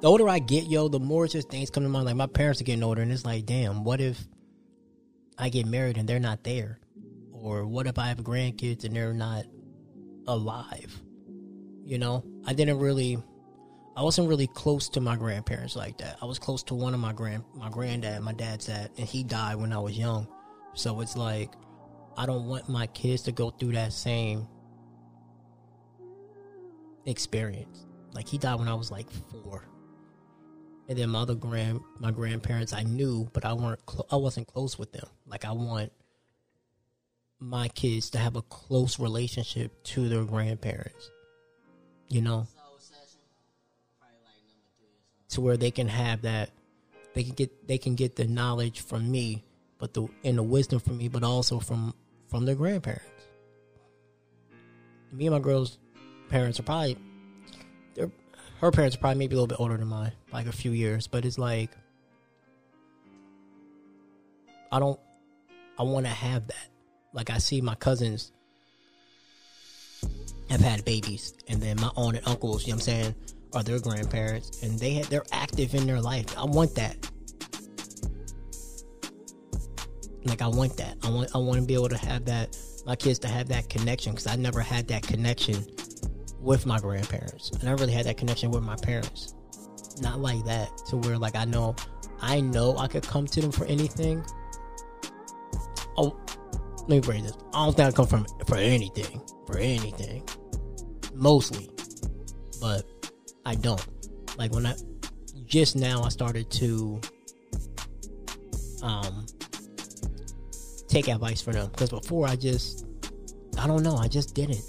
the 0.00 0.08
older 0.08 0.28
I 0.28 0.38
get, 0.38 0.64
yo, 0.64 0.88
the 0.88 0.98
more 0.98 1.28
just 1.28 1.50
things 1.50 1.70
come 1.70 1.82
to 1.84 1.88
mind. 1.88 2.06
Like 2.06 2.16
my 2.16 2.26
parents 2.26 2.60
are 2.60 2.64
getting 2.64 2.82
older, 2.82 3.02
and 3.02 3.12
it's 3.12 3.24
like, 3.24 3.44
damn, 3.46 3.84
what 3.84 4.00
if 4.00 4.26
I 5.36 5.50
get 5.50 5.66
married 5.66 5.98
and 5.98 6.08
they're 6.08 6.18
not 6.18 6.42
there, 6.42 6.80
or 7.32 7.66
what 7.66 7.86
if 7.86 7.98
I 7.98 8.08
have 8.08 8.18
grandkids 8.18 8.84
and 8.84 8.96
they're 8.96 9.12
not 9.12 9.44
alive? 10.26 11.00
You 11.88 11.96
know, 11.96 12.22
I 12.44 12.52
didn't 12.52 12.80
really, 12.80 13.16
I 13.96 14.02
wasn't 14.02 14.28
really 14.28 14.46
close 14.46 14.90
to 14.90 15.00
my 15.00 15.16
grandparents 15.16 15.74
like 15.74 15.96
that. 15.98 16.18
I 16.20 16.26
was 16.26 16.38
close 16.38 16.62
to 16.64 16.74
one 16.74 16.92
of 16.92 17.00
my 17.00 17.14
grand, 17.14 17.44
my 17.54 17.70
granddad, 17.70 18.20
my 18.20 18.34
dad's 18.34 18.66
dad, 18.66 18.90
and 18.98 19.08
he 19.08 19.24
died 19.24 19.56
when 19.56 19.72
I 19.72 19.78
was 19.78 19.96
young. 19.96 20.28
So 20.74 21.00
it's 21.00 21.16
like, 21.16 21.50
I 22.14 22.26
don't 22.26 22.44
want 22.44 22.68
my 22.68 22.88
kids 22.88 23.22
to 23.22 23.32
go 23.32 23.48
through 23.48 23.72
that 23.72 23.94
same 23.94 24.46
experience. 27.06 27.86
Like 28.12 28.28
he 28.28 28.36
died 28.36 28.58
when 28.58 28.68
I 28.68 28.74
was 28.74 28.90
like 28.90 29.08
four, 29.10 29.66
and 30.90 30.98
then 30.98 31.08
my 31.08 31.20
other 31.20 31.36
grand, 31.36 31.80
my 32.00 32.10
grandparents 32.10 32.74
I 32.74 32.82
knew, 32.82 33.30
but 33.32 33.46
I 33.46 33.54
weren't, 33.54 33.86
clo- 33.86 34.06
I 34.12 34.16
wasn't 34.16 34.46
close 34.46 34.78
with 34.78 34.92
them. 34.92 35.08
Like 35.26 35.46
I 35.46 35.52
want 35.52 35.90
my 37.40 37.68
kids 37.68 38.10
to 38.10 38.18
have 38.18 38.36
a 38.36 38.42
close 38.42 38.98
relationship 38.98 39.82
to 39.84 40.10
their 40.10 40.24
grandparents. 40.24 41.10
You 42.08 42.22
know, 42.22 42.46
to 45.30 45.40
where 45.40 45.56
they 45.56 45.70
can 45.70 45.88
have 45.88 46.22
that, 46.22 46.50
they 47.14 47.22
can 47.22 47.34
get 47.34 47.68
they 47.68 47.78
can 47.78 47.94
get 47.94 48.16
the 48.16 48.26
knowledge 48.26 48.80
from 48.80 49.10
me, 49.10 49.44
but 49.78 49.92
the 49.92 50.08
and 50.24 50.38
the 50.38 50.42
wisdom 50.42 50.80
from 50.80 50.98
me, 50.98 51.08
but 51.08 51.22
also 51.22 51.60
from 51.60 51.94
from 52.26 52.44
their 52.44 52.54
grandparents. 52.54 53.04
Me 55.12 55.26
and 55.26 55.34
my 55.34 55.40
girl's 55.40 55.78
parents 56.28 56.60
are 56.60 56.62
probably 56.62 56.96
they're 57.94 58.10
her 58.60 58.70
parents 58.70 58.96
are 58.96 58.98
probably 58.98 59.18
maybe 59.18 59.34
a 59.34 59.36
little 59.36 59.46
bit 59.46 59.60
older 59.60 59.76
than 59.76 59.88
mine, 59.88 60.12
like 60.32 60.46
a 60.46 60.52
few 60.52 60.72
years, 60.72 61.06
but 61.06 61.24
it's 61.24 61.38
like 61.38 61.70
I 64.72 64.78
don't 64.78 64.98
I 65.78 65.82
want 65.82 66.06
to 66.06 66.12
have 66.12 66.46
that. 66.48 66.68
Like 67.12 67.30
I 67.30 67.38
see 67.38 67.60
my 67.60 67.74
cousins 67.74 68.32
have 70.50 70.60
had 70.60 70.84
babies, 70.84 71.34
and 71.48 71.60
then 71.60 71.76
my 71.80 71.90
aunt 71.96 72.16
and 72.16 72.26
uncles, 72.26 72.66
you 72.66 72.72
know 72.72 72.76
what 72.76 72.88
I'm 72.88 72.94
saying, 73.02 73.14
are 73.54 73.62
their 73.62 73.78
grandparents, 73.78 74.62
and 74.62 74.78
they 74.78 74.94
had, 74.94 75.06
they're 75.06 75.24
active 75.32 75.74
in 75.74 75.86
their 75.86 76.00
life. 76.00 76.26
I 76.36 76.44
want 76.44 76.74
that. 76.74 76.96
Like 80.24 80.42
I 80.42 80.48
want 80.48 80.76
that. 80.76 80.96
I 81.02 81.10
want 81.10 81.30
I 81.34 81.38
want 81.38 81.60
to 81.60 81.66
be 81.66 81.74
able 81.74 81.88
to 81.88 81.96
have 81.96 82.24
that. 82.26 82.56
My 82.86 82.96
kids 82.96 83.18
to 83.20 83.28
have 83.28 83.48
that 83.48 83.68
connection 83.68 84.12
because 84.12 84.26
I 84.26 84.36
never 84.36 84.60
had 84.60 84.88
that 84.88 85.02
connection 85.02 85.64
with 86.40 86.66
my 86.66 86.78
grandparents. 86.78 87.50
And 87.50 87.68
I 87.68 87.72
really 87.72 87.92
had 87.92 88.06
that 88.06 88.16
connection 88.16 88.50
with 88.50 88.62
my 88.62 88.76
parents. 88.76 89.34
Not 90.00 90.20
like 90.20 90.44
that 90.44 90.70
to 90.88 90.96
where 90.96 91.18
like 91.18 91.36
I 91.36 91.44
know 91.44 91.76
I 92.20 92.40
know 92.40 92.76
I 92.76 92.88
could 92.88 93.02
come 93.02 93.26
to 93.26 93.40
them 93.40 93.52
for 93.52 93.64
anything. 93.66 94.24
Oh, 95.96 96.18
let 96.88 96.96
me 96.96 97.00
break 97.00 97.22
this. 97.22 97.36
I 97.52 97.64
don't 97.64 97.76
think 97.76 97.88
I 97.88 97.92
come 97.92 98.06
from 98.06 98.26
for 98.46 98.56
anything. 98.56 99.20
For 99.46 99.58
anything. 99.58 100.26
Mostly. 101.14 101.70
But 102.60 102.84
I 103.44 103.54
don't. 103.54 103.86
Like 104.38 104.52
when 104.52 104.66
I 104.66 104.74
just 105.44 105.76
now 105.76 106.02
I 106.02 106.08
started 106.08 106.50
to 106.52 107.00
um 108.82 109.26
take 110.88 111.08
advice 111.08 111.42
from 111.42 111.54
them. 111.54 111.70
Because 111.70 111.90
before 111.90 112.26
I 112.26 112.36
just 112.36 112.86
I 113.58 113.66
don't 113.66 113.82
know, 113.82 113.96
I 113.96 114.08
just 114.08 114.34
didn't. 114.34 114.64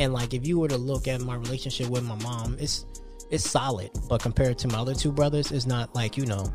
And 0.00 0.12
like 0.12 0.34
if 0.34 0.44
you 0.44 0.58
were 0.58 0.68
to 0.68 0.78
look 0.78 1.06
at 1.06 1.20
my 1.20 1.36
relationship 1.36 1.88
with 1.88 2.02
my 2.02 2.16
mom, 2.16 2.56
it's 2.58 2.86
it's 3.30 3.48
solid. 3.48 3.90
But 4.08 4.20
compared 4.20 4.58
to 4.58 4.68
my 4.68 4.78
other 4.78 4.94
two 4.94 5.12
brothers, 5.12 5.52
it's 5.52 5.66
not 5.66 5.94
like, 5.94 6.16
you 6.16 6.26
know, 6.26 6.52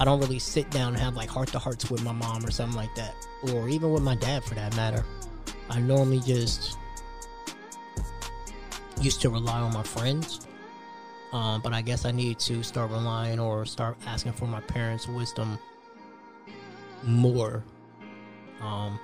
I 0.00 0.04
don't 0.04 0.20
really 0.20 0.38
sit 0.38 0.70
down 0.70 0.94
and 0.94 1.02
have 1.02 1.14
like 1.14 1.28
heart 1.28 1.48
to 1.48 1.58
hearts 1.58 1.90
with 1.90 2.02
my 2.02 2.12
mom 2.12 2.44
or 2.44 2.50
something 2.50 2.76
like 2.76 2.94
that. 2.96 3.14
Or 3.52 3.68
even 3.68 3.92
with 3.92 4.02
my 4.02 4.14
dad 4.14 4.42
for 4.44 4.54
that 4.54 4.74
matter. 4.76 5.04
I 5.70 5.80
normally 5.80 6.20
just 6.20 6.76
used 9.00 9.20
to 9.22 9.30
rely 9.30 9.60
on 9.60 9.72
my 9.72 9.82
friends. 9.82 10.46
Um, 11.32 11.62
but 11.62 11.72
I 11.72 11.80
guess 11.80 12.04
I 12.04 12.10
need 12.10 12.38
to 12.40 12.62
start 12.62 12.90
relying 12.90 13.40
or 13.40 13.64
start 13.64 13.96
asking 14.06 14.32
for 14.34 14.46
my 14.46 14.60
parents' 14.60 15.08
wisdom 15.08 15.58
more. 17.02 17.64
Um, 18.60 18.98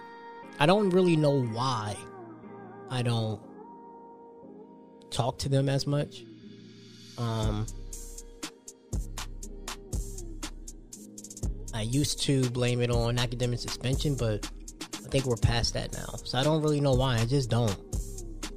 I 0.60 0.66
don't 0.66 0.90
really 0.90 1.16
know 1.16 1.42
why 1.42 1.96
I 2.90 3.02
don't 3.02 3.40
talk 5.10 5.38
to 5.38 5.48
them 5.48 5.68
as 5.68 5.86
much. 5.86 6.24
Um, 7.16 7.66
I 11.78 11.82
used 11.82 12.20
to 12.22 12.50
blame 12.50 12.80
it 12.80 12.90
on 12.90 13.20
academic 13.20 13.60
suspension, 13.60 14.16
but 14.16 14.50
I 14.82 15.08
think 15.10 15.26
we're 15.26 15.36
past 15.36 15.74
that 15.74 15.92
now. 15.92 16.08
So 16.24 16.36
I 16.36 16.42
don't 16.42 16.60
really 16.60 16.80
know 16.80 16.92
why. 16.92 17.18
I 17.18 17.24
just 17.24 17.50
don't. 17.50 17.76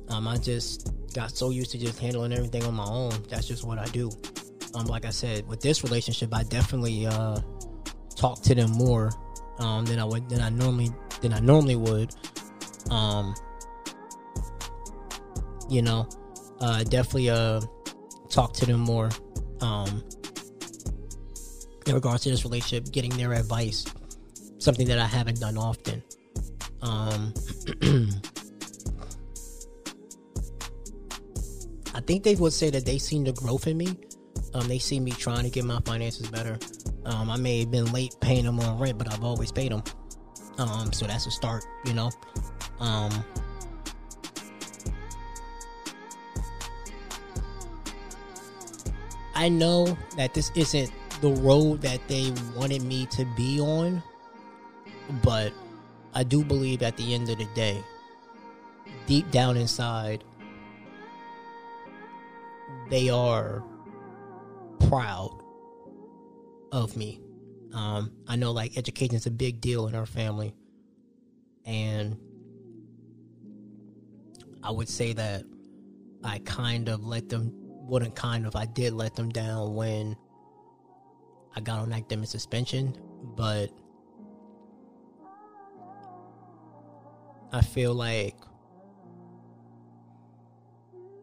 Um, 0.10 0.28
I 0.28 0.38
just 0.38 0.92
got 1.14 1.30
so 1.30 1.52
used 1.52 1.70
to 1.74 1.78
just 1.78 2.00
handling 2.00 2.34
everything 2.34 2.64
on 2.64 2.74
my 2.74 2.84
own. 2.84 3.14
That's 3.30 3.48
just 3.48 3.64
what 3.64 3.78
I 3.78 3.86
do. 3.86 4.10
Um, 4.74 4.88
like 4.88 5.06
I 5.06 5.12
said, 5.12 5.48
with 5.48 5.62
this 5.62 5.84
relationship, 5.84 6.34
I 6.34 6.42
definitely 6.42 7.06
uh 7.06 7.40
talk 8.16 8.42
to 8.42 8.56
them 8.56 8.72
more 8.72 9.12
um 9.60 9.86
than 9.86 10.00
I 10.00 10.04
would 10.04 10.28
than 10.28 10.42
I 10.42 10.50
normally 10.50 10.90
than 11.22 11.32
I 11.32 11.40
normally 11.40 11.76
would. 11.76 12.16
Um, 12.90 13.36
you 15.70 15.84
know, 15.84 16.10
uh, 16.60 16.84
definitely 16.86 17.30
uh 17.30 17.62
talk 18.30 18.54
to 18.54 18.66
them 18.66 18.80
more. 18.80 19.12
Um, 19.60 20.04
in 21.92 21.96
regards 21.96 22.24
to 22.24 22.30
this 22.30 22.44
relationship, 22.46 22.92
getting 22.94 23.12
their 23.18 23.34
advice, 23.34 23.86
something 24.60 24.88
that 24.88 24.98
I 24.98 25.06
haven't 25.06 25.42
done 25.42 25.58
often. 25.58 26.02
Um, 26.82 27.34
I 31.94 32.00
think 32.00 32.24
they 32.24 32.36
would 32.36 32.54
say 32.54 32.70
that 32.70 32.86
they 32.86 32.98
seen 32.98 33.26
the 33.26 33.34
growth 33.34 33.68
in 33.68 33.78
me. 33.78 34.00
Um, 34.54 34.70
they 34.70 34.80
see 34.80 35.02
me 35.02 35.12
trying 35.12 35.44
to 35.44 35.50
get 35.50 35.66
my 35.66 35.82
finances 35.86 36.30
better. 36.30 36.58
Um, 37.06 37.30
I 37.30 37.36
may 37.36 37.60
have 37.60 37.72
been 37.72 37.92
late 37.92 38.16
paying 38.22 38.46
them 38.46 38.62
on 38.62 38.80
rent, 38.80 38.98
but 38.98 39.12
I've 39.14 39.26
always 39.26 39.52
paid 39.52 39.74
them. 39.74 39.84
Um, 40.58 40.94
so 40.94 41.06
that's 41.06 41.26
a 41.26 41.32
start, 41.32 41.66
you 41.86 41.94
know. 41.94 42.10
Um, 42.80 43.12
I 49.36 49.50
know 49.50 49.98
that 50.16 50.34
this 50.34 50.52
isn't 50.56 50.90
the 51.22 51.30
road 51.30 51.82
that 51.82 52.06
they 52.08 52.34
wanted 52.56 52.82
me 52.82 53.06
to 53.08 53.26
be 53.38 53.60
on, 53.60 54.02
but 55.24 55.54
I 56.14 56.24
do 56.24 56.44
believe 56.44 56.82
at 56.82 56.98
the 56.98 57.14
end 57.14 57.30
of 57.30 57.38
the 57.38 57.48
day, 57.54 57.82
deep 59.06 59.30
down 59.32 59.56
inside, 59.56 60.24
they 62.90 63.10
are 63.10 63.64
proud 64.90 65.32
of 66.72 66.98
me. 66.98 67.22
Um, 67.74 68.12
I 68.28 68.36
know 68.36 68.52
like 68.52 68.78
education 68.78 69.16
is 69.16 69.28
a 69.28 69.32
big 69.32 69.62
deal 69.62 69.88
in 69.88 69.96
our 69.96 70.08
family, 70.08 70.54
and 71.66 72.18
I 74.64 74.72
would 74.72 74.90
say 74.90 75.14
that 75.14 75.44
I 76.24 76.40
kind 76.40 76.90
of 76.90 77.06
let 77.06 77.30
them 77.30 77.54
wouldn't 77.56 78.16
kind 78.16 78.46
of 78.46 78.56
I 78.56 78.66
did 78.66 78.94
let 78.94 79.16
them 79.16 79.30
down 79.30 79.76
when 79.76 80.16
I 81.56 81.62
got 81.62 81.80
on 81.80 81.92
academic 81.92 82.30
suspension, 82.30 82.96
but 83.36 83.72
I 87.52 87.62
feel 87.62 87.94
like 87.94 88.36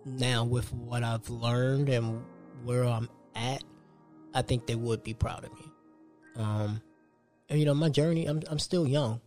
now 0.04 0.44
with 0.44 0.72
what 0.72 1.02
I've 1.02 1.28
learned 1.30 1.88
and 1.88 2.22
where 2.64 2.84
I'm 2.84 3.08
at, 3.34 3.62
I 4.34 4.42
think 4.42 4.66
they 4.66 4.74
would 4.74 5.02
be 5.02 5.14
proud 5.14 5.44
of 5.44 5.52
me. 5.54 5.72
Um, 6.36 6.82
and 7.48 7.58
you 7.58 7.64
know, 7.64 7.74
my 7.74 7.88
journey, 7.88 8.26
I'm 8.26 8.42
I'm 8.50 8.58
still 8.58 8.86
young. 8.86 9.20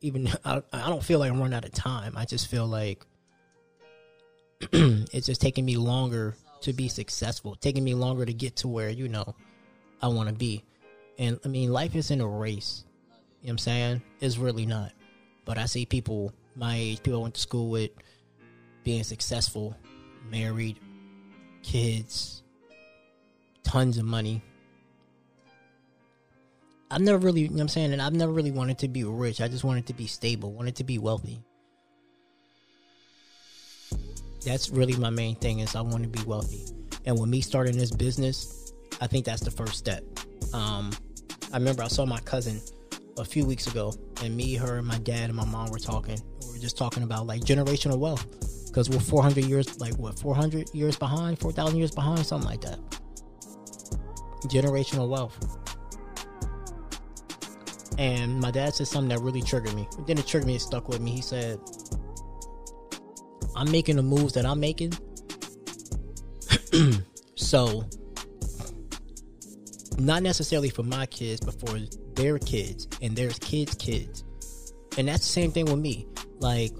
Even 0.00 0.28
I, 0.44 0.62
I 0.72 0.88
don't 0.88 1.02
feel 1.02 1.18
like 1.18 1.30
I'm 1.30 1.38
running 1.38 1.54
out 1.54 1.64
of 1.64 1.72
time. 1.72 2.16
I 2.16 2.24
just 2.24 2.48
feel 2.48 2.66
like 2.66 3.04
it's 4.72 5.26
just 5.26 5.40
taking 5.40 5.64
me 5.64 5.76
longer 5.76 6.36
to 6.62 6.72
be 6.72 6.88
successful, 6.88 7.56
taking 7.56 7.84
me 7.84 7.94
longer 7.94 8.24
to 8.24 8.32
get 8.32 8.56
to 8.56 8.68
where 8.68 8.88
you 8.88 9.08
know 9.08 9.34
I 10.02 10.08
want 10.08 10.28
to 10.28 10.34
be. 10.34 10.64
And 11.18 11.38
I 11.44 11.48
mean, 11.48 11.72
life 11.72 11.94
isn't 11.94 12.20
a 12.20 12.26
race. 12.26 12.84
You 13.40 13.48
know 13.48 13.48
what 13.48 13.50
I'm 13.52 13.58
saying? 13.58 14.02
It's 14.20 14.38
really 14.38 14.66
not. 14.66 14.92
But 15.44 15.58
I 15.58 15.66
see 15.66 15.86
people 15.86 16.32
my 16.56 16.76
age, 16.76 17.02
people 17.02 17.20
I 17.20 17.22
went 17.22 17.34
to 17.34 17.40
school 17.40 17.70
with, 17.70 17.90
being 18.82 19.04
successful, 19.04 19.76
married, 20.30 20.80
kids, 21.62 22.42
tons 23.62 23.98
of 23.98 24.04
money. 24.04 24.42
I've 26.90 27.00
never 27.00 27.18
really, 27.18 27.42
you 27.42 27.48
know 27.48 27.56
what 27.56 27.60
I'm 27.62 27.68
saying? 27.68 27.92
And 27.92 28.00
I've 28.00 28.14
never 28.14 28.32
really 28.32 28.52
wanted 28.52 28.78
to 28.78 28.88
be 28.88 29.04
rich. 29.04 29.40
I 29.40 29.48
just 29.48 29.64
wanted 29.64 29.86
to 29.86 29.94
be 29.94 30.06
stable, 30.06 30.52
wanted 30.52 30.76
to 30.76 30.84
be 30.84 30.98
wealthy. 30.98 31.42
That's 34.44 34.70
really 34.70 34.96
my 34.96 35.10
main 35.10 35.34
thing 35.34 35.58
is 35.58 35.74
I 35.74 35.80
want 35.80 36.04
to 36.04 36.08
be 36.08 36.22
wealthy. 36.24 36.64
And 37.04 37.18
with 37.18 37.28
me 37.28 37.40
starting 37.40 37.76
this 37.76 37.90
business, 37.90 38.55
I 39.00 39.06
think 39.06 39.24
that's 39.24 39.42
the 39.42 39.50
first 39.50 39.74
step. 39.74 40.02
Um, 40.52 40.90
I 41.52 41.58
remember 41.58 41.82
I 41.82 41.88
saw 41.88 42.06
my 42.06 42.20
cousin 42.20 42.60
a 43.18 43.24
few 43.24 43.44
weeks 43.44 43.66
ago, 43.66 43.94
and 44.22 44.36
me, 44.36 44.54
her, 44.56 44.78
and 44.78 44.86
my 44.86 44.98
dad 44.98 45.30
and 45.30 45.34
my 45.34 45.44
mom 45.44 45.70
were 45.70 45.78
talking. 45.78 46.18
We 46.42 46.52
were 46.52 46.58
just 46.58 46.76
talking 46.76 47.02
about 47.02 47.26
like 47.26 47.42
generational 47.42 47.98
wealth 47.98 48.26
because 48.66 48.90
we're 48.90 49.00
400 49.00 49.44
years, 49.44 49.80
like 49.80 49.94
what, 49.94 50.18
400 50.18 50.74
years 50.74 50.96
behind, 50.96 51.38
4,000 51.38 51.78
years 51.78 51.92
behind, 51.92 52.26
something 52.26 52.48
like 52.48 52.60
that. 52.62 52.78
Generational 54.44 55.08
wealth. 55.08 55.38
And 57.98 58.38
my 58.40 58.50
dad 58.50 58.74
said 58.74 58.86
something 58.86 59.08
that 59.08 59.20
really 59.20 59.40
triggered 59.40 59.74
me. 59.74 59.88
It 59.98 60.06
didn't 60.06 60.26
trigger 60.26 60.46
me, 60.46 60.56
it 60.56 60.60
stuck 60.60 60.88
with 60.88 61.00
me. 61.00 61.12
He 61.12 61.22
said, 61.22 61.58
I'm 63.54 63.70
making 63.70 63.96
the 63.96 64.02
moves 64.02 64.34
that 64.34 64.44
I'm 64.44 64.60
making. 64.60 64.92
so, 67.34 67.84
not 69.98 70.22
necessarily 70.22 70.70
for 70.70 70.82
my 70.82 71.06
kids, 71.06 71.40
but 71.40 71.58
for 71.60 71.78
their 72.14 72.38
kids 72.38 72.88
and 73.02 73.16
their 73.16 73.30
kids' 73.30 73.74
kids. 73.74 74.24
And 74.98 75.08
that's 75.08 75.20
the 75.20 75.32
same 75.32 75.52
thing 75.52 75.66
with 75.66 75.78
me. 75.78 76.06
Like, 76.38 76.72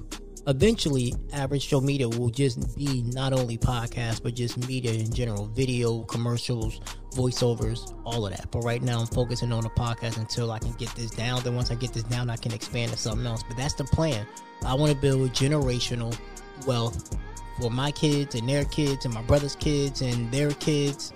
eventually, 0.47 1.14
Average 1.33 1.69
Joe 1.69 1.81
Media 1.81 2.09
will 2.09 2.31
just 2.31 2.77
be 2.77 3.03
not 3.03 3.33
only 3.33 3.59
podcast, 3.59 4.23
but 4.23 4.35
just 4.35 4.57
media 4.69 4.93
in 4.93 5.12
general 5.12 5.47
video, 5.47 6.03
commercials, 6.05 6.81
voiceovers, 7.12 7.95
all 8.05 8.27
of 8.27 8.37
that. 8.37 8.51
But 8.51 8.61
right 8.61 8.83
now, 8.83 9.01
I'm 9.01 9.07
focusing 9.07 9.53
on 9.53 9.62
the 9.62 9.71
podcast 9.71 10.19
until 10.19 10.51
I 10.53 10.59
can 10.59 10.73
get 10.73 10.95
this 10.95 11.11
down. 11.11 11.43
Then, 11.43 11.55
once 11.55 11.71
I 11.71 11.75
get 11.75 11.93
this 11.93 12.05
down, 12.05 12.31
I 12.31 12.37
can 12.37 12.53
expand 12.53 12.93
to 12.93 12.99
something 12.99 13.27
else. 13.27 13.43
But 13.43 13.57
that's 13.57 13.75
the 13.75 13.85
plan. 13.85 14.27
I 14.64 14.75
want 14.75 14.93
to 14.93 14.99
build 14.99 15.33
generational 15.33 16.19
wealth 16.67 17.17
for 17.61 17.71
my 17.71 17.91
kids 17.91 18.35
and 18.35 18.49
their 18.49 18.64
kids 18.64 19.05
and 19.05 19.14
my 19.14 19.23
brother's 19.23 19.57
kids 19.57 20.03
and 20.03 20.31
their 20.31 20.51
kids, 20.53 21.12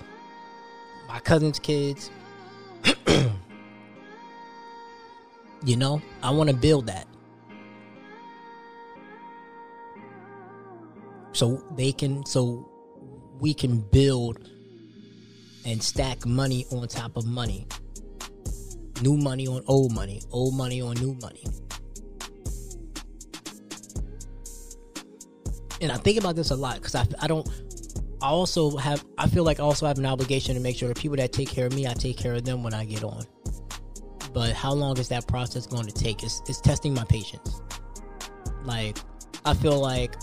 my 1.10 1.20
cousin's 1.20 1.58
kids. 1.58 2.10
you 5.64 5.76
know, 5.76 6.00
I 6.22 6.30
want 6.30 6.48
to 6.50 6.56
build 6.56 6.86
that. 6.86 7.06
so 11.40 11.62
they 11.74 11.90
can 11.92 12.24
so 12.26 12.68
we 13.40 13.54
can 13.54 13.80
build 13.80 14.38
and 15.64 15.82
stack 15.82 16.26
money 16.26 16.66
on 16.70 16.86
top 16.86 17.16
of 17.16 17.24
money. 17.24 17.66
New 19.00 19.16
money 19.16 19.46
on 19.46 19.62
old 19.66 19.92
money, 19.94 20.20
old 20.30 20.54
money 20.54 20.82
on 20.82 20.94
new 20.96 21.16
money. 21.22 21.44
And 25.80 25.90
I 25.90 25.96
think 25.96 26.18
about 26.18 26.36
this 26.36 26.50
a 26.50 26.56
lot 26.56 26.74
because 26.74 26.94
I, 26.94 27.06
I 27.20 27.26
don't 27.26 27.48
I 28.22 28.28
also 28.28 28.76
have 28.76 29.04
I 29.16 29.26
feel 29.28 29.44
like 29.44 29.60
I 29.60 29.62
also 29.62 29.86
have 29.86 29.98
an 29.98 30.06
obligation 30.06 30.54
to 30.54 30.60
make 30.60 30.76
sure 30.76 30.88
the 30.88 30.94
people 30.94 31.16
that 31.16 31.32
take 31.32 31.48
care 31.48 31.66
of 31.66 31.74
me, 31.74 31.86
I 31.86 31.94
take 31.94 32.16
care 32.16 32.34
of 32.34 32.44
them 32.44 32.62
when 32.62 32.74
I 32.74 32.84
get 32.84 33.04
on. 33.04 33.24
But 34.32 34.52
how 34.52 34.72
long 34.72 34.98
is 34.98 35.08
that 35.08 35.26
process 35.26 35.66
going 35.66 35.86
to 35.86 35.92
take? 35.92 36.22
It's, 36.22 36.40
it's 36.48 36.60
testing 36.60 36.94
my 36.94 37.04
patience. 37.04 37.60
Like 38.62 38.98
I 39.44 39.54
feel 39.54 39.80
like 39.80 40.14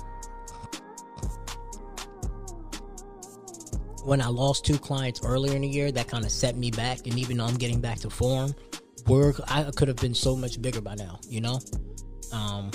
when 4.03 4.21
I 4.21 4.27
lost 4.27 4.63
two 4.63 4.77
clients 4.77 5.21
earlier 5.23 5.53
in 5.55 5.63
the 5.63 5.67
year, 5.67 5.91
that 5.91 6.07
kind 6.07 6.23
of 6.23 6.31
set 6.31 6.55
me 6.55 6.71
back. 6.71 7.07
And 7.07 7.19
even 7.19 7.37
though 7.37 7.45
I'm 7.45 7.57
getting 7.57 7.81
back 7.81 7.99
to 7.99 8.09
form, 8.09 8.55
where 9.05 9.33
I 9.47 9.63
could 9.75 9.87
have 9.87 9.97
been 9.97 10.13
so 10.13 10.35
much 10.35 10.61
bigger 10.61 10.81
by 10.81 10.95
now, 10.95 11.19
you 11.27 11.41
know. 11.41 11.59
Um, 12.31 12.71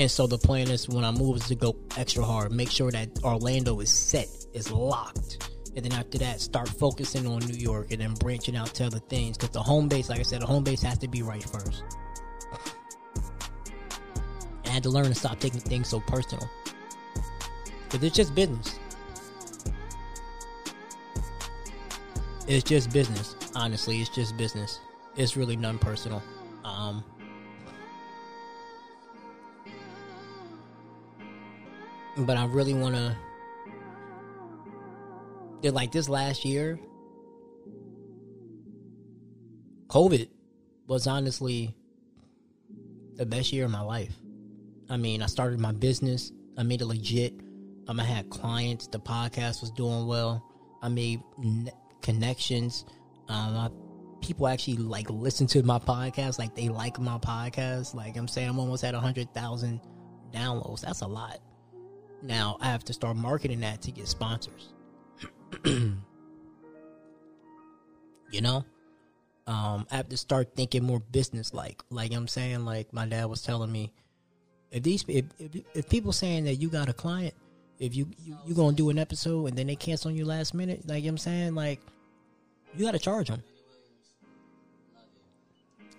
and 0.00 0.10
so 0.10 0.26
the 0.26 0.38
plan 0.38 0.70
is 0.70 0.88
when 0.88 1.04
I 1.04 1.10
move 1.10 1.36
is 1.36 1.48
to 1.48 1.54
go 1.54 1.76
extra 1.98 2.24
hard, 2.24 2.52
make 2.52 2.70
sure 2.70 2.90
that 2.90 3.10
Orlando 3.22 3.80
is 3.80 3.90
set, 3.90 4.28
is 4.54 4.72
locked, 4.72 5.50
and 5.76 5.84
then 5.84 5.92
after 5.92 6.16
that, 6.16 6.40
start 6.40 6.70
focusing 6.70 7.26
on 7.26 7.40
New 7.40 7.58
York 7.58 7.92
and 7.92 8.00
then 8.00 8.14
branching 8.14 8.56
out 8.56 8.68
to 8.76 8.86
other 8.86 8.98
things. 8.98 9.36
Because 9.36 9.50
the 9.50 9.62
home 9.62 9.88
base, 9.88 10.08
like 10.08 10.18
I 10.18 10.22
said, 10.22 10.40
the 10.40 10.46
home 10.46 10.64
base 10.64 10.80
has 10.80 10.96
to 10.98 11.08
be 11.08 11.20
right 11.22 11.42
first. 11.42 11.84
I 14.64 14.70
had 14.70 14.82
to 14.84 14.88
learn 14.88 15.04
to 15.04 15.14
stop 15.14 15.38
taking 15.38 15.60
things 15.60 15.88
so 15.90 16.00
personal. 16.00 16.48
Because 17.84 18.02
it's 18.02 18.16
just 18.16 18.34
business. 18.34 18.78
It's 22.48 22.64
just 22.64 22.90
business. 22.90 23.36
Honestly, 23.54 24.00
it's 24.00 24.08
just 24.08 24.34
business. 24.38 24.80
It's 25.14 25.36
really 25.36 25.56
none 25.56 25.78
personal. 25.78 26.22
Um, 26.64 27.04
but 32.26 32.36
I 32.36 32.46
really 32.46 32.74
want 32.74 32.94
to. 32.94 33.16
Did 35.62 35.74
like 35.74 35.92
this 35.92 36.08
last 36.08 36.44
year, 36.44 36.80
COVID 39.88 40.28
was 40.86 41.06
honestly 41.06 41.74
the 43.16 43.26
best 43.26 43.52
year 43.52 43.66
of 43.66 43.70
my 43.70 43.82
life. 43.82 44.14
I 44.88 44.96
mean, 44.96 45.22
I 45.22 45.26
started 45.26 45.60
my 45.60 45.72
business. 45.72 46.32
I 46.56 46.62
made 46.62 46.80
it 46.80 46.86
legit. 46.86 47.34
Um, 47.88 48.00
I 48.00 48.04
had 48.04 48.30
clients. 48.30 48.86
The 48.86 48.98
podcast 48.98 49.60
was 49.60 49.70
doing 49.72 50.06
well. 50.06 50.42
I 50.82 50.88
made 50.88 51.20
connections. 52.00 52.86
Um, 53.28 53.56
I, 53.56 53.70
people 54.20 54.48
actually 54.48 54.76
like 54.78 55.10
listen 55.10 55.46
to 55.48 55.62
my 55.62 55.78
podcast. 55.78 56.38
Like 56.38 56.54
they 56.54 56.68
like 56.68 56.98
my 56.98 57.18
podcast. 57.18 57.94
Like 57.94 58.16
I'm 58.16 58.28
saying, 58.28 58.48
I'm 58.48 58.58
almost 58.58 58.84
at 58.84 58.94
hundred 58.94 59.32
thousand 59.34 59.80
downloads. 60.32 60.80
That's 60.80 61.02
a 61.02 61.06
lot. 61.06 61.38
Now 62.22 62.58
I 62.60 62.66
have 62.66 62.84
to 62.84 62.92
start 62.92 63.16
marketing 63.16 63.60
that 63.60 63.82
to 63.82 63.90
get 63.90 64.08
sponsors. 64.08 64.72
you 65.64 66.00
know, 68.40 68.64
um, 69.46 69.86
I 69.90 69.96
have 69.96 70.08
to 70.10 70.16
start 70.16 70.54
thinking 70.54 70.84
more 70.84 71.00
business 71.00 71.54
like. 71.54 71.82
Like 71.90 72.12
I'm 72.12 72.28
saying, 72.28 72.64
like 72.64 72.92
my 72.92 73.06
dad 73.06 73.24
was 73.26 73.42
telling 73.42 73.72
me, 73.72 73.92
if 74.70 74.82
these 74.82 75.04
if, 75.08 75.24
if, 75.38 75.50
if 75.74 75.88
people 75.88 76.12
saying 76.12 76.44
that 76.44 76.56
you 76.56 76.68
got 76.68 76.88
a 76.88 76.92
client, 76.92 77.34
if 77.78 77.96
you, 77.96 78.06
you 78.22 78.36
you 78.46 78.54
gonna 78.54 78.76
do 78.76 78.90
an 78.90 78.98
episode 78.98 79.46
and 79.46 79.56
then 79.56 79.66
they 79.66 79.76
cancel 79.76 80.10
on 80.10 80.16
you 80.16 80.24
last 80.24 80.54
minute, 80.54 80.86
like 80.86 81.04
I'm 81.04 81.18
saying, 81.18 81.54
like 81.54 81.80
you 82.76 82.84
gotta 82.84 82.98
charge 82.98 83.28
them. 83.28 83.42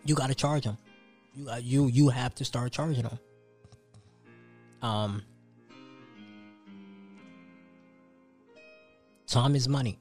You 0.05 0.15
gotta 0.15 0.35
charge 0.35 0.63
them. 0.63 0.77
You 1.35 1.45
got 1.45 1.63
you 1.63 1.87
you 1.87 2.09
have 2.09 2.35
to 2.35 2.45
start 2.45 2.71
charging 2.71 3.03
them. 3.03 3.19
Um, 4.81 5.23
time 9.31 9.55
is 9.55 9.67
money, 9.67 9.97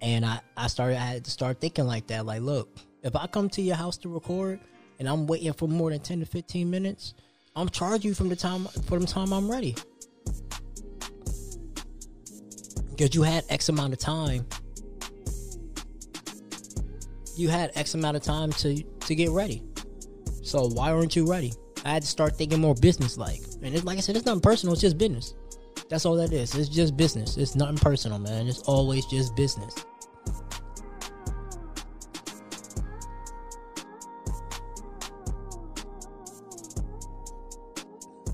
and 0.00 0.24
I 0.24 0.40
I 0.56 0.68
started 0.68 0.96
I 0.96 1.04
had 1.04 1.24
to 1.24 1.30
start 1.30 1.60
thinking 1.60 1.86
like 1.86 2.06
that. 2.06 2.24
Like, 2.24 2.42
look, 2.42 2.68
if 3.02 3.14
I 3.16 3.26
come 3.26 3.48
to 3.50 3.62
your 3.62 3.76
house 3.76 3.96
to 3.98 4.08
record 4.08 4.60
and 4.98 5.08
I'm 5.08 5.26
waiting 5.26 5.52
for 5.52 5.68
more 5.68 5.90
than 5.90 6.00
ten 6.00 6.20
to 6.20 6.26
fifteen 6.26 6.70
minutes, 6.70 7.14
I'm 7.56 7.68
charging 7.68 8.08
you 8.08 8.14
from 8.14 8.28
the 8.28 8.36
time 8.36 8.64
for 8.86 8.98
the 8.98 9.06
time 9.06 9.32
I'm 9.32 9.50
ready. 9.50 9.74
Because 12.90 13.14
you 13.14 13.22
had 13.22 13.44
X 13.48 13.68
amount 13.68 13.92
of 13.92 13.98
time. 13.98 14.46
You 17.36 17.48
had 17.48 17.72
X 17.74 17.94
amount 17.94 18.16
of 18.16 18.22
time 18.22 18.52
to 18.52 18.82
to 18.82 19.14
get 19.14 19.30
ready. 19.30 19.62
So 20.42 20.68
why 20.68 20.92
aren't 20.92 21.16
you 21.16 21.30
ready? 21.30 21.52
I 21.84 21.90
had 21.90 22.02
to 22.02 22.08
start 22.08 22.36
thinking 22.36 22.60
more 22.60 22.74
business 22.74 23.16
like. 23.16 23.40
And 23.62 23.74
it's, 23.74 23.84
like 23.84 23.96
I 23.98 24.00
said, 24.00 24.16
it's 24.16 24.26
nothing 24.26 24.42
personal, 24.42 24.74
it's 24.74 24.82
just 24.82 24.98
business. 24.98 25.34
That's 25.90 26.06
all 26.06 26.14
that 26.16 26.32
is. 26.32 26.54
It's 26.54 26.68
just 26.68 26.96
business. 26.96 27.36
It's 27.36 27.56
nothing 27.56 27.76
personal, 27.76 28.20
man. 28.20 28.46
It's 28.46 28.62
always 28.62 29.04
just 29.06 29.34
business. 29.34 29.74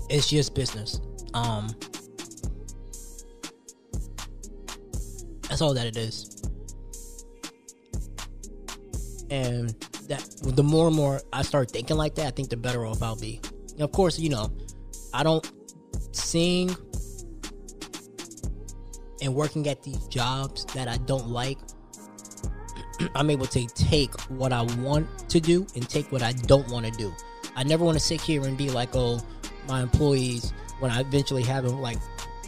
It's 0.07 0.29
just 0.29 0.53
business. 0.53 1.01
Um 1.33 1.75
That's 5.49 5.61
all 5.61 5.73
that 5.73 5.87
it 5.87 5.97
is. 5.97 6.43
And 9.31 9.69
that 10.07 10.23
the 10.43 10.63
more 10.63 10.87
and 10.87 10.95
more 10.95 11.21
I 11.33 11.41
start 11.41 11.71
thinking 11.71 11.97
like 11.97 12.13
that, 12.15 12.27
I 12.27 12.31
think 12.31 12.49
the 12.49 12.57
better 12.57 12.85
off 12.85 13.01
I'll 13.01 13.15
be. 13.15 13.41
Of 13.79 13.91
course, 13.91 14.19
you 14.19 14.29
know, 14.29 14.51
I 15.11 15.23
don't 15.23 15.51
sing 16.11 16.75
and 19.27 19.35
working 19.35 19.67
at 19.67 19.83
these 19.83 20.07
jobs 20.07 20.65
that 20.73 20.87
I 20.87 20.97
don't 20.99 21.27
like. 21.27 21.59
I'm 23.15 23.29
able 23.29 23.45
to 23.47 23.67
take 23.67 24.19
what 24.29 24.53
I 24.53 24.61
want 24.79 25.29
to 25.29 25.39
do 25.39 25.67
and 25.75 25.87
take 25.87 26.11
what 26.11 26.23
I 26.23 26.31
don't 26.31 26.67
want 26.69 26.85
to 26.85 26.91
do. 26.93 27.13
I 27.55 27.63
never 27.63 27.83
want 27.83 27.97
to 27.97 28.03
sit 28.03 28.21
here 28.21 28.45
and 28.45 28.57
be 28.57 28.69
like, 28.69 28.89
oh, 28.93 29.19
my 29.67 29.81
employees, 29.81 30.53
when 30.79 30.91
I 30.91 31.01
eventually 31.01 31.43
have 31.43 31.65
them, 31.65 31.81
like, 31.81 31.97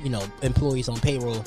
you 0.01 0.09
know, 0.09 0.23
employees 0.41 0.87
on 0.87 0.97
payroll, 1.01 1.43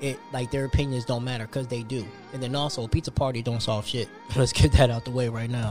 it 0.00 0.18
like 0.32 0.50
their 0.50 0.64
opinions 0.64 1.04
don't 1.04 1.22
matter 1.22 1.46
because 1.46 1.68
they 1.68 1.84
do. 1.84 2.04
And 2.32 2.42
then 2.42 2.56
also, 2.56 2.84
a 2.84 2.88
pizza 2.88 3.12
party 3.12 3.40
don't 3.40 3.62
solve 3.62 3.86
shit. 3.86 4.08
Let's 4.36 4.52
get 4.52 4.72
that 4.72 4.90
out 4.90 5.04
the 5.04 5.12
way 5.12 5.28
right 5.28 5.48
now. 5.48 5.70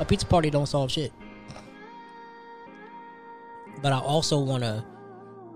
A 0.00 0.04
pizza 0.04 0.26
party 0.26 0.50
don't 0.50 0.66
solve 0.66 0.90
shit. 0.90 1.12
But 3.80 3.92
I 3.92 4.00
also 4.00 4.40
want 4.40 4.64
to 4.64 4.84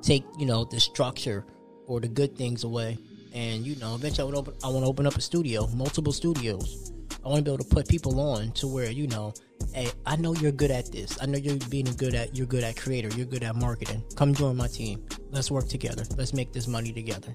take, 0.00 0.24
you 0.38 0.46
know, 0.46 0.64
the 0.64 0.78
structure 0.78 1.44
or 1.86 2.00
the 2.00 2.08
good 2.08 2.36
things 2.36 2.64
away. 2.64 2.98
And 3.32 3.66
you 3.66 3.76
know, 3.76 3.94
eventually, 3.94 4.28
I 4.28 4.30
to 4.30 4.38
open, 4.38 4.54
I 4.62 4.68
want 4.68 4.84
to 4.84 4.88
open 4.88 5.06
up 5.06 5.16
a 5.16 5.20
studio, 5.20 5.66
multiple 5.74 6.12
studios. 6.12 6.92
I 7.24 7.28
want 7.28 7.38
to 7.38 7.42
be 7.42 7.54
able 7.54 7.64
to 7.64 7.74
put 7.74 7.88
people 7.88 8.20
on 8.20 8.52
to 8.52 8.68
where 8.68 8.90
you 8.90 9.06
know, 9.08 9.32
hey, 9.72 9.88
I 10.06 10.16
know 10.16 10.34
you're 10.34 10.52
good 10.52 10.70
at 10.70 10.92
this. 10.92 11.18
I 11.20 11.26
know 11.26 11.38
you're 11.38 11.56
being 11.68 11.86
good 11.96 12.14
at 12.14 12.36
you're 12.36 12.46
good 12.46 12.62
at 12.62 12.76
creator. 12.76 13.08
You're 13.16 13.26
good 13.26 13.42
at 13.42 13.56
marketing. 13.56 14.04
Come 14.14 14.34
join 14.34 14.56
my 14.56 14.68
team. 14.68 15.04
Let's 15.30 15.50
work 15.50 15.68
together. 15.68 16.04
Let's 16.16 16.32
make 16.32 16.52
this 16.52 16.68
money 16.68 16.92
together. 16.92 17.32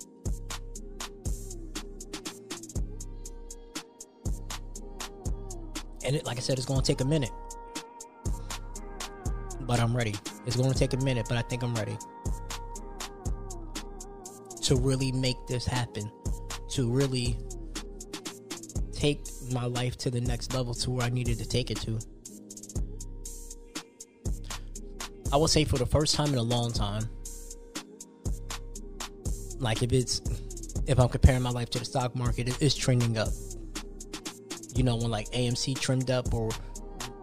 And 6.05 6.15
it, 6.15 6.25
like 6.25 6.37
I 6.37 6.39
said, 6.39 6.57
it's 6.57 6.65
going 6.65 6.81
to 6.81 6.85
take 6.85 7.01
a 7.01 7.05
minute, 7.05 7.29
but 9.61 9.79
I'm 9.79 9.95
ready. 9.95 10.15
It's 10.47 10.55
going 10.55 10.71
to 10.71 10.77
take 10.77 10.93
a 10.93 11.03
minute, 11.03 11.25
but 11.27 11.37
I 11.37 11.41
think 11.41 11.61
I'm 11.61 11.75
ready 11.75 11.97
to 14.69 14.75
really 14.75 15.11
make 15.11 15.47
this 15.47 15.65
happen. 15.65 16.11
To 16.73 16.87
really 16.91 17.35
take 18.93 19.25
my 19.51 19.65
life 19.65 19.97
to 19.97 20.11
the 20.11 20.21
next 20.21 20.53
level 20.53 20.75
to 20.75 20.91
where 20.91 21.07
I 21.07 21.09
needed 21.09 21.39
to 21.39 21.47
take 21.47 21.71
it 21.71 21.81
to. 21.81 21.97
I 25.33 25.37
would 25.37 25.49
say 25.49 25.63
for 25.63 25.79
the 25.79 25.87
first 25.87 26.13
time 26.13 26.27
in 26.27 26.35
a 26.35 26.43
long 26.43 26.71
time, 26.71 27.09
like 29.57 29.81
if 29.81 29.91
it's 29.91 30.21
if 30.85 30.99
I'm 30.99 31.09
comparing 31.09 31.41
my 31.41 31.49
life 31.49 31.71
to 31.71 31.79
the 31.79 31.85
stock 31.85 32.15
market, 32.15 32.47
it 32.47 32.61
is 32.61 32.75
trending 32.75 33.17
up. 33.17 33.29
You 34.75 34.83
know, 34.83 34.97
when 34.97 35.09
like 35.09 35.31
AMC 35.31 35.79
trended 35.79 36.11
up 36.11 36.31
or 36.31 36.51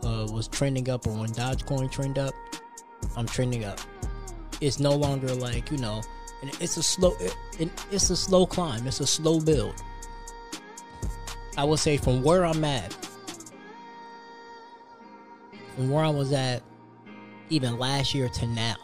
uh, 0.03 0.27
was 0.33 0.49
trending 0.49 0.91
up, 0.91 1.07
or 1.07 1.13
when 1.13 1.31
Dogecoin 1.31 1.93
trended 1.93 2.25
up, 2.25 2.35
I'm 3.17 3.27
trending 3.27 3.65
up. 3.65 3.79
It's 4.61 4.81
no 4.81 4.97
longer 4.97 5.29
like 5.29 5.71
you 5.71 5.79
know, 5.79 6.03
and 6.43 6.51
it's 6.61 6.77
a 6.77 6.83
slow, 6.83 7.17
it, 7.21 7.71
it's 7.91 8.11
a 8.11 8.17
slow 8.17 8.47
climb. 8.47 8.87
It's 8.87 9.01
a 9.01 9.07
slow 9.07 9.41
build. 9.41 9.83
I 11.57 11.65
would 11.65 11.79
say 11.79 11.97
from 11.97 12.23
where 12.23 12.45
I'm 12.45 12.65
at, 12.65 12.93
from 15.75 15.91
where 15.91 16.05
I 16.05 16.11
was 16.11 16.33
at 16.33 16.63
even 17.49 17.79
last 17.79 18.15
year 18.15 18.29
to 18.29 18.47
now, 18.47 18.77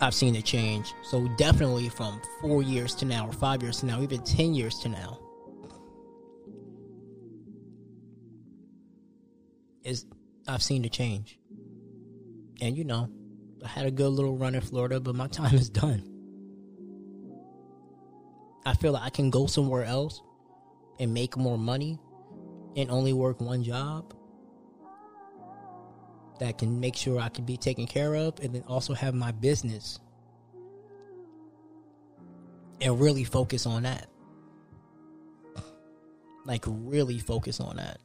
I've 0.00 0.14
seen 0.14 0.34
it 0.34 0.44
change. 0.44 0.94
So 1.02 1.28
definitely 1.36 1.88
from 1.88 2.20
four 2.40 2.62
years 2.62 2.94
to 2.96 3.04
now, 3.04 3.28
or 3.28 3.32
five 3.32 3.62
years 3.62 3.80
to 3.80 3.86
now, 3.86 4.02
even 4.02 4.22
ten 4.24 4.54
years 4.54 4.78
to 4.80 4.88
now, 4.88 5.18
is 9.84 10.06
I've 10.48 10.62
seen 10.62 10.82
the 10.82 10.88
change. 10.88 11.38
And 12.60 12.76
you 12.76 12.84
know, 12.84 13.08
I 13.64 13.68
had 13.68 13.86
a 13.86 13.90
good 13.90 14.08
little 14.08 14.36
run 14.36 14.54
in 14.54 14.60
Florida, 14.60 15.00
but 15.00 15.14
my 15.14 15.26
time 15.28 15.54
is 15.54 15.68
done. 15.68 16.02
I 18.64 18.74
feel 18.74 18.92
like 18.92 19.02
I 19.02 19.10
can 19.10 19.30
go 19.30 19.46
somewhere 19.46 19.84
else 19.84 20.20
and 20.98 21.14
make 21.14 21.36
more 21.36 21.58
money 21.58 21.98
and 22.76 22.90
only 22.90 23.12
work 23.12 23.40
one 23.40 23.62
job 23.64 24.14
that 26.38 26.58
can 26.58 26.80
make 26.80 26.96
sure 26.96 27.20
I 27.20 27.28
can 27.28 27.44
be 27.44 27.56
taken 27.56 27.86
care 27.86 28.14
of 28.14 28.38
and 28.40 28.54
then 28.54 28.64
also 28.66 28.94
have 28.94 29.14
my 29.14 29.32
business 29.32 29.98
and 32.80 32.98
really 32.98 33.24
focus 33.24 33.66
on 33.66 33.82
that. 33.82 34.06
Like, 36.46 36.64
really 36.66 37.18
focus 37.18 37.60
on 37.60 37.76
that. 37.76 37.98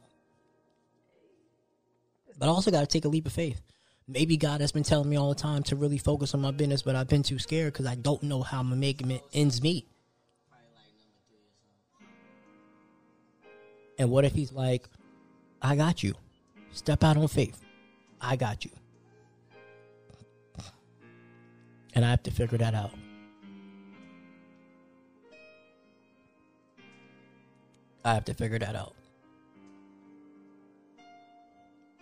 But 2.38 2.46
I 2.46 2.48
also 2.50 2.70
got 2.70 2.80
to 2.80 2.86
take 2.86 3.06
a 3.06 3.08
leap 3.08 3.26
of 3.26 3.32
faith. 3.32 3.62
Maybe 4.08 4.36
God 4.36 4.60
has 4.60 4.70
been 4.70 4.84
telling 4.84 5.08
me 5.08 5.16
all 5.16 5.30
the 5.30 5.34
time 5.34 5.64
to 5.64 5.76
really 5.76 5.98
focus 5.98 6.32
on 6.32 6.40
my 6.40 6.52
business, 6.52 6.82
but 6.82 6.94
I've 6.94 7.08
been 7.08 7.24
too 7.24 7.40
scared 7.40 7.72
because 7.72 7.86
I 7.86 7.96
don't 7.96 8.22
know 8.22 8.42
how 8.42 8.60
I'm 8.60 8.78
making 8.78 9.10
it 9.10 9.22
ends 9.32 9.60
meet. 9.60 9.88
And 13.98 14.10
what 14.10 14.24
if 14.24 14.32
he's 14.32 14.52
like, 14.52 14.88
I 15.60 15.74
got 15.74 16.02
you. 16.02 16.14
Step 16.72 17.02
out 17.02 17.16
on 17.16 17.26
faith. 17.26 17.60
I 18.20 18.36
got 18.36 18.64
you. 18.64 18.70
And 21.94 22.04
I 22.04 22.10
have 22.10 22.22
to 22.24 22.30
figure 22.30 22.58
that 22.58 22.74
out. 22.74 22.92
I 28.04 28.14
have 28.14 28.26
to 28.26 28.34
figure 28.34 28.58
that 28.58 28.76
out. 28.76 28.94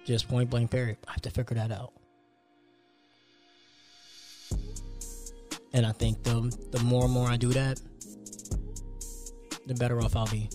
Just 0.04 0.28
point 0.28 0.50
blank 0.50 0.70
period. 0.70 0.98
I 1.08 1.12
have 1.12 1.22
to 1.22 1.30
figure 1.30 1.56
that 1.56 1.72
out. 1.72 1.92
And 5.72 5.84
I 5.84 5.92
think 5.92 6.22
the 6.22 6.54
the 6.70 6.78
more 6.84 7.04
and 7.04 7.12
more 7.12 7.28
I 7.28 7.36
do 7.36 7.48
that, 7.48 7.80
the 9.66 9.74
better 9.74 10.00
off 10.02 10.14
I'll 10.14 10.26
be. 10.26 10.48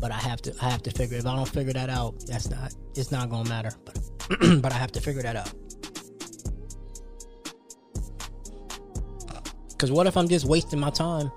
But 0.00 0.12
I 0.12 0.18
have 0.18 0.40
to 0.42 0.54
I 0.62 0.70
have 0.70 0.82
to 0.84 0.90
figure 0.90 1.18
if 1.18 1.26
I 1.26 1.34
don't 1.34 1.48
figure 1.48 1.72
that 1.72 1.90
out, 1.90 2.14
that's 2.26 2.48
not 2.48 2.74
it's 2.94 3.10
not 3.10 3.28
gonna 3.28 3.48
matter. 3.48 3.72
But 3.84 3.98
but 4.62 4.72
I 4.72 4.76
have 4.76 4.92
to 4.92 5.00
figure 5.00 5.22
that 5.22 5.36
out. 5.36 5.52
Cause 9.78 9.92
what 9.92 10.06
if 10.06 10.16
I'm 10.16 10.28
just 10.28 10.44
wasting 10.44 10.80
my 10.80 10.90
time 10.90 11.30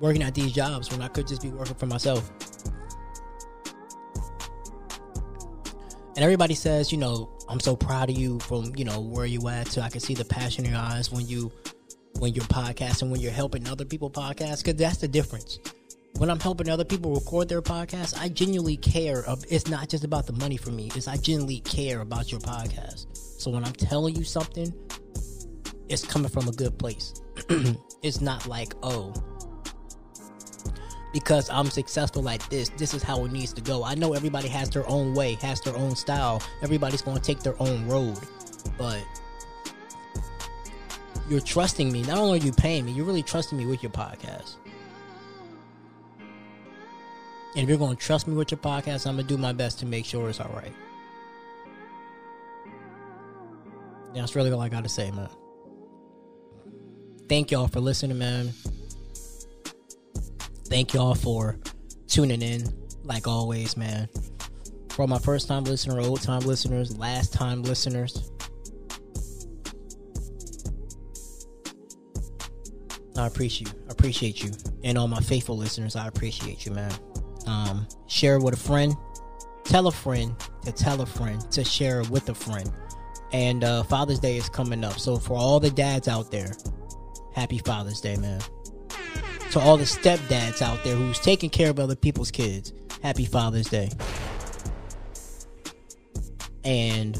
working 0.00 0.22
at 0.22 0.34
these 0.34 0.52
jobs 0.52 0.90
when 0.90 1.02
I 1.02 1.08
could 1.08 1.26
just 1.26 1.42
be 1.42 1.48
working 1.48 1.74
for 1.74 1.86
myself? 1.86 2.30
And 6.18 6.24
everybody 6.24 6.56
says, 6.56 6.90
you 6.90 6.98
know, 6.98 7.30
I'm 7.48 7.60
so 7.60 7.76
proud 7.76 8.10
of 8.10 8.18
you 8.18 8.40
from, 8.40 8.74
you 8.74 8.84
know, 8.84 9.00
where 9.00 9.24
you 9.24 9.46
at. 9.46 9.68
So 9.68 9.82
I 9.82 9.88
can 9.88 10.00
see 10.00 10.14
the 10.14 10.24
passion 10.24 10.64
in 10.64 10.72
your 10.72 10.80
eyes 10.80 11.12
when 11.12 11.24
you 11.28 11.52
when 12.18 12.34
you're 12.34 12.44
podcasting, 12.46 13.08
when 13.10 13.20
you're 13.20 13.30
helping 13.30 13.68
other 13.68 13.84
people 13.84 14.10
podcast, 14.10 14.64
because 14.64 14.74
that's 14.74 14.96
the 14.96 15.06
difference. 15.06 15.60
When 16.16 16.28
I'm 16.28 16.40
helping 16.40 16.70
other 16.70 16.84
people 16.84 17.14
record 17.14 17.48
their 17.48 17.62
podcast, 17.62 18.20
I 18.20 18.30
genuinely 18.30 18.76
care. 18.76 19.22
Of, 19.28 19.44
it's 19.48 19.68
not 19.68 19.88
just 19.88 20.02
about 20.02 20.26
the 20.26 20.32
money 20.32 20.56
for 20.56 20.72
me. 20.72 20.90
It's 20.96 21.06
I 21.06 21.18
genuinely 21.18 21.60
care 21.60 22.00
about 22.00 22.32
your 22.32 22.40
podcast. 22.40 23.16
So 23.40 23.52
when 23.52 23.64
I'm 23.64 23.72
telling 23.74 24.16
you 24.16 24.24
something, 24.24 24.74
it's 25.88 26.04
coming 26.04 26.30
from 26.30 26.48
a 26.48 26.52
good 26.52 26.76
place. 26.80 27.14
it's 28.02 28.20
not 28.20 28.48
like, 28.48 28.74
oh, 28.82 29.14
because 31.12 31.48
I'm 31.50 31.70
successful 31.70 32.22
like 32.22 32.46
this, 32.48 32.68
this 32.70 32.94
is 32.94 33.02
how 33.02 33.24
it 33.24 33.32
needs 33.32 33.52
to 33.54 33.60
go. 33.60 33.84
I 33.84 33.94
know 33.94 34.12
everybody 34.12 34.48
has 34.48 34.70
their 34.70 34.88
own 34.88 35.14
way, 35.14 35.34
has 35.34 35.60
their 35.60 35.76
own 35.76 35.96
style. 35.96 36.42
Everybody's 36.62 37.02
going 37.02 37.16
to 37.16 37.22
take 37.22 37.40
their 37.40 37.60
own 37.60 37.86
road. 37.86 38.18
But 38.76 39.02
you're 41.28 41.40
trusting 41.40 41.90
me. 41.90 42.02
Not 42.02 42.18
only 42.18 42.40
are 42.40 42.44
you 42.44 42.52
paying 42.52 42.84
me, 42.86 42.92
you're 42.92 43.06
really 43.06 43.22
trusting 43.22 43.56
me 43.56 43.66
with 43.66 43.82
your 43.82 43.92
podcast. 43.92 44.56
And 47.54 47.64
if 47.64 47.68
you're 47.68 47.78
going 47.78 47.96
to 47.96 48.02
trust 48.02 48.28
me 48.28 48.34
with 48.34 48.50
your 48.50 48.58
podcast, 48.58 49.06
I'm 49.06 49.16
going 49.16 49.26
to 49.26 49.34
do 49.34 49.40
my 49.40 49.52
best 49.52 49.78
to 49.80 49.86
make 49.86 50.04
sure 50.04 50.28
it's 50.28 50.40
all 50.40 50.52
right. 50.54 50.72
That's 54.14 54.36
really 54.36 54.50
all 54.50 54.60
I 54.60 54.68
got 54.68 54.84
to 54.84 54.88
say, 54.88 55.10
man. 55.10 55.28
Thank 57.28 57.50
y'all 57.50 57.68
for 57.68 57.80
listening, 57.80 58.18
man. 58.18 58.52
Thank 60.68 60.92
y'all 60.92 61.14
for 61.14 61.58
tuning 62.08 62.42
in, 62.42 62.62
like 63.02 63.26
always, 63.26 63.76
man. 63.76 64.08
For 64.90 65.08
my 65.08 65.18
first 65.18 65.48
time 65.48 65.64
listener, 65.64 66.00
old 66.00 66.20
time 66.20 66.40
listeners, 66.40 66.96
last 66.98 67.32
time 67.32 67.62
listeners. 67.62 68.30
I 73.16 73.26
appreciate 73.26 73.72
you. 73.72 73.80
I 73.88 73.92
appreciate 73.92 74.44
you. 74.44 74.50
And 74.84 74.98
all 74.98 75.08
my 75.08 75.20
faithful 75.20 75.56
listeners, 75.56 75.96
I 75.96 76.06
appreciate 76.06 76.66
you, 76.66 76.72
man. 76.72 76.92
Um, 77.46 77.88
share 78.06 78.36
it 78.36 78.42
with 78.42 78.54
a 78.54 78.58
friend. 78.58 78.94
Tell 79.64 79.86
a 79.86 79.92
friend 79.92 80.36
to 80.64 80.72
tell 80.72 81.00
a 81.00 81.06
friend 81.06 81.40
to 81.50 81.64
share 81.64 82.00
it 82.00 82.10
with 82.10 82.28
a 82.28 82.34
friend. 82.34 82.70
And 83.32 83.64
uh, 83.64 83.84
Father's 83.84 84.18
Day 84.18 84.36
is 84.36 84.48
coming 84.48 84.84
up. 84.84 84.98
So 84.98 85.16
for 85.16 85.34
all 85.34 85.60
the 85.60 85.70
dads 85.70 86.08
out 86.08 86.30
there, 86.30 86.52
happy 87.34 87.58
Father's 87.58 88.00
Day, 88.00 88.16
man. 88.16 88.40
To 89.52 89.60
all 89.60 89.78
the 89.78 89.84
stepdads 89.84 90.60
out 90.60 90.84
there 90.84 90.94
who's 90.94 91.18
taking 91.18 91.48
care 91.48 91.70
of 91.70 91.78
other 91.78 91.96
people's 91.96 92.30
kids, 92.30 92.72
happy 93.02 93.24
Father's 93.24 93.68
Day. 93.68 93.88
And 96.64 97.18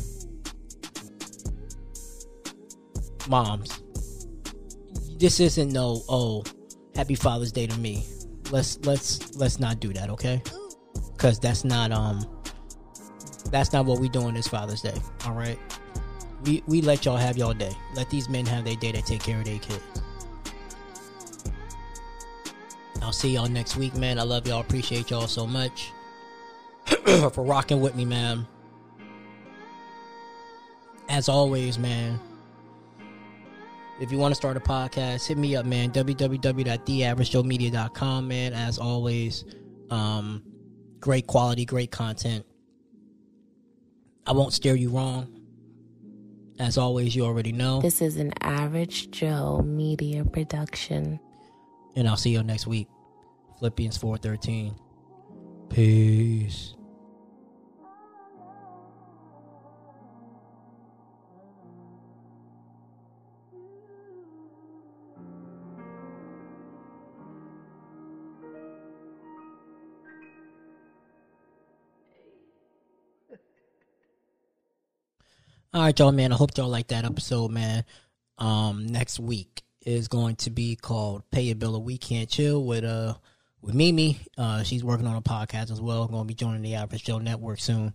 moms, 3.28 3.80
this 5.18 5.40
isn't 5.40 5.72
no 5.72 6.02
oh, 6.08 6.44
happy 6.94 7.14
Father's 7.14 7.50
Day 7.50 7.66
to 7.66 7.78
me. 7.78 8.04
Let's 8.50 8.78
let's 8.84 9.34
let's 9.36 9.58
not 9.58 9.80
do 9.80 9.92
that, 9.94 10.10
okay? 10.10 10.42
Cuz 11.16 11.38
that's 11.38 11.64
not 11.64 11.92
um 11.92 12.26
that's 13.50 13.72
not 13.72 13.86
what 13.86 14.00
we 14.00 14.08
doing 14.10 14.34
this 14.34 14.48
Father's 14.48 14.82
Day, 14.82 15.00
all 15.24 15.32
right? 15.32 15.58
We 16.44 16.62
we 16.66 16.82
let 16.82 17.04
y'all 17.04 17.16
have 17.16 17.38
y'all 17.38 17.54
day. 17.54 17.72
Let 17.94 18.10
these 18.10 18.28
men 18.28 18.44
have 18.46 18.64
their 18.64 18.76
day 18.76 18.92
to 18.92 19.02
take 19.02 19.22
care 19.22 19.38
of 19.38 19.46
their 19.46 19.58
kids. 19.58 19.82
I'll 23.08 23.12
see 23.12 23.30
y'all 23.30 23.48
next 23.48 23.78
week, 23.78 23.96
man. 23.96 24.18
I 24.18 24.22
love 24.22 24.46
y'all. 24.46 24.60
Appreciate 24.60 25.10
y'all 25.10 25.28
so 25.28 25.46
much 25.46 25.92
for 27.32 27.42
rocking 27.42 27.80
with 27.80 27.96
me, 27.96 28.04
man. 28.04 28.46
As 31.08 31.30
always, 31.30 31.78
man. 31.78 32.20
If 33.98 34.12
you 34.12 34.18
want 34.18 34.32
to 34.32 34.36
start 34.36 34.58
a 34.58 34.60
podcast, 34.60 35.26
hit 35.26 35.38
me 35.38 35.56
up, 35.56 35.64
man. 35.64 35.90
www.theaveragejoemedia.com, 35.90 38.28
man. 38.28 38.52
As 38.52 38.78
always, 38.78 39.46
um, 39.88 40.42
great 41.00 41.26
quality, 41.26 41.64
great 41.64 41.90
content. 41.90 42.44
I 44.26 44.32
won't 44.32 44.52
steer 44.52 44.74
you 44.74 44.90
wrong. 44.90 45.34
As 46.58 46.76
always, 46.76 47.16
you 47.16 47.24
already 47.24 47.52
know. 47.52 47.80
This 47.80 48.02
is 48.02 48.18
an 48.18 48.34
Average 48.42 49.12
Joe 49.12 49.62
media 49.64 50.26
production. 50.26 51.18
And 51.96 52.06
I'll 52.06 52.18
see 52.18 52.32
you 52.32 52.42
next 52.42 52.66
week. 52.66 52.86
Philippians 53.58 53.98
4:13. 53.98 54.74
Peace. 55.68 56.74
All 75.74 75.82
right, 75.82 75.98
y'all, 75.98 76.12
man. 76.12 76.32
I 76.32 76.36
hope 76.36 76.56
y'all 76.56 76.68
like 76.68 76.86
that 76.88 77.04
episode, 77.04 77.50
man. 77.50 77.84
Um, 78.38 78.86
next 78.86 79.18
week 79.18 79.62
is 79.84 80.06
going 80.06 80.36
to 80.36 80.50
be 80.50 80.76
called 80.76 81.28
"Pay 81.32 81.42
Your 81.42 81.56
Bill 81.56 81.74
or 81.74 81.82
We 81.82 81.98
Can't 81.98 82.30
Chill" 82.30 82.64
with 82.64 82.84
uh 82.84 83.14
with 83.60 83.74
Mimi. 83.74 84.18
Uh, 84.36 84.62
she's 84.62 84.84
working 84.84 85.06
on 85.06 85.16
a 85.16 85.22
podcast 85.22 85.70
as 85.70 85.80
well. 85.80 86.06
Going 86.06 86.22
to 86.22 86.26
be 86.26 86.34
joining 86.34 86.62
the 86.62 86.74
Average 86.74 87.04
Joe 87.04 87.18
Network 87.18 87.60
soon. 87.60 87.94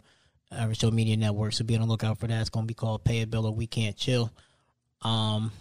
Average 0.51 0.79
Joe 0.79 0.91
Media 0.91 1.17
Network. 1.17 1.53
So 1.53 1.63
be 1.63 1.75
on 1.75 1.81
the 1.81 1.87
lookout 1.87 2.19
for 2.19 2.27
that. 2.27 2.41
It's 2.41 2.49
going 2.49 2.65
to 2.65 2.67
be 2.67 2.73
called 2.73 3.03
"Pay 3.03 3.21
a 3.21 3.27
Bill 3.27 3.45
or 3.45 3.53
We 3.53 3.67
Can't 3.67 3.95
Chill." 3.95 4.31
Um, 5.01 5.51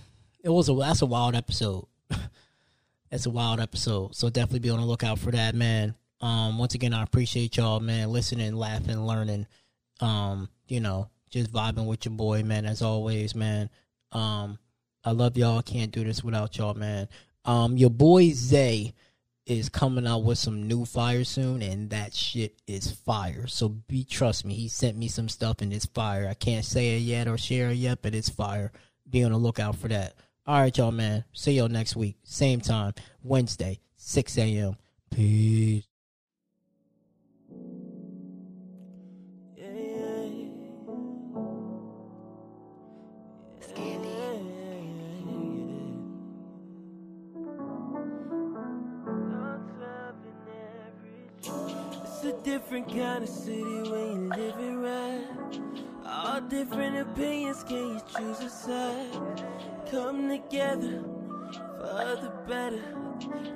it 0.43 0.51
was 0.51 0.69
a 0.69 0.75
that's 0.75 1.03
a 1.03 1.07
wild 1.07 1.35
episode. 1.35 1.87
it's 3.11 3.27
a 3.27 3.31
wild 3.31 3.61
episode. 3.61 4.15
So 4.15 4.29
definitely 4.29 4.61
be 4.61 4.71
on 4.71 4.81
the 4.81 4.87
lookout 4.87 5.19
for 5.19 5.31
that, 5.31 5.55
man. 5.55 5.95
Um, 6.21 6.59
once 6.59 6.75
again, 6.75 6.95
I 6.95 7.03
appreciate 7.03 7.57
y'all, 7.57 7.81
man, 7.81 8.11
listening, 8.11 8.55
laughing, 8.55 9.05
learning, 9.05 9.47
Um, 10.01 10.49
you 10.69 10.81
know, 10.81 11.09
just 11.31 11.53
vibing 11.53 11.87
with 11.87 12.05
your 12.05 12.15
boy, 12.15 12.45
man, 12.45 12.65
as 12.65 12.81
always, 12.81 13.35
man. 13.35 13.71
Um, 14.13 14.59
I 15.05 15.11
love 15.11 15.37
y'all. 15.37 15.63
Can't 15.63 15.91
do 15.91 16.05
this 16.05 16.23
without 16.23 16.57
y'all, 16.57 16.75
man. 16.75 17.09
Um, 17.45 17.77
your 17.77 17.91
boy 17.91 18.31
Zay 18.31 18.95
is 19.47 19.69
coming 19.69 20.07
out 20.07 20.25
with 20.25 20.39
some 20.39 20.69
new 20.69 20.85
fire 20.85 21.25
soon, 21.25 21.63
and 21.63 21.91
that 21.91 22.15
shit 22.15 22.61
is 22.67 22.91
fire. 22.91 23.47
So 23.47 23.69
be 23.69 24.05
trust 24.05 24.45
me, 24.45 24.55
he 24.55 24.69
sent 24.69 24.97
me 24.97 25.09
some 25.09 25.29
stuff 25.29 25.61
and 25.61 25.73
it's 25.73 25.87
fire. 25.87 26.29
I 26.29 26.35
can't 26.35 26.65
say 26.65 26.97
it 26.97 27.01
yet 27.01 27.29
or 27.29 27.37
share 27.37 27.71
it 27.71 27.77
yet, 27.77 28.03
but 28.03 28.15
it's 28.15 28.29
fire. 28.29 28.73
Be 29.09 29.25
on 29.25 29.33
the 29.33 29.39
lookout 29.39 29.77
for 29.77 29.89
that. 29.89 30.15
All 30.47 30.61
right, 30.61 30.77
y'all, 30.77 30.93
man. 30.93 31.25
See 31.33 31.53
y'all 31.53 31.69
next 31.69 31.97
week, 31.97 32.17
same 32.25 32.61
time, 32.61 32.95
Wednesday, 33.23 33.81
six 33.97 34.37
a.m. 34.39 34.77
Peace. 35.11 35.92
different 52.73 52.99
kind 52.99 53.23
of 53.23 53.29
city 53.29 53.63
when 53.63 54.33
you're 54.33 54.37
living 54.37 54.81
right. 54.81 55.27
All 56.07 56.41
different 56.41 56.97
opinions, 56.97 57.63
can 57.65 57.77
you 57.77 58.01
choose 58.17 58.41
a 58.41 58.49
side? 58.49 59.45
Come 59.91 60.31
together 60.31 61.05
for 61.79 62.17
the 62.23 62.33
better. 62.49 62.83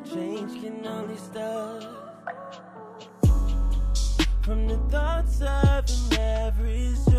Change 0.05 0.61
can 0.61 0.87
only 0.87 1.17
start 1.17 1.85
from 4.43 4.69
the 4.69 4.77
thoughts 4.91 5.41
of 5.41 6.13
an 6.13 6.21
average. 6.21 7.16